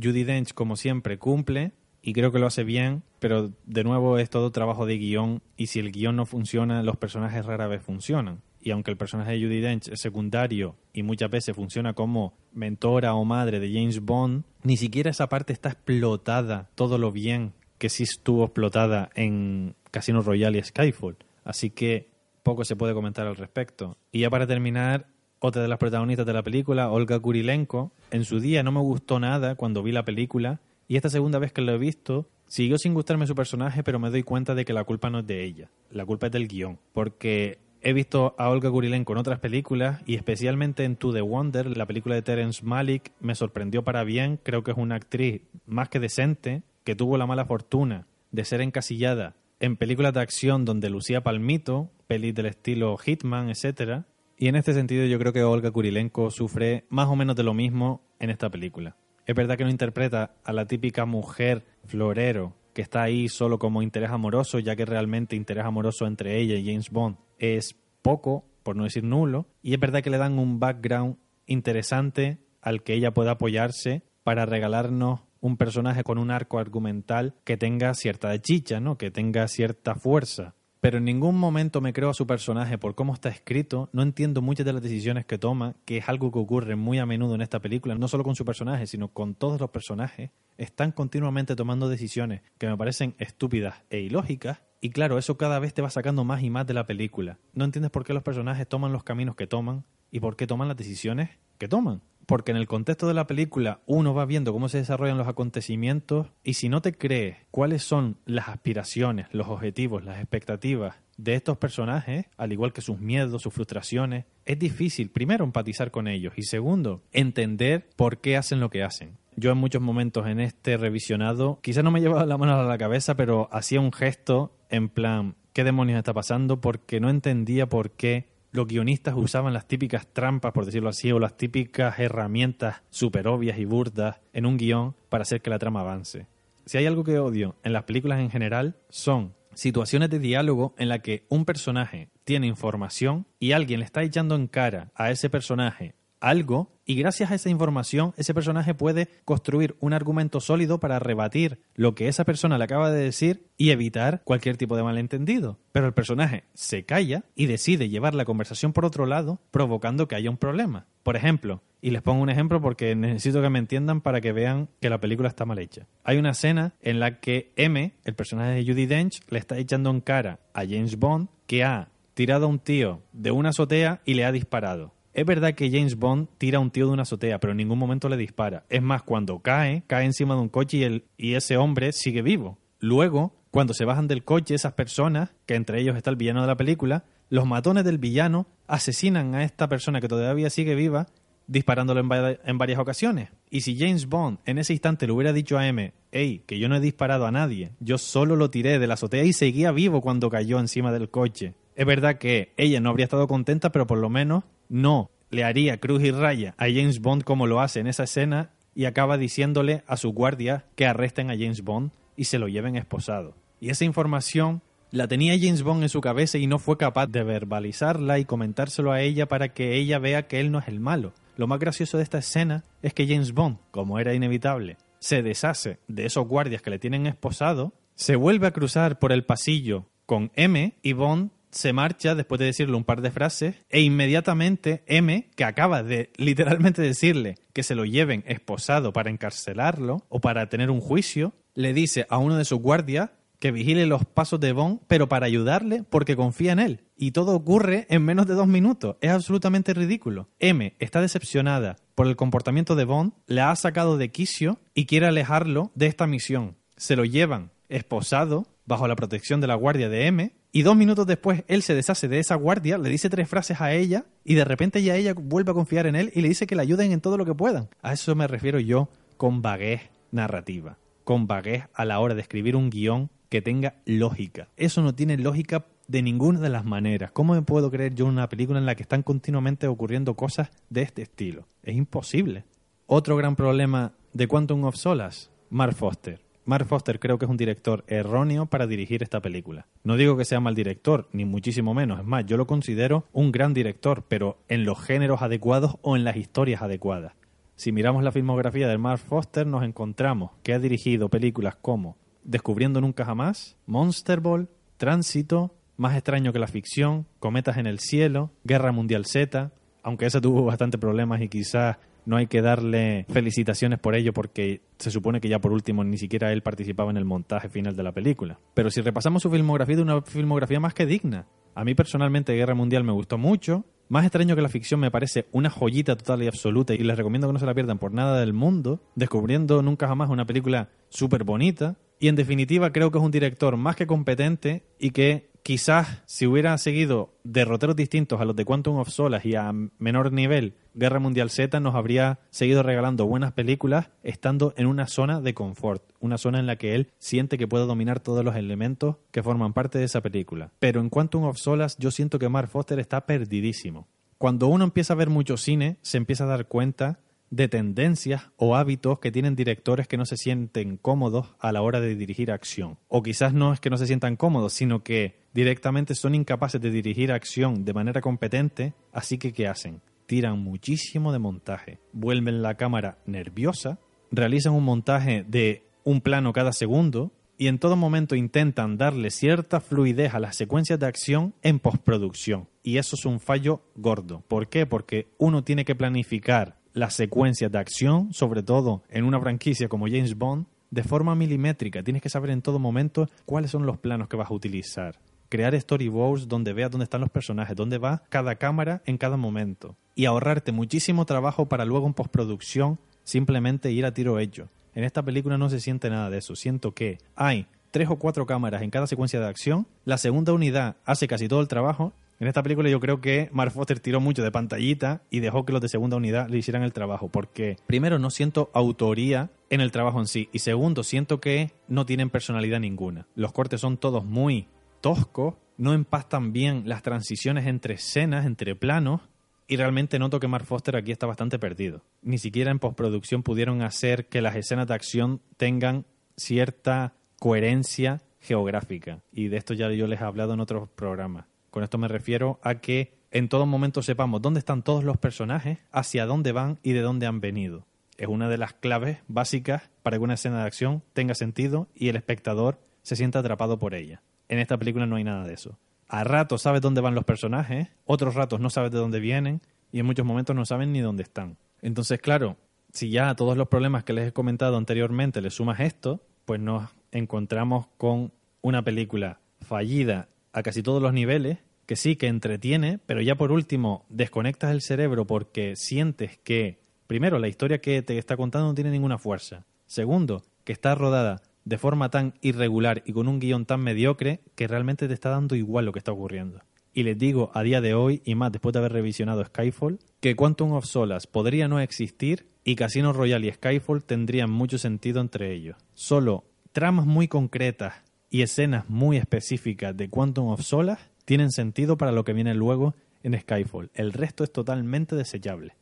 Judy 0.01 0.23
Dench, 0.23 0.53
como 0.53 0.75
siempre, 0.75 1.17
cumple 1.17 1.73
y 2.01 2.13
creo 2.13 2.31
que 2.31 2.39
lo 2.39 2.47
hace 2.47 2.63
bien, 2.63 3.03
pero 3.19 3.51
de 3.65 3.83
nuevo 3.83 4.17
es 4.17 4.29
todo 4.29 4.51
trabajo 4.51 4.85
de 4.85 4.97
guion 4.97 5.41
y 5.57 5.67
si 5.67 5.79
el 5.79 5.91
guion 5.91 6.15
no 6.15 6.25
funciona, 6.25 6.81
los 6.83 6.95
personajes 6.95 7.45
rara 7.45 7.67
vez 7.67 7.81
funcionan 7.81 8.41
y 8.61 8.71
aunque 8.71 8.91
el 8.91 8.97
personaje 8.97 9.31
de 9.31 9.41
Judy 9.41 9.61
Dench 9.61 9.87
es 9.87 10.01
secundario 10.01 10.75
y 10.93 11.03
muchas 11.03 11.29
veces 11.29 11.55
funciona 11.55 11.93
como 11.93 12.33
mentora 12.53 13.13
o 13.13 13.25
madre 13.25 13.59
de 13.59 13.71
James 13.71 14.01
Bond, 14.01 14.43
ni 14.63 14.77
siquiera 14.77 15.11
esa 15.11 15.29
parte 15.29 15.53
está 15.53 15.69
explotada 15.69 16.69
todo 16.75 16.97
lo 16.97 17.11
bien 17.11 17.53
que 17.77 17.89
sí 17.89 18.03
estuvo 18.03 18.43
explotada 18.43 19.09
en 19.15 19.75
Casino 19.91 20.21
Royale 20.21 20.59
y 20.59 20.63
Skyfall. 20.63 21.17
Así 21.43 21.69
que 21.69 22.09
poco 22.43 22.65
se 22.65 22.75
puede 22.75 22.93
comentar 22.93 23.25
al 23.25 23.35
respecto. 23.35 23.97
Y 24.11 24.19
ya 24.21 24.29
para 24.29 24.47
terminar, 24.47 25.07
otra 25.39 25.61
de 25.61 25.67
las 25.67 25.77
protagonistas 25.77 26.25
de 26.25 26.33
la 26.33 26.43
película, 26.43 26.91
Olga 26.91 27.19
Kurilenko, 27.19 27.93
en 28.11 28.25
su 28.25 28.39
día 28.39 28.63
no 28.63 28.71
me 28.71 28.81
gustó 28.81 29.19
nada 29.19 29.55
cuando 29.55 29.81
vi 29.81 29.91
la 29.91 30.03
película 30.03 30.59
y 30.87 30.97
esta 30.97 31.09
segunda 31.09 31.39
vez 31.39 31.53
que 31.53 31.61
lo 31.61 31.71
he 31.73 31.77
visto 31.77 32.27
siguió 32.47 32.77
sin 32.77 32.93
gustarme 32.93 33.27
su 33.27 33.35
personaje, 33.35 33.83
pero 33.83 33.99
me 33.99 34.09
doy 34.09 34.23
cuenta 34.23 34.55
de 34.55 34.65
que 34.65 34.73
la 34.73 34.83
culpa 34.83 35.09
no 35.09 35.19
es 35.19 35.27
de 35.27 35.43
ella, 35.43 35.69
la 35.91 36.05
culpa 36.05 36.25
es 36.25 36.31
del 36.31 36.47
guion, 36.47 36.79
porque 36.93 37.59
he 37.81 37.93
visto 37.93 38.35
a 38.37 38.49
Olga 38.49 38.69
Kurilenko 38.69 39.13
en 39.13 39.19
otras 39.19 39.39
películas 39.39 40.01
y 40.05 40.15
especialmente 40.15 40.83
en 40.83 40.95
To 40.95 41.13
the 41.13 41.21
Wonder, 41.21 41.77
la 41.77 41.85
película 41.85 42.15
de 42.15 42.21
Terence 42.21 42.63
Malick, 42.63 43.11
me 43.19 43.35
sorprendió 43.35 43.83
para 43.83 44.03
bien, 44.03 44.39
creo 44.43 44.63
que 44.63 44.71
es 44.71 44.77
una 44.77 44.95
actriz 44.95 45.41
más 45.65 45.89
que 45.89 45.99
decente, 45.99 46.63
que 46.83 46.95
tuvo 46.95 47.17
la 47.17 47.27
mala 47.27 47.45
fortuna 47.45 48.07
de 48.31 48.45
ser 48.45 48.61
encasillada 48.61 49.35
en 49.59 49.75
películas 49.75 50.13
de 50.13 50.21
acción 50.21 50.65
donde 50.65 50.89
lucía 50.89 51.21
palmito, 51.21 51.91
pelis 52.07 52.33
del 52.33 52.47
estilo 52.47 52.97
Hitman, 52.97 53.49
etcétera, 53.49 54.05
y 54.37 54.47
en 54.47 54.55
este 54.55 54.73
sentido 54.73 55.05
yo 55.05 55.19
creo 55.19 55.33
que 55.33 55.43
Olga 55.43 55.71
Kurilenko 55.71 56.31
sufre 56.31 56.85
más 56.89 57.07
o 57.07 57.15
menos 57.15 57.35
de 57.35 57.43
lo 57.43 57.53
mismo 57.53 58.01
en 58.19 58.29
esta 58.29 58.49
película. 58.49 58.95
Es 59.25 59.35
verdad 59.35 59.57
que 59.57 59.65
no 59.65 59.69
interpreta 59.69 60.35
a 60.43 60.53
la 60.53 60.65
típica 60.65 61.05
mujer 61.05 61.65
florero 61.85 62.55
que 62.73 62.81
está 62.81 63.03
ahí 63.03 63.27
solo 63.27 63.59
como 63.59 63.81
interés 63.81 64.11
amoroso, 64.11 64.59
ya 64.59 64.75
que 64.75 64.85
realmente 64.85 65.35
interés 65.35 65.65
amoroso 65.65 66.07
entre 66.07 66.39
ella 66.39 66.55
y 66.55 66.65
James 66.65 66.89
Bond 66.89 67.17
es 67.39 67.75
poco, 68.01 68.45
por 68.63 68.75
no 68.75 68.83
decir 68.83 69.03
nulo, 69.03 69.47
y 69.61 69.73
es 69.73 69.79
verdad 69.79 70.03
que 70.03 70.09
le 70.09 70.17
dan 70.17 70.39
un 70.39 70.59
background 70.59 71.17
interesante 71.45 72.37
al 72.61 72.83
que 72.83 72.93
ella 72.93 73.11
pueda 73.11 73.31
apoyarse 73.31 74.03
para 74.23 74.45
regalarnos 74.45 75.21
un 75.41 75.57
personaje 75.57 76.03
con 76.03 76.17
un 76.17 76.31
arco 76.31 76.59
argumental 76.59 77.35
que 77.45 77.57
tenga 77.57 77.93
cierta 77.93 78.37
chicha, 78.41 78.79
¿no? 78.79 78.97
que 78.97 79.09
tenga 79.09 79.47
cierta 79.47 79.95
fuerza 79.95 80.55
pero 80.81 80.97
en 80.97 81.05
ningún 81.05 81.37
momento 81.37 81.81
me 81.81 81.93
creo 81.93 82.09
a 82.09 82.13
su 82.13 82.25
personaje 82.25 82.77
por 82.77 82.95
cómo 82.95 83.13
está 83.13 83.29
escrito, 83.29 83.89
no 83.91 84.01
entiendo 84.01 84.41
muchas 84.41 84.65
de 84.65 84.73
las 84.73 84.81
decisiones 84.81 85.25
que 85.25 85.37
toma, 85.37 85.75
que 85.85 85.97
es 85.97 86.07
algo 86.07 86.31
que 86.31 86.39
ocurre 86.39 86.75
muy 86.75 86.99
a 86.99 87.05
menudo 87.05 87.35
en 87.35 87.41
esta 87.41 87.59
película, 87.59 87.95
no 87.95 88.07
solo 88.07 88.23
con 88.23 88.35
su 88.35 88.45
personaje, 88.45 88.87
sino 88.87 89.09
con 89.09 89.35
todos 89.35 89.59
los 89.59 89.69
personajes, 89.69 90.31
están 90.57 90.91
continuamente 90.91 91.55
tomando 91.55 91.89
decisiones 91.89 92.41
que 92.57 92.67
me 92.67 92.77
parecen 92.77 93.15
estúpidas 93.17 93.83
e 93.89 93.99
ilógicas, 93.99 94.61
y 94.81 94.91
claro, 94.91 95.17
eso 95.17 95.37
cada 95.37 95.59
vez 95.59 95.73
te 95.73 95.81
va 95.81 95.89
sacando 95.89 96.23
más 96.23 96.41
y 96.41 96.49
más 96.49 96.65
de 96.65 96.73
la 96.73 96.85
película. 96.85 97.37
No 97.53 97.65
entiendes 97.65 97.91
por 97.91 98.05
qué 98.05 98.13
los 98.13 98.23
personajes 98.23 98.67
toman 98.67 98.93
los 98.93 99.03
caminos 99.03 99.35
que 99.35 99.47
toman 99.47 99.83
y 100.09 100.21
por 100.21 100.37
qué 100.37 100.47
toman 100.47 100.69
las 100.69 100.77
decisiones 100.77 101.29
que 101.57 101.67
toman 101.67 102.01
porque 102.29 102.51
en 102.51 102.57
el 102.57 102.67
contexto 102.67 103.07
de 103.07 103.15
la 103.15 103.25
película 103.25 103.79
uno 103.87 104.13
va 104.13 104.27
viendo 104.27 104.53
cómo 104.53 104.69
se 104.69 104.77
desarrollan 104.77 105.17
los 105.17 105.27
acontecimientos 105.27 106.27
y 106.43 106.53
si 106.53 106.69
no 106.69 106.79
te 106.79 106.93
crees 106.93 107.37
cuáles 107.49 107.81
son 107.81 108.17
las 108.27 108.49
aspiraciones, 108.49 109.25
los 109.31 109.47
objetivos, 109.47 110.05
las 110.05 110.19
expectativas 110.19 110.97
de 111.17 111.33
estos 111.33 111.57
personajes, 111.57 112.27
al 112.37 112.53
igual 112.53 112.71
que 112.71 112.81
sus 112.81 112.99
miedos, 112.99 113.41
sus 113.41 113.51
frustraciones, 113.51 114.25
es 114.45 114.59
difícil, 114.59 115.09
primero, 115.09 115.43
empatizar 115.43 115.89
con 115.89 116.07
ellos 116.07 116.33
y 116.37 116.43
segundo, 116.43 117.01
entender 117.13 117.89
por 117.95 118.21
qué 118.21 118.37
hacen 118.37 118.59
lo 118.59 118.69
que 118.69 118.83
hacen. 118.83 119.17
Yo 119.35 119.51
en 119.51 119.57
muchos 119.57 119.81
momentos 119.81 120.27
en 120.27 120.39
este 120.39 120.77
revisionado, 120.77 121.57
quizá 121.63 121.81
no 121.81 121.89
me 121.89 121.99
llevaba 121.99 122.27
la 122.27 122.37
mano 122.37 122.53
a 122.53 122.63
la 122.63 122.77
cabeza, 122.77 123.15
pero 123.15 123.49
hacía 123.51 123.81
un 123.81 123.91
gesto 123.91 124.55
en 124.69 124.89
plan, 124.89 125.33
¿qué 125.51 125.63
demonios 125.63 125.97
está 125.97 126.13
pasando? 126.13 126.61
Porque 126.61 126.99
no 126.99 127.09
entendía 127.09 127.67
por 127.67 127.89
qué 127.89 128.29
los 128.51 128.67
guionistas 128.67 129.13
usaban 129.15 129.53
las 129.53 129.67
típicas 129.67 130.07
trampas, 130.07 130.51
por 130.53 130.65
decirlo 130.65 130.89
así, 130.89 131.11
o 131.11 131.19
las 131.19 131.37
típicas 131.37 131.99
herramientas 131.99 132.81
super 132.89 133.27
obvias 133.27 133.59
y 133.59 133.65
burdas 133.65 134.21
en 134.33 134.45
un 134.45 134.57
guion 134.57 134.95
para 135.09 135.21
hacer 135.21 135.41
que 135.41 135.49
la 135.49 135.59
trama 135.59 135.81
avance. 135.81 136.27
Si 136.65 136.77
hay 136.77 136.85
algo 136.85 137.03
que 137.03 137.19
odio 137.19 137.55
en 137.63 137.73
las 137.73 137.83
películas 137.83 138.19
en 138.19 138.29
general, 138.29 138.77
son 138.89 139.33
situaciones 139.53 140.09
de 140.09 140.19
diálogo 140.19 140.73
en 140.77 140.89
la 140.89 140.99
que 140.99 141.25
un 141.29 141.45
personaje 141.45 142.09
tiene 142.23 142.47
información 142.47 143.27
y 143.39 143.51
alguien 143.51 143.79
le 143.79 143.85
está 143.85 144.03
echando 144.03 144.35
en 144.35 144.47
cara 144.47 144.91
a 144.95 145.11
ese 145.11 145.29
personaje 145.29 145.95
algo 146.19 146.71
y 146.85 146.95
gracias 146.95 147.29
a 147.31 147.35
esa 147.35 147.49
información 147.49 148.13
ese 148.17 148.33
personaje 148.33 148.73
puede 148.73 149.09
construir 149.23 149.75
un 149.79 149.93
argumento 149.93 150.41
sólido 150.41 150.79
para 150.79 150.97
rebatir 150.97 151.61
lo 151.75 151.93
que 151.93 152.07
esa 152.07 152.25
persona 152.25 152.57
le 152.57 152.63
acaba 152.63 152.91
de 152.91 153.03
decir 153.03 153.45
y 153.57 153.69
evitar 153.69 154.21
cualquier 154.23 154.57
tipo 154.57 154.75
de 154.75 154.83
malentendido. 154.83 155.59
Pero 155.71 155.85
el 155.85 155.93
personaje 155.93 156.45
se 156.53 156.85
calla 156.85 157.25
y 157.35 157.45
decide 157.45 157.89
llevar 157.89 158.15
la 158.15 158.25
conversación 158.25 158.73
por 158.73 158.85
otro 158.85 159.05
lado, 159.05 159.39
provocando 159.51 160.07
que 160.07 160.15
haya 160.15 160.29
un 160.29 160.37
problema. 160.37 160.87
Por 161.03 161.15
ejemplo, 161.15 161.61
y 161.81 161.91
les 161.91 162.01
pongo 162.01 162.23
un 162.23 162.29
ejemplo 162.29 162.61
porque 162.61 162.95
necesito 162.95 163.41
que 163.41 163.49
me 163.49 163.59
entiendan 163.59 164.01
para 164.01 164.19
que 164.19 164.31
vean 164.31 164.69
que 164.81 164.89
la 164.89 164.99
película 164.99 165.29
está 165.29 165.45
mal 165.45 165.59
hecha. 165.59 165.87
Hay 166.03 166.17
una 166.17 166.31
escena 166.31 166.73
en 166.81 166.99
la 166.99 167.19
que 167.19 167.53
M, 167.55 167.93
el 168.03 168.15
personaje 168.15 168.51
de 168.51 168.65
Judy 168.65 168.85
Dench, 168.85 169.21
le 169.29 169.39
está 169.39 169.57
echando 169.57 169.89
en 169.89 170.01
cara 170.01 170.39
a 170.53 170.61
James 170.61 170.97
Bond 170.97 171.29
que 171.45 171.63
ha 171.63 171.89
tirado 172.15 172.47
a 172.47 172.49
un 172.49 172.59
tío 172.59 173.01
de 173.13 173.31
una 173.31 173.49
azotea 173.49 174.01
y 174.05 174.15
le 174.15 174.25
ha 174.25 174.31
disparado. 174.31 174.93
Es 175.13 175.25
verdad 175.25 175.53
que 175.55 175.71
James 175.71 175.97
Bond 175.97 176.27
tira 176.37 176.57
a 176.57 176.61
un 176.61 176.71
tío 176.71 176.85
de 176.87 176.93
una 176.93 177.01
azotea, 177.01 177.39
pero 177.39 177.51
en 177.51 177.57
ningún 177.57 177.79
momento 177.79 178.09
le 178.09 178.17
dispara. 178.17 178.63
Es 178.69 178.81
más, 178.81 179.03
cuando 179.03 179.39
cae, 179.39 179.83
cae 179.87 180.05
encima 180.05 180.35
de 180.35 180.41
un 180.41 180.49
coche 180.49 180.77
y, 180.77 181.03
y 181.29 181.33
ese 181.33 181.57
hombre 181.57 181.91
sigue 181.91 182.21
vivo. 182.21 182.57
Luego, 182.79 183.33
cuando 183.51 183.73
se 183.73 183.85
bajan 183.85 184.07
del 184.07 184.23
coche 184.23 184.55
esas 184.55 184.73
personas, 184.73 185.31
que 185.45 185.55
entre 185.55 185.81
ellos 185.81 185.97
está 185.97 186.09
el 186.09 186.15
villano 186.15 186.41
de 186.41 186.47
la 186.47 186.57
película, 186.57 187.05
los 187.29 187.45
matones 187.45 187.83
del 187.83 187.97
villano 187.97 188.47
asesinan 188.67 189.35
a 189.35 189.43
esta 189.43 189.67
persona 189.67 190.01
que 190.01 190.07
todavía 190.07 190.49
sigue 190.49 190.75
viva 190.75 191.07
disparándolo 191.47 191.99
en, 191.99 192.39
en, 192.45 192.57
varias 192.59 192.79
ocasiones. 192.79 193.29
Y 193.49 193.61
si 193.61 193.77
James 193.77 194.07
Bond 194.07 194.37
en 194.45 194.59
ese 194.59 194.73
instante 194.73 195.07
le 195.07 195.13
hubiera 195.13 195.33
dicho 195.33 195.57
a 195.57 195.67
M, 195.67 195.93
hey, 196.11 196.43
que 196.45 196.59
yo 196.59 196.69
no 196.69 196.75
he 196.75 196.79
disparado 196.79 197.25
a 197.25 197.31
nadie, 197.31 197.71
yo 197.79 197.97
solo 197.97 198.35
lo 198.35 198.51
tiré 198.51 198.77
de 198.77 198.85
la 198.85 198.93
azotea 198.93 199.23
y 199.23 199.33
seguía 199.33 199.71
vivo 199.71 200.01
cuando 200.01 200.29
cayó 200.29 200.59
encima 200.59 200.91
del 200.91 201.09
coche. 201.09 201.55
Es 201.75 201.87
verdad 201.87 202.19
que 202.19 202.53
ella 202.57 202.79
no 202.79 202.89
habría 202.89 203.05
estado 203.05 203.27
contenta, 203.27 203.71
pero 203.71 203.87
por 203.87 203.97
lo 203.97 204.09
menos 204.09 204.43
no 204.69 205.11
le 205.29 205.43
haría 205.43 205.79
cruz 205.79 206.03
y 206.03 206.11
raya 206.11 206.55
a 206.57 206.65
James 206.65 207.01
Bond 207.01 207.23
como 207.23 207.47
lo 207.47 207.61
hace 207.61 207.79
en 207.79 207.87
esa 207.87 208.03
escena 208.03 208.51
y 208.73 208.85
acaba 208.85 209.17
diciéndole 209.17 209.83
a 209.87 209.97
su 209.97 210.11
guardia 210.11 210.65
que 210.75 210.85
arresten 210.85 211.29
a 211.29 211.37
James 211.37 211.63
Bond 211.63 211.91
y 212.15 212.25
se 212.25 212.39
lo 212.39 212.47
lleven 212.47 212.75
esposado. 212.75 213.35
Y 213.59 213.69
esa 213.69 213.85
información 213.85 214.61
la 214.91 215.07
tenía 215.07 215.37
James 215.39 215.63
Bond 215.63 215.83
en 215.83 215.89
su 215.89 216.01
cabeza 216.01 216.37
y 216.37 216.47
no 216.47 216.59
fue 216.59 216.77
capaz 216.77 217.07
de 217.07 217.23
verbalizarla 217.23 218.19
y 218.19 218.25
comentárselo 218.25 218.91
a 218.91 219.01
ella 219.01 219.27
para 219.27 219.49
que 219.49 219.75
ella 219.75 219.99
vea 219.99 220.27
que 220.27 220.39
él 220.39 220.51
no 220.51 220.59
es 220.59 220.67
el 220.67 220.79
malo. 220.79 221.13
Lo 221.37 221.47
más 221.47 221.59
gracioso 221.59 221.97
de 221.97 222.03
esta 222.03 222.17
escena 222.17 222.63
es 222.81 222.93
que 222.93 223.07
James 223.07 223.33
Bond, 223.33 223.57
como 223.71 223.99
era 223.99 224.13
inevitable, 224.13 224.77
se 224.99 225.21
deshace 225.21 225.79
de 225.87 226.05
esos 226.05 226.27
guardias 226.27 226.61
que 226.61 226.69
le 226.69 226.79
tienen 226.79 227.05
esposado, 227.05 227.73
se 227.95 228.15
vuelve 228.15 228.47
a 228.47 228.51
cruzar 228.51 228.99
por 228.99 229.11
el 229.11 229.23
pasillo 229.23 229.85
con 230.05 230.31
M 230.35 230.75
y 230.81 230.93
Bond 230.93 231.31
se 231.51 231.73
marcha 231.73 232.15
después 232.15 232.39
de 232.39 232.45
decirle 232.45 232.75
un 232.75 232.83
par 232.83 233.01
de 233.01 233.11
frases 233.11 233.55
e 233.69 233.81
inmediatamente 233.81 234.83
M, 234.87 235.29
que 235.35 235.43
acaba 235.43 235.83
de 235.83 236.11
literalmente 236.17 236.81
decirle 236.81 237.35
que 237.53 237.63
se 237.63 237.75
lo 237.75 237.85
lleven 237.85 238.23
esposado 238.27 238.93
para 238.93 239.09
encarcelarlo 239.09 240.05
o 240.09 240.19
para 240.19 240.47
tener 240.49 240.69
un 240.69 240.81
juicio, 240.81 241.33
le 241.53 241.73
dice 241.73 242.05
a 242.09 242.17
uno 242.17 242.37
de 242.37 242.45
sus 242.45 242.59
guardias 242.59 243.09
que 243.39 243.51
vigile 243.51 243.85
los 243.85 244.05
pasos 244.05 244.39
de 244.39 244.51
Bond, 244.51 244.81
pero 244.87 245.07
para 245.07 245.25
ayudarle 245.25 245.83
porque 245.89 246.15
confía 246.15 246.51
en 246.51 246.59
él. 246.59 246.83
Y 246.97 247.11
todo 247.11 247.33
ocurre 247.33 247.87
en 247.89 248.03
menos 248.03 248.27
de 248.27 248.33
dos 248.33 248.47
minutos. 248.47 248.97
Es 249.01 249.11
absolutamente 249.11 249.73
ridículo. 249.73 250.27
M 250.39 250.75
está 250.79 251.01
decepcionada 251.01 251.77
por 251.95 252.07
el 252.07 252.17
comportamiento 252.17 252.75
de 252.75 252.83
Bond, 252.83 253.13
le 253.27 253.41
ha 253.41 253.55
sacado 253.55 253.97
de 253.97 254.11
quicio 254.11 254.59
y 254.73 254.85
quiere 254.85 255.07
alejarlo 255.07 255.71
de 255.75 255.87
esta 255.87 256.05
misión. 256.05 256.57
Se 256.75 256.95
lo 256.95 257.05
llevan 257.05 257.51
esposado 257.69 258.47
bajo 258.65 258.87
la 258.87 258.95
protección 258.95 259.41
de 259.41 259.47
la 259.47 259.55
guardia 259.55 259.89
de 259.89 260.07
M, 260.07 260.33
y 260.51 260.63
dos 260.63 260.75
minutos 260.75 261.05
después 261.05 261.43
él 261.47 261.61
se 261.61 261.75
deshace 261.75 262.07
de 262.07 262.19
esa 262.19 262.35
guardia, 262.35 262.77
le 262.77 262.89
dice 262.89 263.09
tres 263.09 263.29
frases 263.29 263.61
a 263.61 263.73
ella, 263.73 264.05
y 264.23 264.35
de 264.35 264.45
repente 264.45 264.81
ya 264.81 264.95
ella 264.95 265.13
vuelve 265.13 265.51
a 265.51 265.53
confiar 265.53 265.85
en 265.87 265.95
él 265.95 266.11
y 266.15 266.21
le 266.21 266.29
dice 266.29 266.47
que 266.47 266.55
le 266.55 266.61
ayuden 266.61 266.91
en 266.91 267.01
todo 267.01 267.17
lo 267.17 267.25
que 267.25 267.35
puedan. 267.35 267.69
A 267.81 267.93
eso 267.93 268.15
me 268.15 268.27
refiero 268.27 268.59
yo 268.59 268.89
con 269.17 269.41
vaguez 269.41 269.81
narrativa, 270.11 270.77
con 271.03 271.27
vaguez 271.27 271.65
a 271.73 271.85
la 271.85 271.99
hora 271.99 272.15
de 272.15 272.21
escribir 272.21 272.55
un 272.55 272.69
guion 272.69 273.09
que 273.29 273.41
tenga 273.41 273.75
lógica. 273.85 274.47
Eso 274.57 274.81
no 274.81 274.95
tiene 274.95 275.17
lógica 275.17 275.65
de 275.87 276.01
ninguna 276.01 276.39
de 276.39 276.49
las 276.49 276.65
maneras. 276.65 277.11
¿Cómo 277.11 277.33
me 277.33 277.41
puedo 277.41 277.69
creer 277.69 277.93
yo 277.93 278.05
una 278.05 278.29
película 278.29 278.59
en 278.59 278.65
la 278.65 278.75
que 278.75 278.83
están 278.83 279.03
continuamente 279.03 279.67
ocurriendo 279.67 280.15
cosas 280.15 280.49
de 280.69 280.81
este 280.81 281.03
estilo? 281.03 281.47
Es 281.63 281.75
imposible. 281.75 282.45
Otro 282.87 283.15
gran 283.15 283.35
problema 283.35 283.93
de 284.13 284.27
Quantum 284.27 284.63
of 284.63 284.75
Solace, 284.75 285.29
Mark 285.49 285.75
Foster. 285.75 286.28
Mark 286.49 286.65
Foster 286.65 286.99
creo 286.99 287.19
que 287.19 287.25
es 287.25 287.29
un 287.29 287.37
director 287.37 287.83
erróneo 287.85 288.47
para 288.47 288.65
dirigir 288.65 289.03
esta 289.03 289.21
película. 289.21 289.67
No 289.83 289.97
digo 289.97 290.17
que 290.17 290.25
sea 290.25 290.39
mal 290.39 290.55
director, 290.55 291.07
ni 291.11 291.23
muchísimo 291.23 291.75
menos. 291.75 291.99
Es 291.99 292.05
más, 292.07 292.25
yo 292.25 292.37
lo 292.37 292.47
considero 292.47 293.05
un 293.13 293.31
gran 293.31 293.53
director, 293.53 294.05
pero 294.07 294.39
en 294.47 294.65
los 294.65 294.81
géneros 294.81 295.21
adecuados 295.21 295.75
o 295.83 295.95
en 295.95 296.03
las 296.03 296.15
historias 296.15 296.63
adecuadas. 296.63 297.13
Si 297.55 297.71
miramos 297.71 298.03
la 298.03 298.11
filmografía 298.11 298.67
de 298.67 298.79
Mark 298.79 298.97
Foster, 298.97 299.45
nos 299.45 299.61
encontramos 299.61 300.31
que 300.41 300.55
ha 300.55 300.57
dirigido 300.57 301.07
películas 301.09 301.55
como 301.55 301.97
Descubriendo 302.23 302.81
Nunca 302.81 303.05
Jamás, 303.05 303.55
Monster 303.67 304.19
Ball, 304.19 304.49
Tránsito, 304.77 305.53
Más 305.77 305.93
extraño 305.93 306.33
que 306.33 306.39
la 306.39 306.47
ficción, 306.47 307.05
Cometas 307.19 307.57
en 307.57 307.67
el 307.67 307.77
cielo, 307.77 308.31
Guerra 308.43 308.71
Mundial 308.71 309.05
Z, 309.05 309.51
aunque 309.83 310.07
esa 310.07 310.19
tuvo 310.19 310.45
bastante 310.45 310.79
problemas 310.79 311.21
y 311.21 311.29
quizás 311.29 311.77
no 312.05 312.17
hay 312.17 312.27
que 312.27 312.41
darle 312.41 313.05
felicitaciones 313.09 313.79
por 313.79 313.95
ello 313.95 314.13
porque 314.13 314.61
se 314.77 314.91
supone 314.91 315.21
que 315.21 315.29
ya 315.29 315.39
por 315.39 315.51
último 315.51 315.83
ni 315.83 315.97
siquiera 315.97 316.31
él 316.31 316.41
participaba 316.41 316.91
en 316.91 316.97
el 316.97 317.05
montaje 317.05 317.49
final 317.49 317.75
de 317.75 317.83
la 317.83 317.91
película. 317.91 318.39
Pero 318.53 318.69
si 318.71 318.81
repasamos 318.81 319.23
su 319.23 319.29
filmografía, 319.29 319.75
de 319.75 319.81
una 319.81 320.01
filmografía 320.01 320.59
más 320.59 320.73
que 320.73 320.85
digna. 320.85 321.27
A 321.55 321.63
mí 321.63 321.75
personalmente 321.75 322.33
Guerra 322.33 322.55
Mundial 322.55 322.83
me 322.83 322.91
gustó 322.91 323.17
mucho. 323.17 323.65
Más 323.89 324.05
extraño 324.05 324.35
que 324.35 324.41
la 324.41 324.49
ficción 324.49 324.79
me 324.79 324.91
parece 324.91 325.25
una 325.31 325.49
joyita 325.49 325.95
total 325.95 326.21
y 326.23 326.27
absoluta 326.27 326.75
y 326.75 326.77
les 326.77 326.95
recomiendo 326.95 327.27
que 327.27 327.33
no 327.33 327.39
se 327.39 327.45
la 327.45 327.55
pierdan 327.55 327.79
por 327.79 327.91
nada 327.91 328.19
del 328.19 328.33
mundo, 328.33 328.81
descubriendo 328.95 329.63
nunca 329.63 329.87
jamás 329.87 330.09
una 330.09 330.25
película 330.25 330.69
súper 330.89 331.23
bonita. 331.23 331.75
Y 331.99 332.07
en 332.07 332.15
definitiva 332.15 332.71
creo 332.71 332.91
que 332.91 332.99
es 332.99 333.03
un 333.03 333.11
director 333.11 333.57
más 333.57 333.75
que 333.75 333.87
competente 333.87 334.63
y 334.79 334.91
que 334.91 335.29
quizás 335.43 336.03
si 336.05 336.27
hubiera 336.27 336.57
seguido 336.59 337.15
derroteros 337.23 337.75
distintos 337.75 338.21
a 338.21 338.25
los 338.25 338.35
de 338.35 338.45
Quantum 338.45 338.77
of 338.77 338.89
Solace 338.89 339.29
y 339.29 339.35
a 339.35 339.51
menor 339.79 340.11
nivel 340.11 340.53
Guerra 340.79 340.99
Mundial 340.99 341.29
Z 341.29 341.59
nos 341.59 341.75
habría 341.75 342.19
seguido 342.29 342.63
regalando 342.63 343.05
buenas 343.05 343.33
películas 343.33 343.89
estando 344.01 344.53
en 344.55 344.65
una 344.65 344.87
zona 344.87 345.19
de 345.19 345.33
confort, 345.33 345.83
una 345.99 346.17
zona 346.17 346.39
en 346.39 346.47
la 346.47 346.55
que 346.55 346.73
él 346.73 346.91
siente 346.99 347.37
que 347.37 347.47
puede 347.47 347.65
dominar 347.65 347.99
todos 347.99 348.23
los 348.23 348.37
elementos 348.37 348.95
que 349.11 349.21
forman 349.21 349.51
parte 349.51 349.77
de 349.77 349.83
esa 349.83 349.99
película. 350.01 350.51
Pero 350.59 350.79
en 350.79 350.89
Quantum 350.89 351.25
of 351.25 351.37
Solace 351.37 351.75
yo 351.79 351.91
siento 351.91 352.17
que 352.17 352.29
Mark 352.29 352.49
Foster 352.49 352.79
está 352.79 353.05
perdidísimo. 353.05 353.89
Cuando 354.17 354.47
uno 354.47 354.63
empieza 354.63 354.93
a 354.93 354.95
ver 354.95 355.09
mucho 355.09 355.35
cine, 355.35 355.77
se 355.81 355.97
empieza 355.97 356.23
a 356.23 356.27
dar 356.27 356.47
cuenta 356.47 356.99
de 357.29 357.47
tendencias 357.49 358.31
o 358.37 358.55
hábitos 358.55 358.99
que 358.99 359.11
tienen 359.11 359.35
directores 359.35 359.87
que 359.87 359.97
no 359.97 360.05
se 360.05 360.17
sienten 360.17 360.77
cómodos 360.77 361.35
a 361.39 361.51
la 361.51 361.61
hora 361.61 361.81
de 361.81 361.95
dirigir 361.95 362.31
acción. 362.31 362.77
O 362.87 363.03
quizás 363.03 363.33
no 363.33 363.53
es 363.53 363.59
que 363.59 363.69
no 363.69 363.77
se 363.77 363.85
sientan 363.85 364.15
cómodos, 364.15 364.53
sino 364.53 364.81
que 364.81 365.19
directamente 365.33 365.93
son 365.93 366.15
incapaces 366.15 366.59
de 366.61 366.71
dirigir 366.71 367.11
acción 367.11 367.65
de 367.65 367.73
manera 367.73 368.01
competente, 368.01 368.73
así 368.93 369.17
que 369.17 369.33
¿qué 369.33 369.47
hacen? 369.47 369.81
Tiran 370.09 370.39
muchísimo 370.39 371.13
de 371.13 371.19
montaje, 371.19 371.77
vuelven 371.93 372.41
la 372.41 372.55
cámara 372.55 372.97
nerviosa, 373.05 373.77
realizan 374.09 374.53
un 374.53 374.63
montaje 374.63 375.23
de 375.27 375.67
un 375.83 376.01
plano 376.01 376.33
cada 376.33 376.51
segundo 376.51 377.11
y 377.37 377.45
en 377.45 377.59
todo 377.59 377.75
momento 377.75 378.15
intentan 378.15 378.79
darle 378.79 379.11
cierta 379.11 379.59
fluidez 379.59 380.15
a 380.15 380.19
las 380.19 380.35
secuencias 380.35 380.79
de 380.79 380.87
acción 380.87 381.35
en 381.43 381.59
postproducción. 381.59 382.49
Y 382.63 382.79
eso 382.79 382.95
es 382.95 383.05
un 383.05 383.19
fallo 383.19 383.61
gordo. 383.75 384.23
¿Por 384.27 384.49
qué? 384.49 384.65
Porque 384.65 385.09
uno 385.19 385.43
tiene 385.43 385.63
que 385.63 385.75
planificar 385.75 386.57
las 386.73 386.95
secuencias 386.95 387.51
de 387.51 387.59
acción, 387.59 388.11
sobre 388.11 388.41
todo 388.41 388.81
en 388.89 389.03
una 389.03 389.21
franquicia 389.21 389.69
como 389.69 389.85
James 389.85 390.17
Bond, 390.17 390.47
de 390.71 390.81
forma 390.81 391.13
milimétrica. 391.13 391.83
Tienes 391.83 392.01
que 392.01 392.09
saber 392.09 392.31
en 392.31 392.41
todo 392.41 392.57
momento 392.57 393.07
cuáles 393.27 393.51
son 393.51 393.67
los 393.67 393.77
planos 393.77 394.07
que 394.07 394.17
vas 394.17 394.31
a 394.31 394.33
utilizar. 394.33 394.97
Crear 395.29 395.59
storyboards 395.59 396.27
donde 396.27 396.53
veas 396.53 396.71
dónde 396.71 396.83
están 396.83 397.01
los 397.01 397.09
personajes, 397.09 397.55
dónde 397.55 397.77
va 397.77 398.03
cada 398.09 398.35
cámara 398.35 398.81
en 398.85 398.97
cada 398.97 399.17
momento. 399.17 399.75
Y 399.95 400.05
ahorrarte 400.05 400.51
muchísimo 400.51 401.05
trabajo 401.05 401.47
para 401.47 401.65
luego 401.65 401.87
en 401.87 401.93
postproducción 401.93 402.79
simplemente 403.03 403.71
ir 403.71 403.85
a 403.85 403.93
tiro 403.93 404.19
hecho. 404.19 404.49
En 404.75 404.83
esta 404.83 405.03
película 405.03 405.37
no 405.37 405.49
se 405.49 405.59
siente 405.59 405.89
nada 405.89 406.09
de 406.09 406.17
eso. 406.17 406.35
Siento 406.35 406.73
que 406.73 406.97
hay 407.15 407.47
tres 407.71 407.89
o 407.89 407.97
cuatro 407.97 408.25
cámaras 408.25 408.61
en 408.61 408.69
cada 408.69 408.87
secuencia 408.87 409.19
de 409.19 409.27
acción. 409.27 409.67
La 409.85 409.97
segunda 409.97 410.33
unidad 410.33 410.75
hace 410.85 411.07
casi 411.07 411.27
todo 411.27 411.41
el 411.41 411.47
trabajo 411.47 411.93
en 412.19 412.27
esta 412.27 412.43
película 412.43 412.69
yo 412.69 412.81
creo 412.81 412.99
que 412.99 413.29
Mark 413.31 413.51
Foster 413.51 413.79
tiró 413.79 414.01
mucho 414.01 414.23
de 414.23 414.31
pantallita 414.31 415.01
y 415.09 415.21
dejó 415.21 415.45
que 415.45 415.53
los 415.53 415.61
de 415.61 415.69
segunda 415.69 415.95
unidad 415.95 416.27
le 416.27 416.37
hicieran 416.37 416.63
el 416.63 416.73
trabajo, 416.73 417.07
porque 417.07 417.55
primero 417.65 417.97
no 417.97 418.09
siento 418.09 418.49
autoría 418.53 419.29
en 419.49 419.61
el 419.61 419.71
trabajo 419.71 420.01
en 420.01 420.07
sí 420.07 420.27
y 420.33 420.39
segundo 420.39 420.83
siento 420.83 421.21
que 421.21 421.51
no 421.69 421.85
tienen 421.85 422.09
personalidad 422.09 422.59
ninguna. 422.59 423.07
Los 423.15 423.31
cortes 423.31 423.61
son 423.61 423.77
todos 423.77 424.03
muy 424.03 424.47
toscos, 424.81 425.35
no 425.57 425.73
empastan 425.73 426.31
bien 426.31 426.63
las 426.65 426.83
transiciones 426.83 427.47
entre 427.47 427.75
escenas, 427.75 428.25
entre 428.25 428.55
planos 428.55 429.01
y 429.47 429.57
realmente 429.57 429.97
noto 429.97 430.19
que 430.19 430.27
Mark 430.27 430.45
Foster 430.45 430.75
aquí 430.75 430.91
está 430.91 431.07
bastante 431.07 431.39
perdido. 431.39 431.81
Ni 432.01 432.19
siquiera 432.19 432.51
en 432.51 432.59
postproducción 432.59 433.23
pudieron 433.23 433.61
hacer 433.63 434.07
que 434.07 434.21
las 434.21 434.35
escenas 434.35 434.67
de 434.67 434.75
acción 434.75 435.21
tengan 435.37 435.85
cierta 436.15 436.93
coherencia 437.19 438.01
geográfica. 438.19 439.01
Y 439.11 439.27
de 439.29 439.37
esto 439.37 439.53
ya 439.53 439.71
yo 439.71 439.87
les 439.87 440.01
he 440.01 440.03
hablado 440.03 440.33
en 440.33 440.39
otros 440.39 440.69
programas. 440.69 441.25
Con 441.49 441.63
esto 441.63 441.77
me 441.77 441.87
refiero 441.87 442.39
a 442.43 442.55
que 442.55 442.93
en 443.11 443.27
todo 443.27 443.47
momento 443.47 443.81
sepamos 443.81 444.21
dónde 444.21 444.39
están 444.39 444.61
todos 444.61 444.83
los 444.83 444.97
personajes, 444.97 445.57
hacia 445.71 446.05
dónde 446.05 446.31
van 446.31 446.59
y 446.61 446.73
de 446.73 446.81
dónde 446.81 447.07
han 447.07 447.19
venido. 447.19 447.65
Es 447.97 448.07
una 448.07 448.29
de 448.29 448.37
las 448.37 448.53
claves 448.53 448.99
básicas 449.07 449.71
para 449.81 449.97
que 449.97 450.03
una 450.03 450.13
escena 450.13 450.41
de 450.41 450.45
acción 450.45 450.83
tenga 450.93 451.15
sentido 451.15 451.67
y 451.73 451.89
el 451.89 451.95
espectador 451.95 452.59
se 452.83 452.95
sienta 452.95 453.19
atrapado 453.19 453.57
por 453.57 453.73
ella. 453.73 454.03
En 454.29 454.39
esta 454.39 454.57
película 454.57 454.85
no 454.85 454.95
hay 454.95 455.03
nada 455.03 455.25
de 455.25 455.33
eso. 455.33 455.57
A 455.87 456.03
ratos 456.03 456.43
sabes 456.43 456.61
dónde 456.61 456.81
van 456.81 456.95
los 456.95 457.03
personajes, 457.03 457.67
otros 457.85 458.13
ratos 458.13 458.39
no 458.39 458.49
sabes 458.49 458.71
de 458.71 458.77
dónde 458.77 458.99
vienen 458.99 459.41
y 459.71 459.79
en 459.79 459.85
muchos 459.85 460.05
momentos 460.05 460.35
no 460.35 460.45
saben 460.45 460.71
ni 460.71 460.79
dónde 460.81 461.03
están. 461.03 461.37
Entonces, 461.61 461.99
claro, 461.99 462.37
si 462.71 462.91
ya 462.91 463.09
a 463.09 463.15
todos 463.15 463.35
los 463.35 463.47
problemas 463.47 463.83
que 463.83 463.93
les 463.93 464.07
he 464.07 464.13
comentado 464.13 464.55
anteriormente 464.55 465.21
le 465.21 465.31
sumas 465.31 465.59
esto, 465.59 466.01
pues 466.25 466.39
nos 466.39 466.69
encontramos 466.91 467.67
con 467.77 468.13
una 468.41 468.63
película 468.63 469.19
fallida 469.41 470.09
a 470.31 470.43
casi 470.43 470.61
todos 470.61 470.81
los 470.81 470.93
niveles, 470.93 471.39
que 471.65 471.75
sí, 471.75 471.95
que 471.95 472.07
entretiene, 472.07 472.79
pero 472.85 473.01
ya 473.01 473.15
por 473.15 473.31
último 473.31 473.85
desconectas 473.89 474.51
el 474.51 474.61
cerebro 474.61 475.05
porque 475.05 475.55
sientes 475.55 476.19
que, 476.19 476.59
primero, 476.87 477.17
la 477.17 477.27
historia 477.27 477.61
que 477.61 477.81
te 477.81 477.97
está 477.97 478.15
contando 478.15 478.47
no 478.47 478.53
tiene 478.53 478.71
ninguna 478.71 478.99
fuerza. 478.99 479.45
Segundo, 479.65 480.23
que 480.43 480.53
está 480.53 480.75
rodada 480.75 481.21
de 481.49 481.57
forma 481.57 481.89
tan 481.89 482.13
irregular 482.21 482.83
y 482.85 482.93
con 482.93 483.07
un 483.07 483.19
guion 483.19 483.45
tan 483.45 483.61
mediocre 483.61 484.21
que 484.35 484.47
realmente 484.47 484.87
te 484.87 484.93
está 484.93 485.09
dando 485.09 485.35
igual 485.35 485.65
lo 485.65 485.73
que 485.73 485.79
está 485.79 485.91
ocurriendo. 485.91 486.41
Y 486.73 486.83
les 486.83 486.97
digo 486.97 487.31
a 487.33 487.41
día 487.41 487.59
de 487.59 487.73
hoy, 487.73 488.03
y 488.05 488.13
más 488.13 488.31
después 488.31 488.53
de 488.53 488.59
haber 488.59 488.71
revisionado 488.71 489.25
Skyfall, 489.25 489.79
que 489.99 490.15
Quantum 490.15 490.53
of 490.53 490.65
Solace 490.65 491.07
podría 491.11 491.47
no 491.47 491.59
existir 491.59 492.27
y 492.43 492.55
Casino 492.55 492.93
Royale 492.93 493.27
y 493.27 493.31
Skyfall 493.31 493.83
tendrían 493.83 494.29
mucho 494.29 494.59
sentido 494.59 495.01
entre 495.01 495.33
ellos. 495.33 495.57
Solo 495.73 496.25
tramas 496.51 496.85
muy 496.85 497.07
concretas 497.07 497.81
y 498.11 498.21
escenas 498.21 498.69
muy 498.69 498.97
específicas 498.97 499.75
de 499.75 499.89
Quantum 499.89 500.27
of 500.27 500.41
Solace 500.41 500.83
tienen 501.05 501.31
sentido 501.31 501.77
para 501.77 501.91
lo 501.91 502.03
que 502.03 502.13
viene 502.13 502.35
luego 502.35 502.75
en 503.01 503.19
Skyfall. 503.19 503.71
El 503.73 503.91
resto 503.91 504.23
es 504.23 504.31
totalmente 504.31 504.95
desechable. 504.95 505.55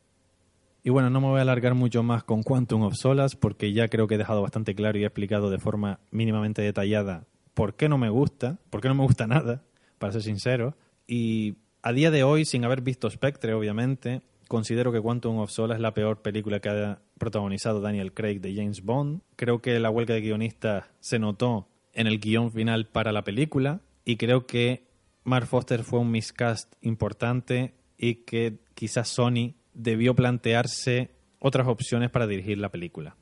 Y 0.83 0.89
bueno, 0.89 1.09
no 1.09 1.19
me 1.19 1.27
voy 1.27 1.39
a 1.39 1.41
alargar 1.41 1.73
mucho 1.73 2.03
más 2.03 2.23
con 2.23 2.43
Quantum 2.43 2.83
of 2.83 2.95
Solace 2.95 3.35
porque 3.37 3.73
ya 3.73 3.87
creo 3.87 4.07
que 4.07 4.15
he 4.15 4.17
dejado 4.17 4.41
bastante 4.41 4.75
claro 4.75 4.97
y 4.97 5.03
he 5.03 5.05
explicado 5.05 5.49
de 5.49 5.59
forma 5.59 5.99
mínimamente 6.11 6.61
detallada 6.61 7.25
por 7.53 7.75
qué 7.75 7.89
no 7.89 7.97
me 7.97 8.09
gusta, 8.09 8.59
por 8.69 8.81
qué 8.81 8.87
no 8.87 8.93
me 8.93 9.03
gusta 9.03 9.25
nada, 9.25 9.63
para 9.97 10.13
ser 10.13 10.21
sincero. 10.21 10.77
Y 11.07 11.55
a 11.81 11.91
día 11.91 12.11
de 12.11 12.23
hoy, 12.23 12.45
sin 12.45 12.63
haber 12.63 12.81
visto 12.81 13.09
Spectre, 13.09 13.53
obviamente, 13.53 14.21
considero 14.47 14.91
que 14.91 15.01
Quantum 15.01 15.39
of 15.39 15.49
Solace 15.49 15.77
es 15.77 15.81
la 15.81 15.95
peor 15.95 16.21
película 16.21 16.59
que 16.59 16.69
ha 16.69 17.01
protagonizado 17.17 17.81
Daniel 17.81 18.13
Craig 18.13 18.39
de 18.39 18.53
James 18.55 18.83
Bond. 18.83 19.21
Creo 19.35 19.59
que 19.59 19.79
la 19.79 19.89
huelga 19.89 20.13
de 20.13 20.21
guionistas 20.21 20.85
se 20.99 21.17
notó 21.17 21.67
en 21.93 22.05
el 22.05 22.19
guion 22.19 22.51
final 22.51 22.87
para 22.87 23.11
la 23.11 23.23
película 23.23 23.81
y 24.05 24.17
creo 24.17 24.45
que 24.45 24.87
Mark 25.23 25.47
Foster 25.47 25.83
fue 25.83 25.99
un 25.99 26.11
miscast 26.11 26.73
importante 26.81 27.73
y 27.97 28.23
que 28.23 28.59
quizás 28.75 29.09
Sony 29.09 29.55
debió 29.77 30.15
plantearse 30.15 31.11
otras 31.39 31.67
opciones 31.67 32.09
para 32.09 32.27
dirigir 32.27 32.57
la 32.57 32.69
película. 32.69 33.15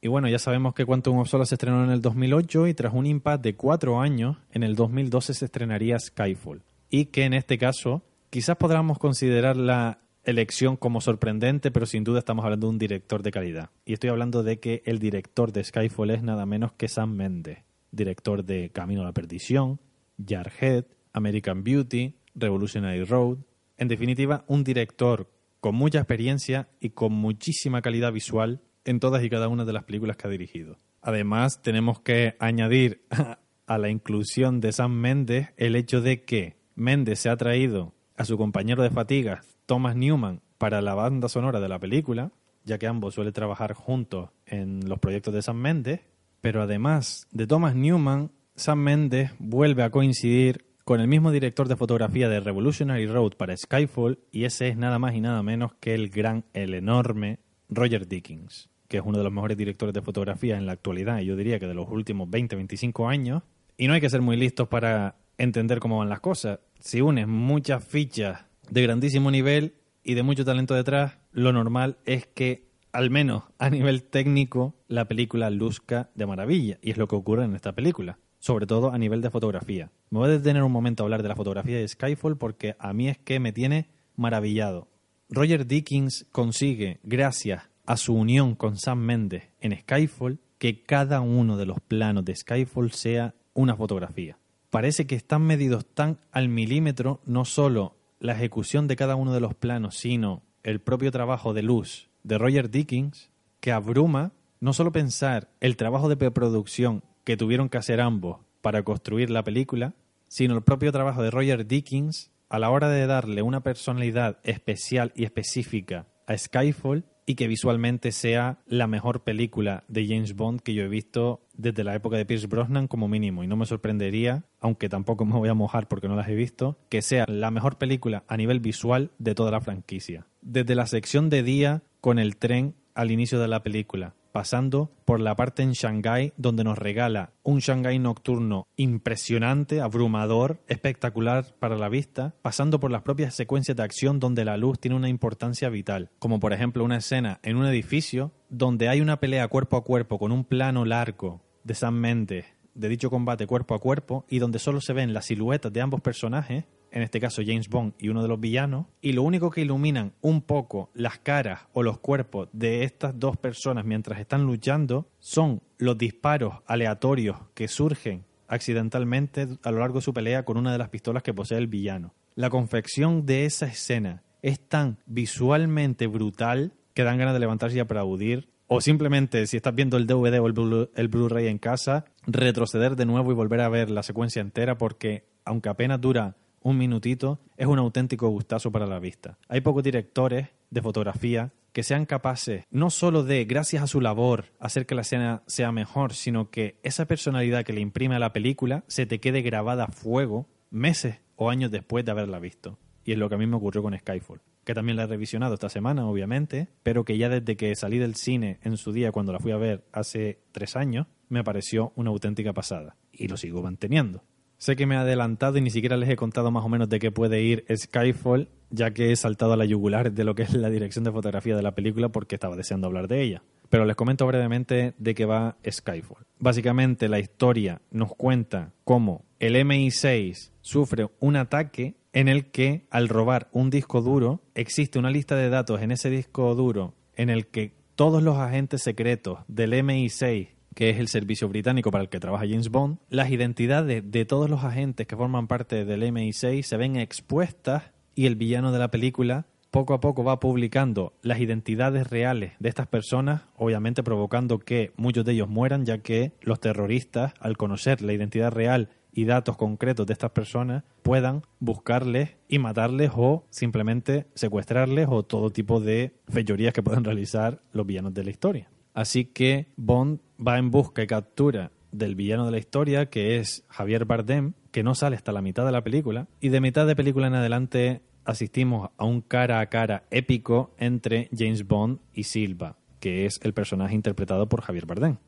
Y 0.00 0.08
bueno, 0.08 0.28
ya 0.28 0.38
sabemos 0.38 0.74
que 0.74 0.84
Quantum 0.84 1.18
of 1.18 1.28
Solace 1.28 1.48
se 1.48 1.54
estrenó 1.56 1.82
en 1.82 1.90
el 1.90 2.02
2008 2.02 2.68
y 2.68 2.74
tras 2.74 2.94
un 2.94 3.06
impasse 3.06 3.42
de 3.42 3.56
cuatro 3.56 4.00
años, 4.00 4.36
en 4.52 4.62
el 4.62 4.76
2012 4.76 5.34
se 5.34 5.44
estrenaría 5.46 5.98
Skyfall. 5.98 6.62
Y 6.90 7.06
que 7.06 7.24
en 7.24 7.32
este 7.32 7.58
caso 7.58 8.04
quizás 8.30 8.56
podamos 8.56 8.98
considerar 8.98 9.56
la 9.56 10.00
elección 10.22 10.76
como 10.76 11.00
sorprendente, 11.00 11.70
pero 11.70 11.86
sin 11.86 12.04
duda 12.04 12.20
estamos 12.20 12.44
hablando 12.44 12.66
de 12.66 12.72
un 12.72 12.78
director 12.78 13.22
de 13.22 13.30
calidad. 13.30 13.70
Y 13.84 13.94
estoy 13.94 14.10
hablando 14.10 14.42
de 14.42 14.60
que 14.60 14.82
el 14.84 14.98
director 14.98 15.50
de 15.52 15.64
Skyfall 15.64 16.10
es 16.10 16.22
nada 16.22 16.46
menos 16.46 16.72
que 16.72 16.88
Sam 16.88 17.12
Mendes 17.12 17.66
director 17.96 18.44
de 18.44 18.70
Camino 18.70 19.02
a 19.02 19.04
la 19.04 19.12
Perdición, 19.12 19.80
Jarhead, 20.24 20.84
American 21.12 21.64
Beauty, 21.64 22.14
Revolutionary 22.34 23.02
Road. 23.04 23.38
En 23.78 23.88
definitiva, 23.88 24.44
un 24.46 24.62
director 24.62 25.30
con 25.66 25.74
mucha 25.74 25.98
experiencia 25.98 26.68
y 26.78 26.90
con 26.90 27.12
muchísima 27.12 27.82
calidad 27.82 28.12
visual 28.12 28.60
en 28.84 29.00
todas 29.00 29.24
y 29.24 29.28
cada 29.28 29.48
una 29.48 29.64
de 29.64 29.72
las 29.72 29.82
películas 29.82 30.16
que 30.16 30.28
ha 30.28 30.30
dirigido. 30.30 30.78
Además, 31.02 31.60
tenemos 31.60 31.98
que 31.98 32.36
añadir 32.38 33.04
a 33.66 33.76
la 33.76 33.88
inclusión 33.88 34.60
de 34.60 34.70
Sam 34.70 34.92
Mendes 34.92 35.48
el 35.56 35.74
hecho 35.74 36.00
de 36.00 36.22
que 36.22 36.54
Mendes 36.76 37.18
se 37.18 37.30
ha 37.30 37.36
traído 37.36 37.94
a 38.16 38.24
su 38.24 38.38
compañero 38.38 38.84
de 38.84 38.90
fatigas, 38.90 39.58
Thomas 39.66 39.96
Newman, 39.96 40.40
para 40.56 40.80
la 40.82 40.94
banda 40.94 41.28
sonora 41.28 41.58
de 41.58 41.68
la 41.68 41.80
película, 41.80 42.30
ya 42.62 42.78
que 42.78 42.86
ambos 42.86 43.16
suelen 43.16 43.32
trabajar 43.32 43.72
juntos 43.72 44.30
en 44.46 44.88
los 44.88 45.00
proyectos 45.00 45.34
de 45.34 45.42
Sam 45.42 45.56
Mendes, 45.56 45.98
pero 46.40 46.62
además 46.62 47.26
de 47.32 47.48
Thomas 47.48 47.74
Newman, 47.74 48.30
Sam 48.54 48.78
Mendes 48.78 49.32
vuelve 49.40 49.82
a 49.82 49.90
coincidir 49.90 50.64
con 50.86 51.00
el 51.00 51.08
mismo 51.08 51.32
director 51.32 51.66
de 51.66 51.74
fotografía 51.74 52.28
de 52.28 52.38
Revolutionary 52.38 53.08
Road 53.08 53.32
para 53.32 53.56
Skyfall 53.56 54.20
y 54.30 54.44
ese 54.44 54.68
es 54.68 54.76
nada 54.76 55.00
más 55.00 55.16
y 55.16 55.20
nada 55.20 55.42
menos 55.42 55.74
que 55.80 55.96
el 55.96 56.10
gran, 56.10 56.44
el 56.52 56.74
enorme 56.74 57.40
Roger 57.68 58.06
Dickens, 58.06 58.70
que 58.86 58.98
es 58.98 59.02
uno 59.04 59.18
de 59.18 59.24
los 59.24 59.32
mejores 59.32 59.56
directores 59.56 59.92
de 59.92 60.00
fotografía 60.00 60.56
en 60.56 60.64
la 60.64 60.70
actualidad 60.70 61.18
y 61.18 61.24
yo 61.24 61.34
diría 61.34 61.58
que 61.58 61.66
de 61.66 61.74
los 61.74 61.88
últimos 61.90 62.30
20, 62.30 62.54
25 62.54 63.08
años. 63.08 63.42
Y 63.76 63.88
no 63.88 63.94
hay 63.94 64.00
que 64.00 64.08
ser 64.08 64.22
muy 64.22 64.36
listos 64.36 64.68
para 64.68 65.16
entender 65.38 65.80
cómo 65.80 65.98
van 65.98 66.08
las 66.08 66.20
cosas. 66.20 66.60
Si 66.78 67.00
unes 67.00 67.26
muchas 67.26 67.82
fichas 67.82 68.44
de 68.70 68.82
grandísimo 68.82 69.32
nivel 69.32 69.74
y 70.04 70.14
de 70.14 70.22
mucho 70.22 70.44
talento 70.44 70.74
detrás, 70.74 71.18
lo 71.32 71.52
normal 71.52 71.98
es 72.04 72.28
que, 72.28 72.68
al 72.92 73.10
menos 73.10 73.42
a 73.58 73.70
nivel 73.70 74.04
técnico, 74.04 74.76
la 74.86 75.06
película 75.06 75.50
luzca 75.50 76.10
de 76.14 76.26
maravilla. 76.26 76.78
Y 76.80 76.92
es 76.92 76.96
lo 76.96 77.08
que 77.08 77.16
ocurre 77.16 77.44
en 77.44 77.56
esta 77.56 77.72
película. 77.72 78.20
Sobre 78.46 78.68
todo 78.68 78.92
a 78.92 78.98
nivel 78.98 79.22
de 79.22 79.30
fotografía. 79.30 79.90
Me 80.08 80.20
voy 80.20 80.28
a 80.28 80.38
detener 80.38 80.62
un 80.62 80.70
momento 80.70 81.02
a 81.02 81.06
hablar 81.06 81.24
de 81.24 81.28
la 81.28 81.34
fotografía 81.34 81.78
de 81.78 81.88
Skyfall 81.88 82.38
porque 82.38 82.76
a 82.78 82.92
mí 82.92 83.08
es 83.08 83.18
que 83.18 83.40
me 83.40 83.52
tiene 83.52 83.88
maravillado. 84.14 84.86
Roger 85.28 85.66
Dickens 85.66 86.28
consigue, 86.30 87.00
gracias 87.02 87.64
a 87.86 87.96
su 87.96 88.14
unión 88.14 88.54
con 88.54 88.76
Sam 88.76 89.00
Mendes 89.00 89.48
en 89.60 89.76
Skyfall, 89.76 90.38
que 90.58 90.84
cada 90.84 91.22
uno 91.22 91.56
de 91.56 91.66
los 91.66 91.80
planos 91.80 92.24
de 92.24 92.36
Skyfall 92.36 92.92
sea 92.92 93.34
una 93.52 93.74
fotografía. 93.74 94.38
Parece 94.70 95.08
que 95.08 95.16
están 95.16 95.42
medidos 95.42 95.84
tan 95.84 96.20
al 96.30 96.48
milímetro 96.48 97.20
no 97.26 97.44
solo 97.46 97.96
la 98.20 98.34
ejecución 98.34 98.86
de 98.86 98.94
cada 98.94 99.16
uno 99.16 99.32
de 99.32 99.40
los 99.40 99.56
planos, 99.56 99.96
sino 99.96 100.44
el 100.62 100.80
propio 100.80 101.10
trabajo 101.10 101.52
de 101.52 101.64
luz 101.64 102.10
de 102.22 102.38
Roger 102.38 102.70
Dickens, 102.70 103.28
que 103.58 103.72
abruma 103.72 104.30
no 104.60 104.72
solo 104.72 104.92
pensar 104.92 105.48
el 105.58 105.76
trabajo 105.76 106.08
de 106.08 106.16
preproducción 106.16 107.02
que 107.26 107.36
tuvieron 107.36 107.68
que 107.68 107.76
hacer 107.76 108.00
ambos 108.00 108.38
para 108.62 108.84
construir 108.84 109.30
la 109.30 109.42
película, 109.42 109.94
sino 110.28 110.54
el 110.54 110.62
propio 110.62 110.92
trabajo 110.92 111.24
de 111.24 111.32
Roger 111.32 111.66
Dickens 111.66 112.30
a 112.48 112.60
la 112.60 112.70
hora 112.70 112.88
de 112.88 113.04
darle 113.08 113.42
una 113.42 113.64
personalidad 113.64 114.38
especial 114.44 115.12
y 115.16 115.24
específica 115.24 116.06
a 116.28 116.38
Skyfall 116.38 117.04
y 117.26 117.34
que 117.34 117.48
visualmente 117.48 118.12
sea 118.12 118.60
la 118.68 118.86
mejor 118.86 119.24
película 119.24 119.82
de 119.88 120.06
James 120.06 120.36
Bond 120.36 120.60
que 120.60 120.72
yo 120.72 120.84
he 120.84 120.88
visto 120.88 121.40
desde 121.54 121.82
la 121.82 121.96
época 121.96 122.16
de 122.16 122.26
Pierce 122.26 122.46
Brosnan 122.46 122.86
como 122.86 123.08
mínimo. 123.08 123.42
Y 123.42 123.48
no 123.48 123.56
me 123.56 123.66
sorprendería, 123.66 124.44
aunque 124.60 124.88
tampoco 124.88 125.24
me 125.24 125.36
voy 125.36 125.48
a 125.48 125.54
mojar 125.54 125.88
porque 125.88 126.06
no 126.06 126.14
las 126.14 126.28
he 126.28 126.36
visto, 126.36 126.78
que 126.88 127.02
sea 127.02 127.24
la 127.26 127.50
mejor 127.50 127.76
película 127.76 128.22
a 128.28 128.36
nivel 128.36 128.60
visual 128.60 129.10
de 129.18 129.34
toda 129.34 129.50
la 129.50 129.60
franquicia. 129.60 130.28
Desde 130.42 130.76
la 130.76 130.86
sección 130.86 131.28
de 131.28 131.42
día 131.42 131.82
con 132.00 132.20
el 132.20 132.36
tren 132.36 132.76
al 132.94 133.10
inicio 133.10 133.40
de 133.40 133.48
la 133.48 133.64
película, 133.64 134.14
pasando 134.36 134.90
por 135.06 135.18
la 135.18 135.34
parte 135.34 135.62
en 135.62 135.72
Shanghái 135.72 136.34
donde 136.36 136.62
nos 136.62 136.76
regala 136.76 137.32
un 137.42 137.60
Shanghái 137.60 137.98
nocturno 137.98 138.68
impresionante, 138.76 139.80
abrumador, 139.80 140.60
espectacular 140.68 141.54
para 141.58 141.78
la 141.78 141.88
vista, 141.88 142.34
pasando 142.42 142.78
por 142.78 142.90
las 142.90 143.00
propias 143.00 143.34
secuencias 143.34 143.78
de 143.78 143.82
acción 143.82 144.20
donde 144.20 144.44
la 144.44 144.58
luz 144.58 144.78
tiene 144.78 144.94
una 144.94 145.08
importancia 145.08 145.70
vital, 145.70 146.10
como 146.18 146.38
por 146.38 146.52
ejemplo 146.52 146.84
una 146.84 146.98
escena 146.98 147.40
en 147.42 147.56
un 147.56 147.64
edificio 147.64 148.30
donde 148.50 148.90
hay 148.90 149.00
una 149.00 149.20
pelea 149.20 149.48
cuerpo 149.48 149.78
a 149.78 149.84
cuerpo 149.84 150.18
con 150.18 150.32
un 150.32 150.44
plano 150.44 150.84
largo 150.84 151.40
de 151.64 151.74
San 151.74 151.94
Mendes 151.94 152.44
de 152.74 152.90
dicho 152.90 153.08
combate 153.08 153.46
cuerpo 153.46 153.74
a 153.74 153.78
cuerpo 153.78 154.26
y 154.28 154.38
donde 154.38 154.58
solo 154.58 154.82
se 154.82 154.92
ven 154.92 155.14
las 155.14 155.24
siluetas 155.24 155.72
de 155.72 155.80
ambos 155.80 156.02
personajes 156.02 156.64
en 156.96 157.02
este 157.02 157.20
caso 157.20 157.42
James 157.44 157.68
Bond 157.68 157.92
y 157.98 158.08
uno 158.08 158.22
de 158.22 158.28
los 158.28 158.40
villanos, 158.40 158.86
y 159.02 159.12
lo 159.12 159.22
único 159.22 159.50
que 159.50 159.60
iluminan 159.60 160.14
un 160.22 160.40
poco 160.40 160.90
las 160.94 161.18
caras 161.18 161.60
o 161.74 161.82
los 161.82 161.98
cuerpos 161.98 162.48
de 162.54 162.84
estas 162.84 163.20
dos 163.20 163.36
personas 163.36 163.84
mientras 163.84 164.18
están 164.18 164.44
luchando 164.44 165.06
son 165.18 165.60
los 165.76 165.98
disparos 165.98 166.54
aleatorios 166.64 167.36
que 167.52 167.68
surgen 167.68 168.24
accidentalmente 168.48 169.46
a 169.62 169.70
lo 169.72 169.80
largo 169.80 169.98
de 169.98 170.04
su 170.04 170.14
pelea 170.14 170.46
con 170.46 170.56
una 170.56 170.72
de 170.72 170.78
las 170.78 170.88
pistolas 170.88 171.22
que 171.22 171.34
posee 171.34 171.58
el 171.58 171.66
villano. 171.66 172.14
La 172.34 172.48
confección 172.48 173.26
de 173.26 173.44
esa 173.44 173.66
escena 173.66 174.22
es 174.40 174.58
tan 174.58 174.96
visualmente 175.04 176.06
brutal 176.06 176.72
que 176.94 177.04
dan 177.04 177.18
ganas 177.18 177.34
de 177.34 177.40
levantarse 177.40 177.76
y 177.76 177.80
aplaudir. 177.80 178.48
O 178.68 178.80
simplemente, 178.80 179.46
si 179.46 179.58
estás 179.58 179.74
viendo 179.74 179.98
el 179.98 180.06
DVD 180.06 180.40
o 180.40 180.46
el 180.46 181.08
Blu-ray 181.08 181.48
en 181.48 181.58
casa, 181.58 182.06
retroceder 182.26 182.96
de 182.96 183.04
nuevo 183.04 183.32
y 183.32 183.34
volver 183.34 183.60
a 183.60 183.68
ver 183.68 183.90
la 183.90 184.02
secuencia 184.02 184.40
entera 184.40 184.78
porque, 184.78 185.28
aunque 185.44 185.68
apenas 185.68 186.00
dura 186.00 186.36
un 186.66 186.78
minutito, 186.78 187.38
es 187.56 187.68
un 187.68 187.78
auténtico 187.78 188.28
gustazo 188.28 188.72
para 188.72 188.86
la 188.86 188.98
vista. 188.98 189.38
Hay 189.48 189.60
pocos 189.60 189.84
directores 189.84 190.48
de 190.68 190.82
fotografía 190.82 191.52
que 191.72 191.84
sean 191.84 192.06
capaces 192.06 192.64
no 192.72 192.90
solo 192.90 193.22
de, 193.22 193.44
gracias 193.44 193.84
a 193.84 193.86
su 193.86 194.00
labor, 194.00 194.46
hacer 194.58 194.84
que 194.84 194.96
la 194.96 195.02
escena 195.02 195.44
sea 195.46 195.70
mejor, 195.70 196.12
sino 196.12 196.50
que 196.50 196.80
esa 196.82 197.04
personalidad 197.04 197.64
que 197.64 197.72
le 197.72 197.80
imprime 197.80 198.16
a 198.16 198.18
la 198.18 198.32
película 198.32 198.82
se 198.88 199.06
te 199.06 199.20
quede 199.20 199.42
grabada 199.42 199.84
a 199.84 199.92
fuego 199.92 200.48
meses 200.70 201.20
o 201.36 201.50
años 201.50 201.70
después 201.70 202.04
de 202.04 202.10
haberla 202.10 202.40
visto. 202.40 202.80
Y 203.04 203.12
es 203.12 203.18
lo 203.18 203.28
que 203.28 203.36
a 203.36 203.38
mí 203.38 203.46
me 203.46 203.56
ocurrió 203.56 203.80
con 203.80 203.96
Skyfall, 203.96 204.40
que 204.64 204.74
también 204.74 204.96
la 204.96 205.04
he 205.04 205.06
revisionado 205.06 205.54
esta 205.54 205.68
semana, 205.68 206.08
obviamente, 206.08 206.66
pero 206.82 207.04
que 207.04 207.16
ya 207.16 207.28
desde 207.28 207.56
que 207.56 207.76
salí 207.76 207.98
del 207.98 208.16
cine 208.16 208.58
en 208.64 208.76
su 208.76 208.92
día, 208.92 209.12
cuando 209.12 209.32
la 209.32 209.38
fui 209.38 209.52
a 209.52 209.56
ver 209.56 209.84
hace 209.92 210.40
tres 210.50 210.74
años, 210.74 211.06
me 211.28 211.44
pareció 211.44 211.92
una 211.94 212.10
auténtica 212.10 212.52
pasada. 212.52 212.96
Y 213.12 213.28
lo 213.28 213.36
sigo 213.36 213.62
manteniendo. 213.62 214.24
Sé 214.58 214.74
que 214.74 214.86
me 214.86 214.94
he 214.94 214.98
adelantado 214.98 215.58
y 215.58 215.60
ni 215.60 215.70
siquiera 215.70 215.96
les 215.96 216.08
he 216.08 216.16
contado 216.16 216.50
más 216.50 216.64
o 216.64 216.68
menos 216.68 216.88
de 216.88 216.98
qué 216.98 217.10
puede 217.10 217.42
ir 217.42 217.64
Skyfall, 217.74 218.48
ya 218.70 218.92
que 218.92 219.12
he 219.12 219.16
saltado 219.16 219.52
a 219.52 219.56
la 219.56 219.66
yugular 219.66 220.12
de 220.12 220.24
lo 220.24 220.34
que 220.34 220.42
es 220.42 220.54
la 220.54 220.70
dirección 220.70 221.04
de 221.04 221.12
fotografía 221.12 221.54
de 221.54 221.62
la 221.62 221.74
película 221.74 222.08
porque 222.08 222.36
estaba 222.36 222.56
deseando 222.56 222.86
hablar 222.86 223.06
de 223.06 223.22
ella. 223.22 223.42
Pero 223.68 223.84
les 223.84 223.96
comento 223.96 224.26
brevemente 224.26 224.94
de 224.96 225.14
qué 225.14 225.26
va 225.26 225.56
Skyfall. 225.68 226.24
Básicamente 226.38 227.08
la 227.08 227.18
historia 227.18 227.82
nos 227.90 228.14
cuenta 228.14 228.72
cómo 228.84 229.24
el 229.40 229.56
MI6 229.56 230.52
sufre 230.62 231.08
un 231.20 231.36
ataque 231.36 231.96
en 232.12 232.28
el 232.28 232.46
que 232.46 232.86
al 232.90 233.08
robar 233.08 233.48
un 233.52 233.68
disco 233.68 234.00
duro 234.00 234.40
existe 234.54 234.98
una 234.98 235.10
lista 235.10 235.36
de 235.36 235.50
datos 235.50 235.82
en 235.82 235.90
ese 235.90 236.08
disco 236.08 236.54
duro 236.54 236.94
en 237.14 237.28
el 237.28 237.46
que 237.48 237.74
todos 237.94 238.22
los 238.22 238.38
agentes 238.38 238.82
secretos 238.82 239.40
del 239.48 239.72
MI6 239.72 240.55
que 240.76 240.90
es 240.90 240.98
el 241.00 241.08
servicio 241.08 241.48
británico 241.48 241.90
para 241.90 242.04
el 242.04 242.10
que 242.10 242.20
trabaja 242.20 242.44
James 242.46 242.68
Bond, 242.68 242.98
las 243.08 243.30
identidades 243.30 244.08
de 244.08 244.24
todos 244.26 244.50
los 244.50 244.62
agentes 244.62 245.06
que 245.06 245.16
forman 245.16 245.48
parte 245.48 245.86
del 245.86 246.02
MI6 246.02 246.62
se 246.62 246.76
ven 246.76 246.96
expuestas 246.96 247.92
y 248.14 248.26
el 248.26 248.36
villano 248.36 248.72
de 248.72 248.78
la 248.78 248.90
película 248.90 249.46
poco 249.70 249.94
a 249.94 250.00
poco 250.00 250.22
va 250.22 250.38
publicando 250.38 251.14
las 251.22 251.40
identidades 251.40 252.06
reales 252.06 252.52
de 252.58 252.68
estas 252.68 252.86
personas, 252.88 253.44
obviamente 253.56 254.02
provocando 254.02 254.58
que 254.58 254.92
muchos 254.96 255.24
de 255.24 255.32
ellos 255.32 255.48
mueran, 255.48 255.86
ya 255.86 255.98
que 255.98 256.32
los 256.42 256.60
terroristas, 256.60 257.32
al 257.40 257.56
conocer 257.56 258.02
la 258.02 258.12
identidad 258.12 258.52
real 258.52 258.90
y 259.12 259.24
datos 259.24 259.56
concretos 259.56 260.06
de 260.06 260.12
estas 260.12 260.32
personas, 260.32 260.84
puedan 261.02 261.42
buscarles 261.58 262.36
y 262.48 262.58
matarles 262.58 263.12
o 263.14 263.46
simplemente 263.48 264.26
secuestrarles 264.34 265.08
o 265.08 265.22
todo 265.22 265.48
tipo 265.48 265.80
de 265.80 266.12
fechorías 266.28 266.74
que 266.74 266.82
puedan 266.82 267.04
realizar 267.04 267.62
los 267.72 267.86
villanos 267.86 268.12
de 268.12 268.24
la 268.24 268.30
historia. 268.30 268.68
Así 268.96 269.26
que 269.26 269.68
Bond 269.76 270.20
va 270.40 270.56
en 270.56 270.70
busca 270.70 271.02
y 271.02 271.06
captura 271.06 271.70
del 271.92 272.14
villano 272.14 272.46
de 272.46 272.50
la 272.50 272.56
historia, 272.56 273.10
que 273.10 273.36
es 273.36 273.62
Javier 273.68 274.06
Bardem, 274.06 274.54
que 274.70 274.82
no 274.82 274.94
sale 274.94 275.16
hasta 275.16 275.32
la 275.32 275.42
mitad 275.42 275.66
de 275.66 275.72
la 275.72 275.84
película, 275.84 276.28
y 276.40 276.48
de 276.48 276.62
mitad 276.62 276.86
de 276.86 276.96
película 276.96 277.26
en 277.26 277.34
adelante 277.34 278.00
asistimos 278.24 278.88
a 278.96 279.04
un 279.04 279.20
cara 279.20 279.60
a 279.60 279.66
cara 279.66 280.04
épico 280.10 280.74
entre 280.78 281.28
James 281.36 281.66
Bond 281.66 281.98
y 282.14 282.22
Silva, 282.22 282.78
que 282.98 283.26
es 283.26 283.38
el 283.42 283.52
personaje 283.52 283.94
interpretado 283.94 284.48
por 284.48 284.62
Javier 284.62 284.86
Bardem. 284.86 285.18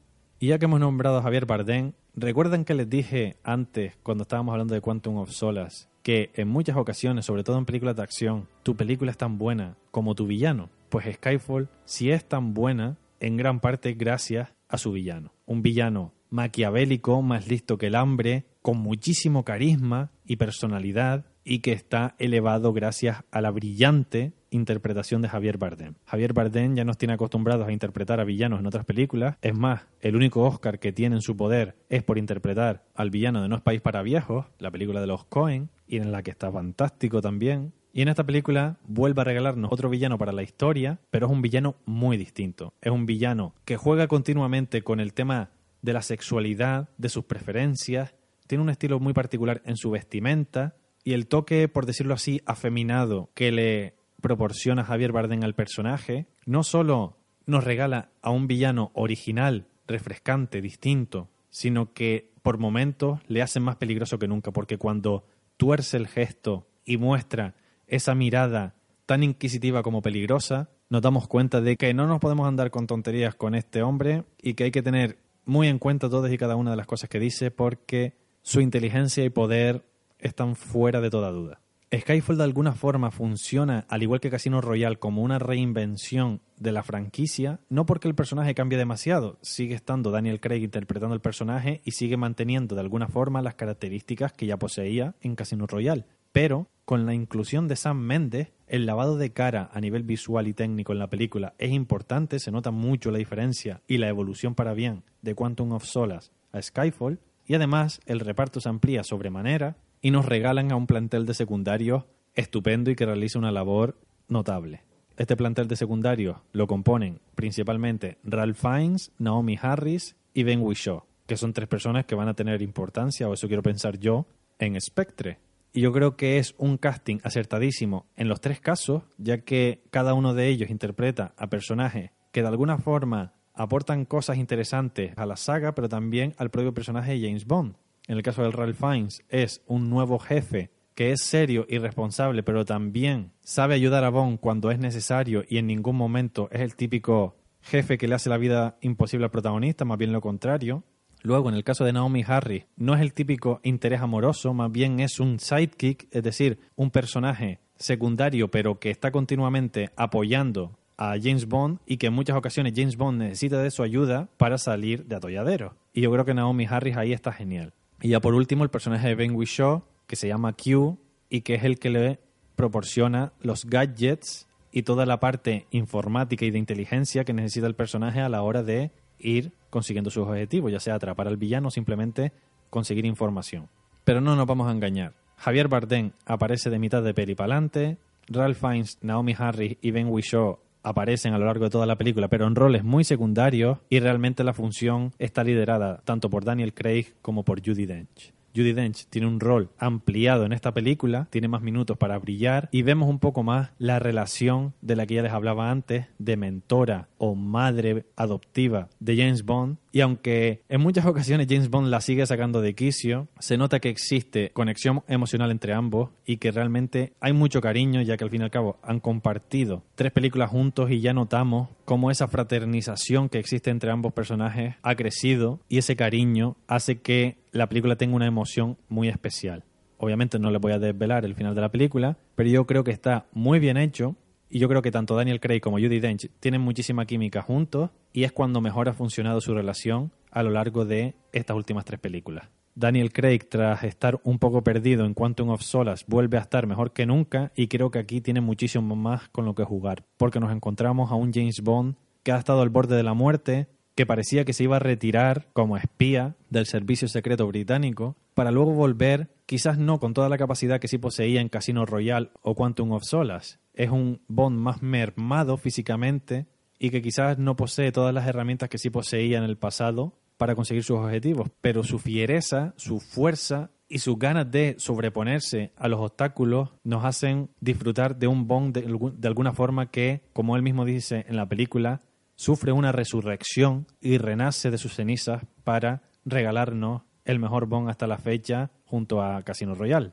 Y 0.40 0.46
ya 0.46 0.58
que 0.58 0.64
hemos 0.64 0.80
nombrado 0.80 1.18
a 1.18 1.22
Javier 1.22 1.44
Bardem, 1.44 1.92
¿recuerdan 2.14 2.64
que 2.64 2.72
les 2.72 2.88
dije 2.88 3.36
antes, 3.44 3.98
cuando 4.02 4.22
estábamos 4.22 4.52
hablando 4.52 4.72
de 4.72 4.80
Quantum 4.80 5.18
of 5.18 5.30
Solace, 5.30 5.88
que 6.02 6.30
en 6.36 6.48
muchas 6.48 6.78
ocasiones, 6.78 7.26
sobre 7.26 7.44
todo 7.44 7.58
en 7.58 7.66
películas 7.66 7.96
de 7.96 8.02
acción, 8.02 8.48
tu 8.62 8.76
película 8.76 9.10
es 9.10 9.18
tan 9.18 9.36
buena 9.36 9.76
como 9.90 10.14
tu 10.14 10.26
villano? 10.26 10.70
Pues 10.88 11.04
Skyfall, 11.16 11.68
si 11.84 12.10
es 12.10 12.24
tan 12.24 12.54
buena, 12.54 12.96
en 13.20 13.36
gran 13.36 13.60
parte 13.60 13.94
gracias 13.94 14.54
a 14.68 14.78
su 14.78 14.92
villano. 14.92 15.32
Un 15.46 15.62
villano 15.62 16.14
maquiavélico, 16.30 17.22
más 17.22 17.48
listo 17.48 17.78
que 17.78 17.86
el 17.86 17.94
hambre, 17.94 18.46
con 18.62 18.78
muchísimo 18.78 19.44
carisma 19.44 20.10
y 20.26 20.36
personalidad 20.36 21.26
y 21.44 21.60
que 21.60 21.72
está 21.72 22.14
elevado 22.18 22.74
gracias 22.74 23.24
a 23.30 23.40
la 23.40 23.50
brillante 23.50 24.34
interpretación 24.50 25.22
de 25.22 25.28
Javier 25.28 25.58
Bardem. 25.58 25.94
Javier 26.04 26.32
Bardem 26.32 26.74
ya 26.74 26.84
nos 26.84 26.98
tiene 26.98 27.14
acostumbrados 27.14 27.66
a 27.66 27.72
interpretar 27.72 28.20
a 28.20 28.24
villanos 28.24 28.60
en 28.60 28.66
otras 28.66 28.84
películas. 28.84 29.36
Es 29.40 29.56
más, 29.56 29.82
el 30.00 30.16
único 30.16 30.42
Oscar 30.42 30.78
que 30.78 30.92
tiene 30.92 31.16
en 31.16 31.22
su 31.22 31.36
poder 31.36 31.76
es 31.88 32.02
por 32.02 32.18
interpretar 32.18 32.84
al 32.94 33.10
villano 33.10 33.42
de 33.42 33.48
No 33.48 33.56
es 33.56 33.62
País 33.62 33.80
para 33.80 34.02
Viejos, 34.02 34.46
la 34.58 34.70
película 34.70 35.00
de 35.00 35.06
los 35.06 35.24
Cohen, 35.24 35.70
y 35.86 35.96
en 35.96 36.12
la 36.12 36.22
que 36.22 36.30
está 36.30 36.52
fantástico 36.52 37.22
también. 37.22 37.72
Y 37.92 38.02
en 38.02 38.08
esta 38.08 38.24
película 38.24 38.76
vuelve 38.86 39.20
a 39.22 39.24
regalarnos 39.24 39.72
otro 39.72 39.88
villano 39.88 40.18
para 40.18 40.32
la 40.32 40.42
historia, 40.42 41.00
pero 41.10 41.26
es 41.26 41.32
un 41.32 41.42
villano 41.42 41.76
muy 41.86 42.16
distinto. 42.16 42.74
Es 42.80 42.92
un 42.92 43.06
villano 43.06 43.54
que 43.64 43.76
juega 43.76 44.06
continuamente 44.08 44.82
con 44.82 45.00
el 45.00 45.14
tema 45.14 45.50
de 45.82 45.92
la 45.92 46.02
sexualidad, 46.02 46.90
de 46.98 47.08
sus 47.08 47.24
preferencias, 47.24 48.14
tiene 48.48 48.62
un 48.62 48.70
estilo 48.70 48.98
muy 48.98 49.12
particular 49.12 49.62
en 49.64 49.76
su 49.76 49.90
vestimenta 49.90 50.74
y 51.04 51.12
el 51.12 51.28
toque, 51.28 51.68
por 51.68 51.86
decirlo 51.86 52.14
así, 52.14 52.40
afeminado 52.46 53.30
que 53.34 53.52
le 53.52 53.94
proporciona 54.20 54.84
Javier 54.84 55.12
Bardem 55.12 55.44
al 55.44 55.54
personaje, 55.54 56.26
no 56.44 56.64
solo 56.64 57.18
nos 57.46 57.64
regala 57.64 58.10
a 58.20 58.30
un 58.30 58.46
villano 58.46 58.90
original, 58.94 59.68
refrescante, 59.86 60.60
distinto, 60.60 61.28
sino 61.50 61.92
que 61.92 62.32
por 62.42 62.58
momentos 62.58 63.20
le 63.28 63.42
hace 63.42 63.60
más 63.60 63.76
peligroso 63.76 64.18
que 64.18 64.28
nunca, 64.28 64.50
porque 64.50 64.78
cuando 64.78 65.26
tuerce 65.56 65.96
el 65.96 66.08
gesto 66.08 66.66
y 66.84 66.96
muestra 66.96 67.54
esa 67.88 68.14
mirada 68.14 68.74
tan 69.06 69.22
inquisitiva 69.22 69.82
como 69.82 70.02
peligrosa, 70.02 70.70
nos 70.90 71.02
damos 71.02 71.28
cuenta 71.28 71.60
de 71.60 71.76
que 71.76 71.94
no 71.94 72.06
nos 72.06 72.20
podemos 72.20 72.46
andar 72.46 72.70
con 72.70 72.86
tonterías 72.86 73.34
con 73.34 73.54
este 73.54 73.82
hombre 73.82 74.24
y 74.40 74.54
que 74.54 74.64
hay 74.64 74.70
que 74.70 74.82
tener 74.82 75.18
muy 75.44 75.68
en 75.68 75.78
cuenta 75.78 76.10
todas 76.10 76.30
y 76.32 76.38
cada 76.38 76.56
una 76.56 76.70
de 76.70 76.76
las 76.76 76.86
cosas 76.86 77.08
que 77.08 77.18
dice 77.18 77.50
porque 77.50 78.14
su 78.42 78.60
inteligencia 78.60 79.24
y 79.24 79.30
poder 79.30 79.84
están 80.18 80.56
fuera 80.56 81.00
de 81.00 81.10
toda 81.10 81.30
duda. 81.30 81.60
Skyfall 81.94 82.36
de 82.36 82.44
alguna 82.44 82.72
forma 82.72 83.10
funciona, 83.10 83.86
al 83.88 84.02
igual 84.02 84.20
que 84.20 84.28
Casino 84.28 84.60
Royale, 84.60 84.98
como 84.98 85.22
una 85.22 85.38
reinvención 85.38 86.42
de 86.58 86.72
la 86.72 86.82
franquicia, 86.82 87.60
no 87.70 87.86
porque 87.86 88.08
el 88.08 88.14
personaje 88.14 88.54
cambie 88.54 88.76
demasiado, 88.76 89.38
sigue 89.40 89.74
estando 89.74 90.10
Daniel 90.10 90.38
Craig 90.38 90.62
interpretando 90.62 91.14
el 91.14 91.22
personaje 91.22 91.80
y 91.84 91.92
sigue 91.92 92.18
manteniendo 92.18 92.74
de 92.74 92.82
alguna 92.82 93.08
forma 93.08 93.40
las 93.40 93.54
características 93.54 94.34
que 94.34 94.44
ya 94.44 94.58
poseía 94.58 95.14
en 95.22 95.34
Casino 95.34 95.66
Royale. 95.66 96.04
Pero 96.32 96.68
con 96.84 97.04
la 97.04 97.14
inclusión 97.14 97.68
de 97.68 97.76
Sam 97.76 97.98
Mendes, 97.98 98.48
el 98.66 98.86
lavado 98.86 99.18
de 99.18 99.32
cara 99.32 99.70
a 99.72 99.80
nivel 99.80 100.02
visual 100.04 100.48
y 100.48 100.54
técnico 100.54 100.92
en 100.92 100.98
la 100.98 101.10
película 101.10 101.54
es 101.58 101.70
importante, 101.70 102.38
se 102.38 102.50
nota 102.50 102.70
mucho 102.70 103.10
la 103.10 103.18
diferencia 103.18 103.82
y 103.86 103.98
la 103.98 104.08
evolución 104.08 104.54
para 104.54 104.74
bien 104.74 105.04
de 105.22 105.34
Quantum 105.34 105.72
of 105.72 105.84
Solace 105.84 106.30
a 106.52 106.62
Skyfall, 106.62 107.18
y 107.46 107.54
además 107.54 108.00
el 108.06 108.20
reparto 108.20 108.60
se 108.60 108.68
amplía 108.68 109.04
sobremanera 109.04 109.76
y 110.00 110.10
nos 110.10 110.26
regalan 110.26 110.70
a 110.72 110.76
un 110.76 110.86
plantel 110.86 111.26
de 111.26 111.34
secundarios 111.34 112.04
estupendo 112.34 112.90
y 112.90 112.96
que 112.96 113.06
realiza 113.06 113.38
una 113.38 113.52
labor 113.52 113.98
notable. 114.28 114.82
Este 115.16 115.36
plantel 115.36 115.66
de 115.66 115.76
secundarios 115.76 116.36
lo 116.52 116.66
componen 116.66 117.20
principalmente 117.34 118.18
Ralph 118.22 118.56
Fiennes, 118.56 119.12
Naomi 119.18 119.58
Harris 119.60 120.14
y 120.32 120.44
Ben 120.44 120.60
Whishaw, 120.60 121.04
que 121.26 121.36
son 121.36 121.52
tres 121.52 121.68
personas 121.68 122.04
que 122.06 122.14
van 122.14 122.28
a 122.28 122.34
tener 122.34 122.62
importancia, 122.62 123.28
o 123.28 123.34
eso 123.34 123.48
quiero 123.48 123.62
pensar 123.62 123.98
yo, 123.98 124.26
en 124.58 124.80
Spectre. 124.80 125.38
Y 125.72 125.82
yo 125.82 125.92
creo 125.92 126.16
que 126.16 126.38
es 126.38 126.54
un 126.58 126.78
casting 126.78 127.18
acertadísimo 127.22 128.06
en 128.16 128.28
los 128.28 128.40
tres 128.40 128.60
casos, 128.60 129.02
ya 129.18 129.38
que 129.38 129.84
cada 129.90 130.14
uno 130.14 130.34
de 130.34 130.48
ellos 130.48 130.70
interpreta 130.70 131.34
a 131.36 131.48
personajes 131.48 132.10
que 132.32 132.42
de 132.42 132.48
alguna 132.48 132.78
forma 132.78 133.34
aportan 133.54 134.04
cosas 134.04 134.38
interesantes 134.38 135.12
a 135.16 135.26
la 135.26 135.36
saga, 135.36 135.74
pero 135.74 135.88
también 135.88 136.34
al 136.38 136.50
propio 136.50 136.72
personaje 136.72 137.12
de 137.12 137.26
James 137.26 137.46
Bond. 137.46 137.74
En 138.06 138.16
el 138.16 138.22
caso 138.22 138.42
de 138.42 138.50
Ralph 138.50 138.78
Fiennes 138.78 139.22
es 139.28 139.62
un 139.66 139.90
nuevo 139.90 140.18
jefe 140.18 140.70
que 140.94 141.12
es 141.12 141.22
serio 141.22 141.66
y 141.68 141.78
responsable, 141.78 142.42
pero 142.42 142.64
también 142.64 143.32
sabe 143.40 143.74
ayudar 143.74 144.02
a 144.04 144.10
Bond 144.10 144.40
cuando 144.40 144.70
es 144.70 144.78
necesario 144.78 145.44
y 145.48 145.58
en 145.58 145.66
ningún 145.66 145.94
momento 145.94 146.48
es 146.50 146.60
el 146.60 146.74
típico 146.74 147.36
jefe 147.60 147.98
que 147.98 148.08
le 148.08 148.14
hace 148.14 148.30
la 148.30 148.38
vida 148.38 148.78
imposible 148.80 149.26
al 149.26 149.30
protagonista, 149.30 149.84
más 149.84 149.98
bien 149.98 150.12
lo 150.12 150.20
contrario. 150.20 150.82
Luego, 151.22 151.48
en 151.48 151.54
el 151.54 151.64
caso 151.64 151.84
de 151.84 151.92
Naomi 151.92 152.24
Harris, 152.26 152.64
no 152.76 152.94
es 152.94 153.00
el 153.00 153.12
típico 153.12 153.60
interés 153.62 154.00
amoroso, 154.00 154.54
más 154.54 154.70
bien 154.70 155.00
es 155.00 155.20
un 155.20 155.40
sidekick, 155.40 156.08
es 156.10 156.22
decir, 156.22 156.58
un 156.76 156.90
personaje 156.90 157.60
secundario, 157.76 158.50
pero 158.50 158.78
que 158.78 158.90
está 158.90 159.10
continuamente 159.10 159.90
apoyando 159.96 160.78
a 160.96 161.14
James 161.20 161.46
Bond 161.46 161.78
y 161.86 161.96
que 161.96 162.08
en 162.08 162.12
muchas 162.12 162.36
ocasiones 162.36 162.74
James 162.76 162.96
Bond 162.96 163.18
necesita 163.18 163.62
de 163.62 163.70
su 163.70 163.82
ayuda 163.82 164.28
para 164.36 164.58
salir 164.58 165.06
de 165.06 165.16
atolladero. 165.16 165.76
Y 165.92 166.02
yo 166.02 166.10
creo 166.10 166.24
que 166.24 166.34
Naomi 166.34 166.66
Harris 166.66 166.96
ahí 166.96 167.12
está 167.12 167.32
genial. 167.32 167.72
Y 168.00 168.10
ya 168.10 168.20
por 168.20 168.34
último, 168.34 168.64
el 168.64 168.70
personaje 168.70 169.08
de 169.08 169.14
Ben 169.14 169.34
Whishaw, 169.34 169.84
que 170.06 170.16
se 170.16 170.28
llama 170.28 170.54
Q 170.54 170.98
y 171.30 171.42
que 171.42 171.54
es 171.54 171.64
el 171.64 171.78
que 171.78 171.90
le 171.90 172.20
proporciona 172.56 173.32
los 173.40 173.64
gadgets 173.64 174.48
y 174.72 174.82
toda 174.82 175.06
la 175.06 175.20
parte 175.20 175.66
informática 175.70 176.44
y 176.44 176.50
de 176.50 176.58
inteligencia 176.58 177.24
que 177.24 177.32
necesita 177.32 177.66
el 177.66 177.74
personaje 177.74 178.20
a 178.20 178.28
la 178.28 178.42
hora 178.42 178.62
de 178.62 178.90
ir 179.18 179.52
consiguiendo 179.70 180.10
sus 180.10 180.26
objetivos, 180.26 180.72
ya 180.72 180.80
sea 180.80 180.94
atrapar 180.94 181.28
al 181.28 181.36
villano 181.36 181.68
o 181.68 181.70
simplemente 181.70 182.32
conseguir 182.70 183.06
información. 183.06 183.68
Pero 184.04 184.20
no 184.20 184.36
nos 184.36 184.46
vamos 184.46 184.68
a 184.68 184.72
engañar. 184.72 185.14
Javier 185.36 185.68
Bardem 185.68 186.12
aparece 186.26 186.70
de 186.70 186.78
mitad 186.78 187.02
de 187.02 187.14
peli 187.14 187.34
para 187.34 187.54
adelante, 187.54 187.98
Ralph 188.28 188.58
Fiennes, 188.58 188.98
Naomi 189.02 189.34
Harris 189.38 189.76
y 189.80 189.90
Ben 189.90 190.08
Whishaw 190.08 190.58
aparecen 190.82 191.34
a 191.34 191.38
lo 191.38 191.46
largo 191.46 191.64
de 191.64 191.70
toda 191.70 191.86
la 191.86 191.96
película, 191.96 192.28
pero 192.28 192.46
en 192.46 192.54
roles 192.54 192.84
muy 192.84 193.04
secundarios 193.04 193.78
y 193.88 194.00
realmente 194.00 194.44
la 194.44 194.54
función 194.54 195.12
está 195.18 195.44
liderada 195.44 196.00
tanto 196.04 196.30
por 196.30 196.44
Daniel 196.44 196.74
Craig 196.74 197.14
como 197.22 197.44
por 197.44 197.64
Judy 197.64 197.86
Dench. 197.86 198.32
Judy 198.54 198.72
Dench 198.72 199.06
tiene 199.06 199.26
un 199.26 199.40
rol 199.40 199.70
ampliado 199.78 200.44
en 200.44 200.52
esta 200.52 200.72
película, 200.72 201.28
tiene 201.30 201.48
más 201.48 201.62
minutos 201.62 201.96
para 201.96 202.18
brillar 202.18 202.68
y 202.72 202.82
vemos 202.82 203.08
un 203.08 203.18
poco 203.18 203.42
más 203.42 203.70
la 203.78 203.98
relación 203.98 204.74
de 204.80 204.96
la 204.96 205.06
que 205.06 205.14
ya 205.14 205.22
les 205.22 205.32
hablaba 205.32 205.70
antes, 205.70 206.06
de 206.18 206.36
mentora 206.36 207.08
o 207.18 207.34
madre 207.34 208.06
adoptiva 208.16 208.88
de 209.00 209.16
James 209.16 209.44
Bond. 209.44 209.78
Y 209.90 210.00
aunque 210.00 210.62
en 210.68 210.80
muchas 210.80 211.06
ocasiones 211.06 211.46
James 211.48 211.70
Bond 211.70 211.88
la 211.88 212.00
sigue 212.00 212.26
sacando 212.26 212.60
de 212.60 212.74
quicio, 212.74 213.28
se 213.38 213.56
nota 213.56 213.80
que 213.80 213.88
existe 213.88 214.50
conexión 214.50 215.02
emocional 215.08 215.50
entre 215.50 215.72
ambos 215.72 216.10
y 216.26 216.36
que 216.36 216.50
realmente 216.50 217.14
hay 217.20 217.32
mucho 217.32 217.60
cariño, 217.60 218.02
ya 218.02 218.16
que 218.16 218.24
al 218.24 218.30
fin 218.30 218.42
y 218.42 218.44
al 218.44 218.50
cabo 218.50 218.78
han 218.82 219.00
compartido 219.00 219.82
tres 219.94 220.12
películas 220.12 220.50
juntos 220.50 220.90
y 220.90 221.00
ya 221.00 221.14
notamos 221.14 221.70
cómo 221.84 222.10
esa 222.10 222.28
fraternización 222.28 223.28
que 223.28 223.38
existe 223.38 223.70
entre 223.70 223.90
ambos 223.90 224.12
personajes 224.12 224.74
ha 224.82 224.94
crecido 224.94 225.60
y 225.68 225.78
ese 225.78 225.96
cariño 225.96 226.56
hace 226.66 227.00
que 227.00 227.38
la 227.52 227.68
película 227.68 227.96
tenga 227.96 228.16
una 228.16 228.26
emoción 228.26 228.76
muy 228.88 229.08
especial. 229.08 229.64
Obviamente 229.96 230.38
no 230.38 230.50
les 230.50 230.60
voy 230.60 230.72
a 230.72 230.78
desvelar 230.78 231.24
el 231.24 231.34
final 231.34 231.54
de 231.54 231.60
la 231.60 231.70
película, 231.70 232.18
pero 232.36 232.48
yo 232.48 232.66
creo 232.66 232.84
que 232.84 232.92
está 232.92 233.26
muy 233.32 233.58
bien 233.58 233.76
hecho 233.76 234.16
y 234.50 234.58
yo 234.58 234.68
creo 234.68 234.82
que 234.82 234.90
tanto 234.90 235.14
Daniel 235.16 235.40
Craig 235.40 235.60
como 235.60 235.78
Judy 235.78 236.00
Dench 236.00 236.30
tienen 236.40 236.60
muchísima 236.60 237.06
química 237.06 237.42
juntos 237.42 237.90
y 238.12 238.24
es 238.24 238.32
cuando 238.32 238.60
mejor 238.60 238.88
ha 238.88 238.94
funcionado 238.94 239.40
su 239.40 239.54
relación 239.54 240.12
a 240.30 240.42
lo 240.42 240.50
largo 240.50 240.84
de 240.84 241.14
estas 241.32 241.56
últimas 241.56 241.84
tres 241.84 242.00
películas. 242.00 242.48
Daniel 242.74 243.12
Craig, 243.12 243.40
tras 243.48 243.82
estar 243.82 244.20
un 244.22 244.38
poco 244.38 244.62
perdido 244.62 245.04
en 245.04 245.12
Quantum 245.12 245.48
of 245.48 245.62
Solace, 245.62 246.04
vuelve 246.06 246.38
a 246.38 246.42
estar 246.42 246.68
mejor 246.68 246.92
que 246.92 247.06
nunca 247.06 247.50
y 247.56 247.66
creo 247.66 247.90
que 247.90 247.98
aquí 247.98 248.20
tiene 248.20 248.40
muchísimo 248.40 248.94
más 248.94 249.28
con 249.30 249.44
lo 249.44 249.56
que 249.56 249.64
jugar, 249.64 250.04
porque 250.16 250.38
nos 250.38 250.52
encontramos 250.52 251.10
a 251.10 251.16
un 251.16 251.32
James 251.32 251.60
Bond 251.62 251.96
que 252.22 252.30
ha 252.30 252.38
estado 252.38 252.62
al 252.62 252.68
borde 252.68 252.94
de 252.94 253.02
la 253.02 253.14
muerte, 253.14 253.66
que 253.98 254.06
parecía 254.06 254.44
que 254.44 254.52
se 254.52 254.62
iba 254.62 254.76
a 254.76 254.78
retirar 254.78 255.48
como 255.52 255.76
espía 255.76 256.36
del 256.50 256.66
servicio 256.66 257.08
secreto 257.08 257.48
británico, 257.48 258.14
para 258.34 258.52
luego 258.52 258.70
volver, 258.70 259.28
quizás 259.44 259.76
no 259.76 259.98
con 259.98 260.14
toda 260.14 260.28
la 260.28 260.38
capacidad 260.38 260.78
que 260.78 260.86
sí 260.86 260.98
poseía 260.98 261.40
en 261.40 261.48
Casino 261.48 261.84
Royale 261.84 262.30
o 262.42 262.54
Quantum 262.54 262.92
of 262.92 263.02
Solace. 263.02 263.58
Es 263.74 263.90
un 263.90 264.20
Bond 264.28 264.56
más 264.56 264.82
mermado 264.82 265.56
físicamente 265.56 266.46
y 266.78 266.90
que 266.90 267.02
quizás 267.02 267.38
no 267.38 267.56
posee 267.56 267.90
todas 267.90 268.14
las 268.14 268.28
herramientas 268.28 268.68
que 268.68 268.78
sí 268.78 268.88
poseía 268.88 269.38
en 269.38 269.42
el 269.42 269.58
pasado 269.58 270.12
para 270.36 270.54
conseguir 270.54 270.84
sus 270.84 270.98
objetivos, 270.98 271.50
pero 271.60 271.82
su 271.82 271.98
fiereza, 271.98 272.74
su 272.76 273.00
fuerza 273.00 273.72
y 273.88 273.98
sus 273.98 274.16
ganas 274.16 274.48
de 274.48 274.76
sobreponerse 274.78 275.72
a 275.76 275.88
los 275.88 275.98
obstáculos 275.98 276.70
nos 276.84 277.04
hacen 277.04 277.50
disfrutar 277.60 278.16
de 278.16 278.28
un 278.28 278.46
Bond 278.46 278.76
de, 278.76 279.12
de, 279.16 279.28
alguna 279.28 279.54
forma 279.54 279.90
que, 279.90 280.22
como 280.32 280.54
él 280.54 280.62
mismo 280.62 280.84
dice 280.84 281.24
en 281.28 281.34
la 281.34 281.48
película, 281.48 282.00
sufre 282.38 282.70
una 282.70 282.92
resurrección 282.92 283.88
y 284.00 284.16
renace 284.16 284.70
de 284.70 284.78
sus 284.78 284.94
cenizas 284.94 285.42
para 285.64 286.02
regalarnos 286.24 287.02
el 287.24 287.40
mejor 287.40 287.66
Bond 287.66 287.90
hasta 287.90 288.06
la 288.06 288.18
fecha 288.18 288.70
junto 288.84 289.20
a 289.20 289.42
Casino 289.42 289.74
Royale. 289.74 290.12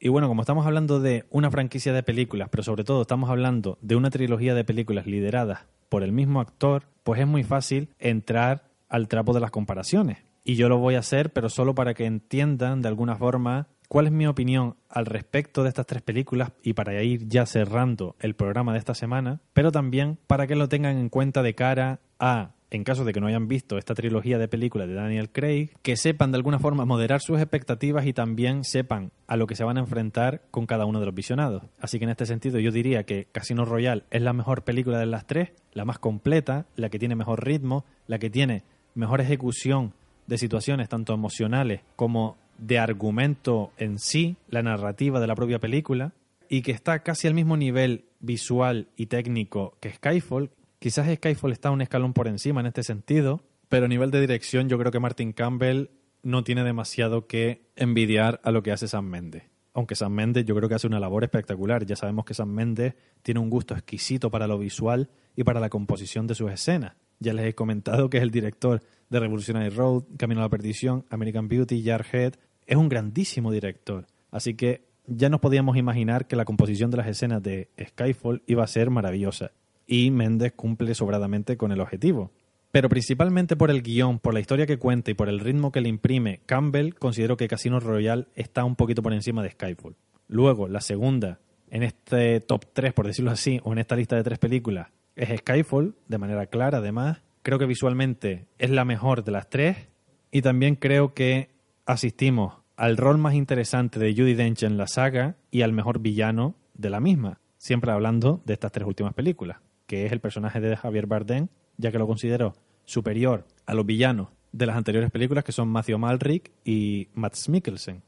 Y 0.00 0.08
bueno, 0.08 0.26
como 0.26 0.40
estamos 0.40 0.66
hablando 0.66 1.00
de 1.00 1.26
una 1.30 1.50
franquicia 1.50 1.92
de 1.92 2.02
películas, 2.02 2.48
pero 2.50 2.62
sobre 2.62 2.82
todo 2.82 3.02
estamos 3.02 3.28
hablando 3.28 3.78
de 3.82 3.94
una 3.94 4.10
trilogía 4.10 4.54
de 4.54 4.64
películas 4.64 5.06
lideradas 5.06 5.66
por 5.90 6.02
el 6.02 6.12
mismo 6.12 6.40
actor, 6.40 6.84
pues 7.04 7.20
es 7.20 7.26
muy 7.26 7.44
fácil 7.44 7.90
entrar 7.98 8.70
al 8.88 9.06
trapo 9.06 9.34
de 9.34 9.40
las 9.40 9.50
comparaciones. 9.50 10.18
Y 10.44 10.54
yo 10.56 10.68
lo 10.70 10.78
voy 10.78 10.94
a 10.94 11.00
hacer, 11.00 11.32
pero 11.32 11.50
solo 11.50 11.74
para 11.74 11.92
que 11.92 12.06
entiendan 12.06 12.80
de 12.80 12.88
alguna 12.88 13.16
forma 13.16 13.68
cuál 13.88 14.06
es 14.06 14.12
mi 14.12 14.26
opinión 14.26 14.76
al 14.88 15.06
respecto 15.06 15.62
de 15.62 15.68
estas 15.68 15.86
tres 15.86 16.02
películas 16.02 16.52
y 16.62 16.72
para 16.72 17.02
ir 17.02 17.28
ya 17.28 17.46
cerrando 17.46 18.16
el 18.20 18.34
programa 18.34 18.72
de 18.72 18.78
esta 18.78 18.94
semana, 18.94 19.40
pero 19.52 19.72
también 19.72 20.18
para 20.26 20.46
que 20.46 20.56
lo 20.56 20.68
tengan 20.68 20.96
en 20.96 21.08
cuenta 21.08 21.42
de 21.42 21.54
cara 21.54 22.00
a, 22.18 22.52
en 22.70 22.84
caso 22.84 23.04
de 23.04 23.12
que 23.12 23.20
no 23.20 23.26
hayan 23.26 23.48
visto 23.48 23.78
esta 23.78 23.94
trilogía 23.94 24.38
de 24.38 24.48
películas 24.48 24.88
de 24.88 24.94
Daniel 24.94 25.30
Craig, 25.30 25.70
que 25.82 25.96
sepan 25.96 26.32
de 26.32 26.36
alguna 26.36 26.58
forma 26.58 26.84
moderar 26.84 27.20
sus 27.20 27.38
expectativas 27.38 28.06
y 28.06 28.12
también 28.12 28.64
sepan 28.64 29.12
a 29.26 29.36
lo 29.36 29.46
que 29.46 29.54
se 29.54 29.64
van 29.64 29.76
a 29.76 29.80
enfrentar 29.80 30.42
con 30.50 30.66
cada 30.66 30.86
uno 30.86 31.00
de 31.00 31.06
los 31.06 31.14
visionados. 31.14 31.62
Así 31.80 31.98
que 31.98 32.04
en 32.04 32.10
este 32.10 32.26
sentido 32.26 32.58
yo 32.58 32.72
diría 32.72 33.04
que 33.04 33.28
Casino 33.32 33.64
Royale 33.64 34.04
es 34.10 34.22
la 34.22 34.32
mejor 34.32 34.64
película 34.64 34.98
de 34.98 35.06
las 35.06 35.26
tres, 35.26 35.50
la 35.72 35.84
más 35.84 35.98
completa, 35.98 36.66
la 36.74 36.88
que 36.88 36.98
tiene 36.98 37.14
mejor 37.14 37.44
ritmo, 37.44 37.84
la 38.06 38.18
que 38.18 38.30
tiene 38.30 38.64
mejor 38.94 39.20
ejecución 39.20 39.92
de 40.26 40.38
situaciones 40.38 40.88
tanto 40.88 41.14
emocionales 41.14 41.82
como 41.94 42.36
de 42.58 42.78
argumento 42.78 43.72
en 43.76 43.98
sí, 43.98 44.36
la 44.48 44.62
narrativa 44.62 45.20
de 45.20 45.26
la 45.26 45.34
propia 45.34 45.58
película, 45.58 46.12
y 46.48 46.62
que 46.62 46.72
está 46.72 47.00
casi 47.00 47.26
al 47.26 47.34
mismo 47.34 47.56
nivel 47.56 48.04
visual 48.20 48.88
y 48.96 49.06
técnico 49.06 49.76
que 49.80 49.92
Skyfall. 49.92 50.50
Quizás 50.78 51.12
Skyfall 51.12 51.52
está 51.52 51.70
un 51.70 51.80
escalón 51.80 52.12
por 52.12 52.28
encima 52.28 52.60
en 52.60 52.66
este 52.66 52.82
sentido, 52.82 53.42
pero 53.68 53.86
a 53.86 53.88
nivel 53.88 54.10
de 54.10 54.20
dirección 54.20 54.68
yo 54.68 54.78
creo 54.78 54.92
que 54.92 55.00
Martin 55.00 55.32
Campbell 55.32 55.88
no 56.22 56.44
tiene 56.44 56.64
demasiado 56.64 57.26
que 57.26 57.70
envidiar 57.76 58.40
a 58.44 58.50
lo 58.50 58.62
que 58.62 58.72
hace 58.72 58.88
Sam 58.88 59.06
Mendes. 59.06 59.44
Aunque 59.74 59.94
Sam 59.94 60.12
Mendes 60.12 60.44
yo 60.44 60.54
creo 60.54 60.68
que 60.68 60.74
hace 60.74 60.86
una 60.86 61.00
labor 61.00 61.24
espectacular. 61.24 61.84
Ya 61.84 61.96
sabemos 61.96 62.24
que 62.24 62.34
Sam 62.34 62.48
Mendes 62.48 62.94
tiene 63.22 63.40
un 63.40 63.50
gusto 63.50 63.74
exquisito 63.74 64.30
para 64.30 64.46
lo 64.46 64.58
visual 64.58 65.10
y 65.36 65.44
para 65.44 65.60
la 65.60 65.68
composición 65.68 66.26
de 66.26 66.34
sus 66.34 66.50
escenas. 66.50 66.94
Ya 67.20 67.32
les 67.32 67.46
he 67.46 67.54
comentado 67.54 68.10
que 68.10 68.18
es 68.18 68.22
el 68.22 68.30
director 68.30 68.82
de 69.08 69.20
Revolutionary 69.20 69.70
Road, 69.70 70.04
Camino 70.16 70.40
a 70.40 70.44
la 70.44 70.50
Perdición, 70.50 71.04
American 71.10 71.48
Beauty, 71.48 71.82
Jarhead. 71.82 72.34
Es 72.66 72.76
un 72.76 72.88
grandísimo 72.88 73.52
director. 73.52 74.06
Así 74.30 74.54
que 74.54 74.86
ya 75.06 75.28
nos 75.28 75.40
podíamos 75.40 75.76
imaginar 75.76 76.26
que 76.26 76.36
la 76.36 76.44
composición 76.44 76.90
de 76.90 76.96
las 76.96 77.06
escenas 77.06 77.42
de 77.42 77.70
Skyfall 77.80 78.42
iba 78.46 78.64
a 78.64 78.68
ser 78.68 78.90
maravillosa. 78.90 79.52
Y 79.86 80.10
Méndez 80.10 80.52
cumple 80.54 80.94
sobradamente 80.94 81.56
con 81.56 81.70
el 81.72 81.80
objetivo. 81.80 82.32
Pero 82.72 82.88
principalmente 82.88 83.56
por 83.56 83.70
el 83.70 83.82
guion, 83.82 84.18
por 84.18 84.34
la 84.34 84.40
historia 84.40 84.66
que 84.66 84.78
cuenta 84.78 85.10
y 85.10 85.14
por 85.14 85.28
el 85.28 85.40
ritmo 85.40 85.72
que 85.72 85.80
le 85.80 85.88
imprime 85.88 86.40
Campbell, 86.44 86.94
considero 86.94 87.36
que 87.36 87.48
Casino 87.48 87.80
Royale 87.80 88.26
está 88.34 88.64
un 88.64 88.76
poquito 88.76 89.02
por 89.02 89.14
encima 89.14 89.42
de 89.42 89.50
Skyfall. 89.50 89.96
Luego, 90.28 90.68
la 90.68 90.80
segunda, 90.80 91.38
en 91.70 91.84
este 91.84 92.40
top 92.40 92.66
3, 92.72 92.92
por 92.92 93.06
decirlo 93.06 93.30
así, 93.30 93.60
o 93.62 93.72
en 93.72 93.78
esta 93.78 93.96
lista 93.96 94.16
de 94.16 94.24
tres 94.24 94.38
películas, 94.38 94.88
es 95.16 95.40
Skyfall, 95.40 95.94
de 96.06 96.18
manera 96.18 96.46
clara 96.46 96.78
además. 96.78 97.22
Creo 97.42 97.58
que 97.58 97.66
visualmente 97.66 98.46
es 98.58 98.70
la 98.70 98.84
mejor 98.84 99.24
de 99.24 99.32
las 99.32 99.48
tres. 99.48 99.88
Y 100.30 100.42
también 100.42 100.76
creo 100.76 101.14
que 101.14 101.50
asistimos 101.86 102.58
al 102.76 102.96
rol 102.96 103.18
más 103.18 103.34
interesante 103.34 103.98
de 103.98 104.12
Judy 104.12 104.34
Dench 104.34 104.62
en 104.62 104.76
la 104.76 104.86
saga 104.86 105.36
y 105.50 105.62
al 105.62 105.72
mejor 105.72 106.00
villano 106.00 106.54
de 106.74 106.90
la 106.90 107.00
misma. 107.00 107.40
Siempre 107.56 107.90
hablando 107.90 108.42
de 108.44 108.52
estas 108.52 108.70
tres 108.72 108.86
últimas 108.86 109.14
películas, 109.14 109.58
que 109.86 110.04
es 110.04 110.12
el 110.12 110.20
personaje 110.20 110.60
de 110.60 110.76
Javier 110.76 111.06
Bardem, 111.06 111.48
ya 111.78 111.90
que 111.90 111.98
lo 111.98 112.06
considero 112.06 112.54
superior 112.84 113.46
a 113.64 113.74
los 113.74 113.86
villanos 113.86 114.28
de 114.52 114.66
las 114.66 114.76
anteriores 114.76 115.10
películas, 115.10 115.44
que 115.44 115.52
son 115.52 115.68
Matthew 115.68 115.98
Malrick 115.98 116.50
y 116.64 117.08
Matt 117.14 117.34
Mikkelsen. 117.48 118.02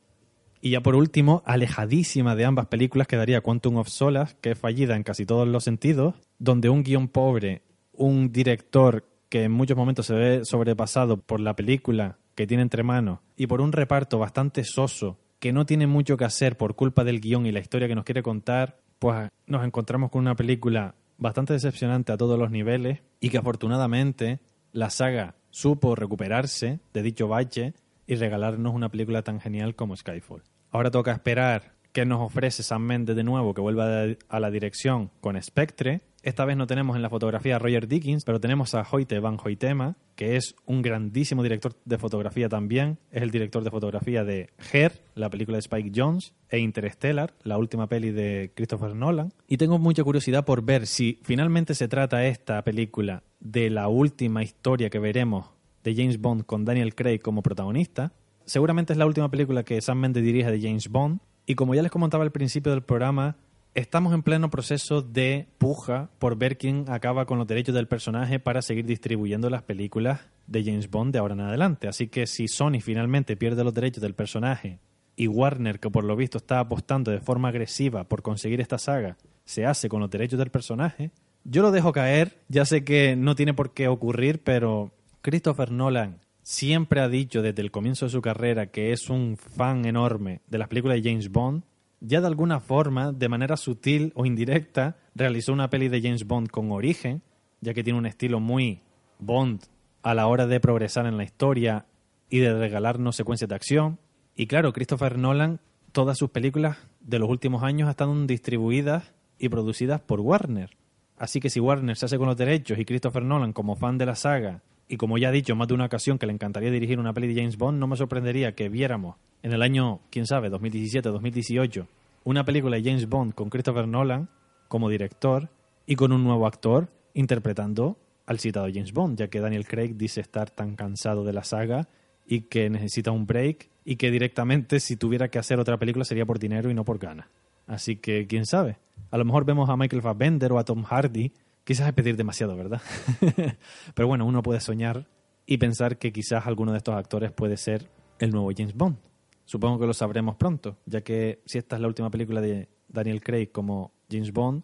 Y 0.60 0.70
ya 0.70 0.80
por 0.80 0.96
último, 0.96 1.42
alejadísima 1.46 2.34
de 2.34 2.44
ambas 2.44 2.66
películas 2.66 3.06
quedaría 3.06 3.40
Quantum 3.40 3.76
of 3.76 3.88
Solace, 3.88 4.36
que 4.40 4.52
es 4.52 4.58
fallida 4.58 4.96
en 4.96 5.02
casi 5.02 5.24
todos 5.24 5.46
los 5.46 5.64
sentidos, 5.64 6.14
donde 6.38 6.68
un 6.68 6.82
guion 6.82 7.08
pobre, 7.08 7.62
un 7.92 8.32
director 8.32 9.04
que 9.28 9.44
en 9.44 9.52
muchos 9.52 9.76
momentos 9.76 10.06
se 10.06 10.14
ve 10.14 10.44
sobrepasado 10.44 11.18
por 11.18 11.40
la 11.40 11.54
película 11.54 12.18
que 12.34 12.46
tiene 12.46 12.62
entre 12.62 12.82
manos 12.82 13.20
y 13.36 13.46
por 13.46 13.60
un 13.60 13.72
reparto 13.72 14.18
bastante 14.18 14.64
soso 14.64 15.18
que 15.38 15.52
no 15.52 15.66
tiene 15.66 15.86
mucho 15.86 16.16
que 16.16 16.24
hacer 16.24 16.56
por 16.56 16.74
culpa 16.74 17.04
del 17.04 17.20
guion 17.20 17.46
y 17.46 17.52
la 17.52 17.60
historia 17.60 17.88
que 17.88 17.94
nos 17.94 18.04
quiere 18.04 18.22
contar, 18.22 18.80
pues 18.98 19.30
nos 19.46 19.64
encontramos 19.64 20.10
con 20.10 20.20
una 20.22 20.34
película 20.34 20.94
bastante 21.18 21.52
decepcionante 21.52 22.12
a 22.12 22.16
todos 22.16 22.38
los 22.38 22.50
niveles 22.50 23.00
y 23.20 23.30
que 23.30 23.38
afortunadamente 23.38 24.40
la 24.72 24.90
saga 24.90 25.34
supo 25.50 25.94
recuperarse 25.94 26.80
de 26.92 27.02
dicho 27.02 27.28
bache 27.28 27.74
y 28.08 28.16
regalarnos 28.16 28.74
una 28.74 28.88
película 28.88 29.22
tan 29.22 29.38
genial 29.38 29.76
como 29.76 29.94
Skyfall. 29.94 30.42
Ahora 30.72 30.90
toca 30.90 31.12
esperar 31.12 31.74
qué 31.92 32.04
nos 32.04 32.20
ofrece 32.20 32.62
Sam 32.62 32.82
Mendes 32.82 33.14
de 33.14 33.22
nuevo, 33.22 33.54
que 33.54 33.60
vuelva 33.60 34.04
a 34.28 34.40
la 34.40 34.50
dirección 34.50 35.10
con 35.20 35.40
Spectre. 35.40 36.00
Esta 36.22 36.44
vez 36.44 36.56
no 36.56 36.66
tenemos 36.66 36.96
en 36.96 37.02
la 37.02 37.10
fotografía 37.10 37.56
a 37.56 37.58
Roger 37.58 37.86
Dickens, 37.86 38.24
pero 38.24 38.40
tenemos 38.40 38.74
a 38.74 38.86
Hoyte 38.90 39.20
Van 39.20 39.38
Hoytema, 39.42 39.96
que 40.16 40.36
es 40.36 40.56
un 40.66 40.82
grandísimo 40.82 41.42
director 41.42 41.76
de 41.84 41.98
fotografía 41.98 42.48
también. 42.48 42.98
Es 43.10 43.22
el 43.22 43.30
director 43.30 43.62
de 43.62 43.70
fotografía 43.70 44.24
de 44.24 44.50
Her, 44.72 45.00
la 45.14 45.30
película 45.30 45.56
de 45.56 45.60
Spike 45.60 45.92
Jones, 45.94 46.34
e 46.50 46.58
Interstellar, 46.58 47.34
la 47.44 47.56
última 47.56 47.88
peli 47.88 48.10
de 48.10 48.52
Christopher 48.54 48.94
Nolan. 48.94 49.32
Y 49.46 49.58
tengo 49.58 49.78
mucha 49.78 50.02
curiosidad 50.02 50.44
por 50.44 50.62
ver 50.62 50.86
si 50.86 51.20
finalmente 51.22 51.74
se 51.74 51.88
trata 51.88 52.26
esta 52.26 52.62
película 52.62 53.22
de 53.38 53.70
la 53.70 53.88
última 53.88 54.42
historia 54.42 54.90
que 54.90 54.98
veremos 54.98 55.57
de 55.88 55.94
James 55.94 56.20
Bond 56.20 56.44
con 56.44 56.64
Daniel 56.64 56.94
Craig 56.94 57.20
como 57.20 57.42
protagonista. 57.42 58.12
Seguramente 58.44 58.92
es 58.92 58.98
la 58.98 59.06
última 59.06 59.30
película 59.30 59.64
que 59.64 59.80
Sam 59.80 60.00
Mendes 60.00 60.22
dirige 60.22 60.50
de 60.50 60.60
James 60.60 60.88
Bond. 60.88 61.20
Y 61.46 61.54
como 61.54 61.74
ya 61.74 61.82
les 61.82 61.90
comentaba 61.90 62.24
al 62.24 62.30
principio 62.30 62.72
del 62.72 62.82
programa, 62.82 63.36
estamos 63.74 64.12
en 64.12 64.22
pleno 64.22 64.50
proceso 64.50 65.00
de 65.00 65.48
puja 65.56 66.10
por 66.18 66.36
ver 66.36 66.58
quién 66.58 66.84
acaba 66.88 67.24
con 67.24 67.38
los 67.38 67.46
derechos 67.46 67.74
del 67.74 67.88
personaje 67.88 68.38
para 68.38 68.60
seguir 68.60 68.84
distribuyendo 68.84 69.48
las 69.48 69.62
películas 69.62 70.20
de 70.46 70.62
James 70.62 70.90
Bond 70.90 71.12
de 71.12 71.20
ahora 71.20 71.34
en 71.34 71.40
adelante. 71.40 71.88
Así 71.88 72.08
que 72.08 72.26
si 72.26 72.48
Sony 72.48 72.80
finalmente 72.82 73.36
pierde 73.36 73.64
los 73.64 73.72
derechos 73.72 74.02
del 74.02 74.14
personaje 74.14 74.80
y 75.16 75.26
Warner, 75.26 75.80
que 75.80 75.90
por 75.90 76.04
lo 76.04 76.16
visto 76.16 76.36
está 76.36 76.60
apostando 76.60 77.10
de 77.10 77.20
forma 77.20 77.48
agresiva 77.48 78.04
por 78.04 78.20
conseguir 78.20 78.60
esta 78.60 78.76
saga, 78.76 79.16
se 79.46 79.64
hace 79.64 79.88
con 79.88 80.00
los 80.00 80.10
derechos 80.10 80.38
del 80.38 80.50
personaje, 80.50 81.12
yo 81.44 81.62
lo 81.62 81.70
dejo 81.70 81.92
caer. 81.92 82.42
Ya 82.48 82.66
sé 82.66 82.84
que 82.84 83.16
no 83.16 83.34
tiene 83.34 83.54
por 83.54 83.72
qué 83.72 83.88
ocurrir, 83.88 84.42
pero 84.42 84.92
Christopher 85.20 85.72
Nolan 85.72 86.20
siempre 86.42 87.00
ha 87.00 87.08
dicho 87.08 87.42
desde 87.42 87.60
el 87.60 87.72
comienzo 87.72 88.06
de 88.06 88.12
su 88.12 88.22
carrera 88.22 88.68
que 88.68 88.92
es 88.92 89.10
un 89.10 89.36
fan 89.36 89.84
enorme 89.84 90.42
de 90.46 90.58
las 90.58 90.68
películas 90.68 90.96
de 90.96 91.10
James 91.10 91.30
Bond. 91.30 91.64
Ya 92.00 92.20
de 92.20 92.28
alguna 92.28 92.60
forma, 92.60 93.12
de 93.12 93.28
manera 93.28 93.56
sutil 93.56 94.12
o 94.14 94.24
indirecta, 94.24 94.96
realizó 95.16 95.52
una 95.52 95.68
peli 95.68 95.88
de 95.88 96.00
James 96.00 96.26
Bond 96.26 96.48
con 96.48 96.70
origen, 96.70 97.22
ya 97.60 97.74
que 97.74 97.82
tiene 97.82 97.98
un 97.98 98.06
estilo 98.06 98.38
muy 98.38 98.82
Bond 99.18 99.64
a 100.02 100.14
la 100.14 100.28
hora 100.28 100.46
de 100.46 100.60
progresar 100.60 101.06
en 101.06 101.16
la 101.16 101.24
historia 101.24 101.86
y 102.30 102.38
de 102.38 102.56
regalarnos 102.56 103.16
secuencias 103.16 103.48
de 103.48 103.56
acción. 103.56 103.98
Y 104.36 104.46
claro, 104.46 104.72
Christopher 104.72 105.18
Nolan, 105.18 105.60
todas 105.90 106.16
sus 106.16 106.30
películas 106.30 106.78
de 107.00 107.18
los 107.18 107.28
últimos 107.28 107.64
años 107.64 107.90
están 107.90 108.28
distribuidas 108.28 109.12
y 109.36 109.48
producidas 109.48 110.00
por 110.00 110.20
Warner. 110.20 110.76
Así 111.16 111.40
que 111.40 111.50
si 111.50 111.58
Warner 111.58 111.96
se 111.96 112.06
hace 112.06 112.18
con 112.18 112.28
los 112.28 112.36
derechos 112.36 112.78
y 112.78 112.84
Christopher 112.84 113.24
Nolan, 113.24 113.52
como 113.52 113.74
fan 113.74 113.98
de 113.98 114.06
la 114.06 114.14
saga, 114.14 114.62
y 114.88 114.96
como 114.96 115.18
ya 115.18 115.28
he 115.28 115.32
dicho 115.32 115.54
más 115.54 115.68
de 115.68 115.74
una 115.74 115.86
ocasión 115.86 116.18
que 116.18 116.26
le 116.26 116.32
encantaría 116.32 116.70
dirigir 116.70 116.98
una 116.98 117.12
peli 117.12 117.32
de 117.32 117.40
James 117.40 117.58
Bond, 117.58 117.78
no 117.78 117.86
me 117.86 117.96
sorprendería 117.96 118.54
que 118.54 118.68
viéramos 118.68 119.16
en 119.42 119.52
el 119.52 119.62
año, 119.62 120.00
quién 120.10 120.26
sabe, 120.26 120.50
2017-2018, 120.50 121.86
una 122.24 122.44
película 122.44 122.76
de 122.76 122.84
James 122.84 123.08
Bond 123.08 123.34
con 123.34 123.50
Christopher 123.50 123.86
Nolan 123.86 124.28
como 124.68 124.88
director 124.88 125.50
y 125.86 125.96
con 125.96 126.12
un 126.12 126.24
nuevo 126.24 126.46
actor 126.46 126.88
interpretando 127.14 127.98
al 128.26 128.38
citado 128.38 128.66
James 128.72 128.92
Bond, 128.92 129.18
ya 129.18 129.28
que 129.28 129.40
Daniel 129.40 129.66
Craig 129.66 129.94
dice 129.94 130.20
estar 130.20 130.50
tan 130.50 130.76
cansado 130.76 131.24
de 131.24 131.32
la 131.32 131.44
saga 131.44 131.88
y 132.26 132.42
que 132.42 132.68
necesita 132.68 133.10
un 133.10 133.26
break 133.26 133.70
y 133.84 133.96
que 133.96 134.10
directamente 134.10 134.80
si 134.80 134.96
tuviera 134.96 135.28
que 135.28 135.38
hacer 135.38 135.58
otra 135.58 135.78
película 135.78 136.04
sería 136.04 136.26
por 136.26 136.38
dinero 136.38 136.70
y 136.70 136.74
no 136.74 136.84
por 136.84 136.98
ganas. 136.98 137.26
Así 137.66 137.96
que 137.96 138.26
quién 138.26 138.44
sabe. 138.44 138.76
A 139.10 139.16
lo 139.16 139.24
mejor 139.24 139.44
vemos 139.44 139.70
a 139.70 139.76
Michael 139.76 140.02
Fassbender 140.02 140.52
o 140.52 140.58
a 140.58 140.64
Tom 140.64 140.82
Hardy 140.82 141.32
Quizás 141.68 141.86
es 141.86 141.92
pedir 141.92 142.16
demasiado, 142.16 142.56
¿verdad? 142.56 142.80
Pero 143.94 144.08
bueno, 144.08 144.24
uno 144.24 144.42
puede 144.42 144.58
soñar 144.58 145.06
y 145.44 145.58
pensar 145.58 145.98
que 145.98 146.14
quizás 146.14 146.46
alguno 146.46 146.72
de 146.72 146.78
estos 146.78 146.94
actores 146.94 147.30
puede 147.30 147.58
ser 147.58 147.90
el 148.20 148.30
nuevo 148.30 148.50
James 148.56 148.74
Bond. 148.74 148.96
Supongo 149.44 149.78
que 149.78 149.86
lo 149.86 149.92
sabremos 149.92 150.36
pronto, 150.36 150.78
ya 150.86 151.02
que 151.02 151.42
si 151.44 151.58
esta 151.58 151.76
es 151.76 151.82
la 151.82 151.88
última 151.88 152.08
película 152.08 152.40
de 152.40 152.70
Daniel 152.88 153.20
Craig 153.20 153.48
como 153.52 153.92
James 154.10 154.32
Bond, 154.32 154.62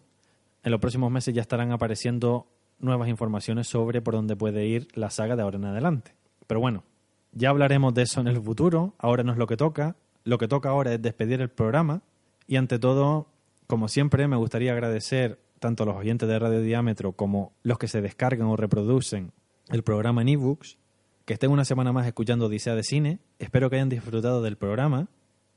en 0.63 0.71
los 0.71 0.81
próximos 0.81 1.11
meses 1.11 1.31
ya 1.31 1.43
estarán 1.43 1.71
apareciendo 1.71 2.47
nuevas 2.79 3.07
informaciones 3.07 3.67
sobre 3.67 4.01
por 4.01 4.15
dónde 4.15 4.35
puede 4.35 4.65
ir 4.65 4.87
la 4.95 5.11
saga 5.11 5.35
de 5.35 5.43
ahora 5.43 5.57
en 5.57 5.65
adelante. 5.65 6.15
Pero 6.47 6.59
bueno, 6.59 6.85
ya 7.33 7.51
hablaremos 7.51 7.93
de 7.93 8.01
eso 8.01 8.19
en 8.19 8.29
el 8.29 8.41
futuro, 8.41 8.95
ahora 8.97 9.21
no 9.21 9.31
es 9.31 9.37
lo 9.37 9.45
que 9.45 9.57
toca, 9.57 9.95
lo 10.23 10.39
que 10.39 10.47
toca 10.47 10.69
ahora 10.69 10.95
es 10.95 11.01
despedir 11.03 11.39
el 11.41 11.49
programa 11.49 12.01
y 12.47 12.55
ante 12.55 12.79
todo, 12.79 13.27
como 13.67 13.89
siempre, 13.89 14.27
me 14.27 14.37
gustaría 14.37 14.71
agradecer 14.71 15.44
tanto 15.65 15.83
los 15.83 15.95
oyentes 15.95 16.29
de 16.29 16.37
Radio 16.37 16.61
Diámetro 16.61 17.13
como 17.13 17.55
los 17.63 17.79
que 17.79 17.87
se 17.87 17.99
descargan 17.99 18.45
o 18.45 18.55
reproducen 18.55 19.31
el 19.69 19.81
programa 19.81 20.21
en 20.21 20.29
ebooks, 20.29 20.77
que 21.25 21.33
estén 21.33 21.49
una 21.49 21.65
semana 21.65 21.91
más 21.91 22.05
escuchando 22.05 22.45
Odisea 22.45 22.75
de 22.75 22.83
Cine. 22.83 23.19
Espero 23.39 23.67
que 23.67 23.77
hayan 23.77 23.89
disfrutado 23.89 24.43
del 24.43 24.57
programa 24.57 25.09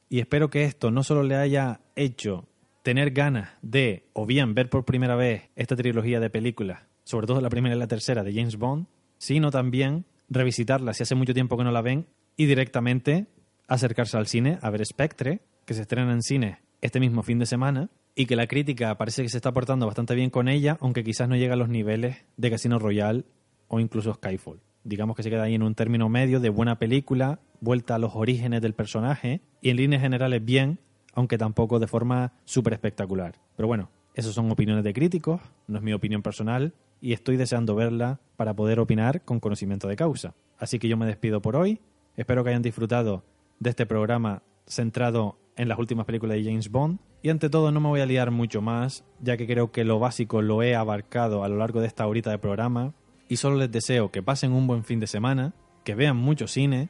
y 0.09 0.21
espero 0.21 0.49
que 0.49 0.65
esto 0.65 0.91
no 0.91 1.03
solo 1.03 1.25
le 1.25 1.37
haya 1.37 1.83
hecho 1.95 2.49
tener 2.83 3.11
ganas 3.11 3.51
de, 3.61 4.09
o 4.15 4.25
bien 4.25 4.55
ver 4.55 4.71
por 4.71 4.87
primera 4.87 5.15
vez 5.15 5.51
esta 5.57 5.77
trilogía 5.77 6.21
de 6.21 6.31
películas, 6.31 6.85
sobre 7.05 7.27
todo 7.27 7.43
la 7.43 7.51
primera 7.51 7.77
y 7.77 7.79
la 7.79 7.87
tercera 7.87 8.23
de 8.23 8.33
James 8.33 8.57
Bond, 8.57 8.87
sino 9.19 9.51
también 9.51 10.07
revisitarla 10.31 10.95
si 10.95 11.03
hace 11.03 11.17
mucho 11.17 11.35
tiempo 11.35 11.59
que 11.59 11.65
no 11.65 11.71
la 11.71 11.83
ven 11.83 12.07
y 12.35 12.47
directamente 12.47 13.27
acercarse 13.67 14.17
al 14.17 14.27
cine 14.27 14.59
a 14.63 14.71
ver 14.71 14.87
Spectre, 14.87 15.43
que 15.67 15.75
se 15.75 15.83
estrena 15.83 16.13
en 16.13 16.23
cine 16.23 16.63
este 16.81 16.99
mismo 16.99 17.23
fin 17.23 17.39
de 17.39 17.45
semana 17.45 17.91
y 18.19 18.27
que 18.27 18.35
la 18.35 18.49
crítica 18.49 18.99
parece 18.99 19.23
que 19.23 19.29
se 19.29 19.37
está 19.37 19.53
portando 19.53 19.87
bastante 19.87 20.17
bien 20.17 20.29
con 20.29 20.49
ella, 20.49 20.77
aunque 20.81 21.05
quizás 21.05 21.29
no 21.29 21.37
llega 21.37 21.55
a 21.55 21.57
los 21.57 21.69
niveles 21.69 22.27
de 22.37 22.51
Casino 22.51 22.81
Royale 22.81 23.25
o 23.69 23.79
incluso 23.79 24.13
Skyfall. 24.13 24.61
Digamos 24.83 25.15
que 25.15 25.23
se 25.23 25.31
queda 25.31 25.45
ahí 25.45 25.55
en 25.55 25.63
un 25.63 25.77
término 25.77 26.09
medio 26.09 26.41
de 26.41 26.49
buena 26.49 26.81
película, 26.81 27.39
vuelta 27.61 27.95
a 27.95 27.99
los 28.01 28.17
orígenes 28.17 28.61
del 28.61 28.75
personaje 28.75 29.41
y 29.63 29.71
en 29.71 29.77
líneas 29.77 30.03
generales 30.03 30.45
bien, 30.45 30.81
aunque 31.15 31.39
tampoco 31.39 31.79
de 31.79 31.87
forma 31.87 32.33
súper 32.45 32.73
espectacular. 32.73 33.37
Pero 33.55 33.69
bueno, 33.69 33.89
esas 34.15 34.35
son 34.35 34.51
opiniones 34.51 34.83
de 34.83 34.95
críticos, 34.95 35.41
no 35.69 35.79
es 35.79 35.85
mi 35.85 35.93
opinión 35.93 36.21
personal 36.21 36.75
y 37.01 37.13
estoy 37.13 37.37
deseando 37.37 37.77
verla 37.77 38.19
para 38.37 38.53
poder 38.53 38.81
opinar 38.81 39.23
con 39.23 39.39
conocimiento 39.39 39.87
de 39.87 39.95
causa. 39.95 40.35
Así 40.59 40.81
que 40.81 40.89
yo 40.89 40.97
me 40.97 41.07
despido 41.07 41.41
por 41.41 41.55
hoy, 41.55 41.81
espero 42.17 42.43
que 42.43 42.51
hayan 42.51 42.63
disfrutado 42.63 43.23
de 43.61 43.71
este 43.71 43.87
programa 43.87 44.43
centrado 44.67 45.39
en 45.59 45.69
las 45.69 45.79
últimas 45.79 46.07
películas 46.07 46.39
de 46.39 46.45
James 46.45 46.71
Bond. 46.71 46.99
Y 47.23 47.29
ante 47.29 47.51
todo 47.51 47.71
no 47.71 47.81
me 47.81 47.89
voy 47.89 48.01
a 48.01 48.07
liar 48.07 48.31
mucho 48.31 48.63
más, 48.63 49.05
ya 49.21 49.37
que 49.37 49.47
creo 49.47 49.71
que 49.71 49.85
lo 49.85 49.99
básico 49.99 50.41
lo 50.41 50.63
he 50.63 50.75
abarcado 50.75 51.45
a 51.45 51.49
lo 51.49 51.59
largo 51.59 51.81
de 51.81 51.87
esta 51.87 52.07
horita 52.07 52.31
de 52.31 52.39
programa. 52.39 52.95
Y 53.29 53.37
solo 53.37 53.57
les 53.57 53.71
deseo 53.71 54.11
que 54.11 54.23
pasen 54.23 54.53
un 54.53 54.67
buen 54.67 54.85
fin 54.85 55.01
de 55.01 55.07
semana, 55.07 55.53
que 55.85 55.95
vean 55.95 56.17
mucho 56.17 56.47
cine 56.47 56.89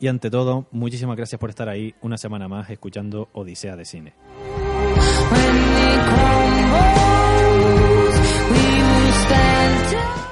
y 0.00 0.08
ante 0.08 0.30
todo, 0.30 0.66
muchísimas 0.70 1.14
gracias 1.14 1.38
por 1.38 1.50
estar 1.50 1.68
ahí 1.68 1.94
una 2.00 2.16
semana 2.16 2.48
más 2.48 2.70
escuchando 2.70 3.28
Odisea 3.34 3.76
de 3.76 3.84
Cine. 3.84 4.14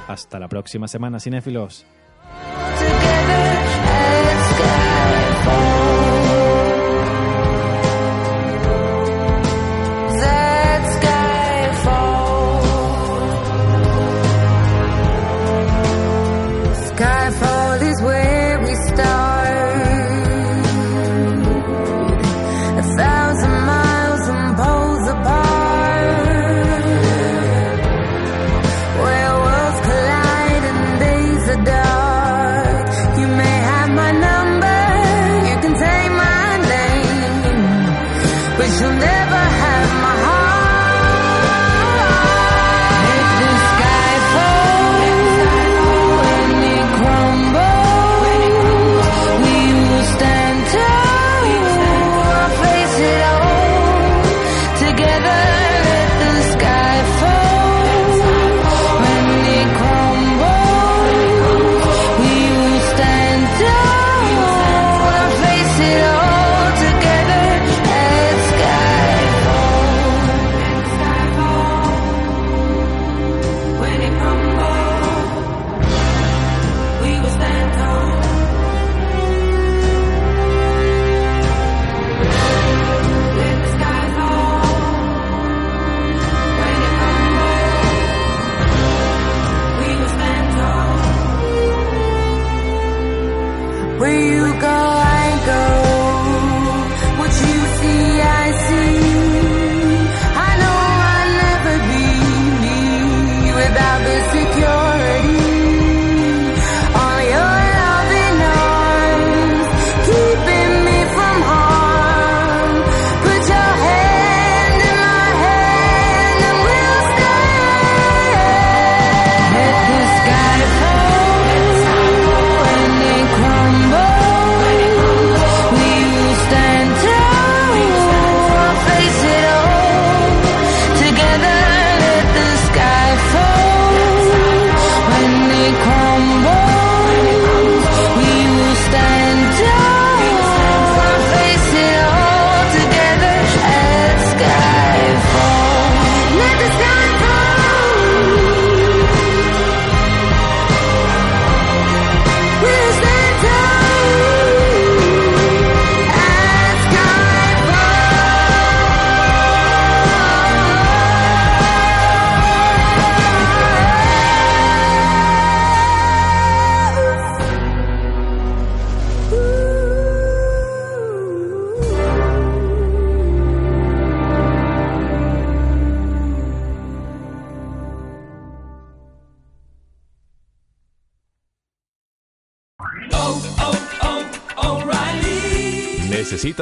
Hasta 0.09 0.39
la 0.39 0.49
próxima 0.49 0.89
semana, 0.89 1.21
cinéfilos. 1.21 1.85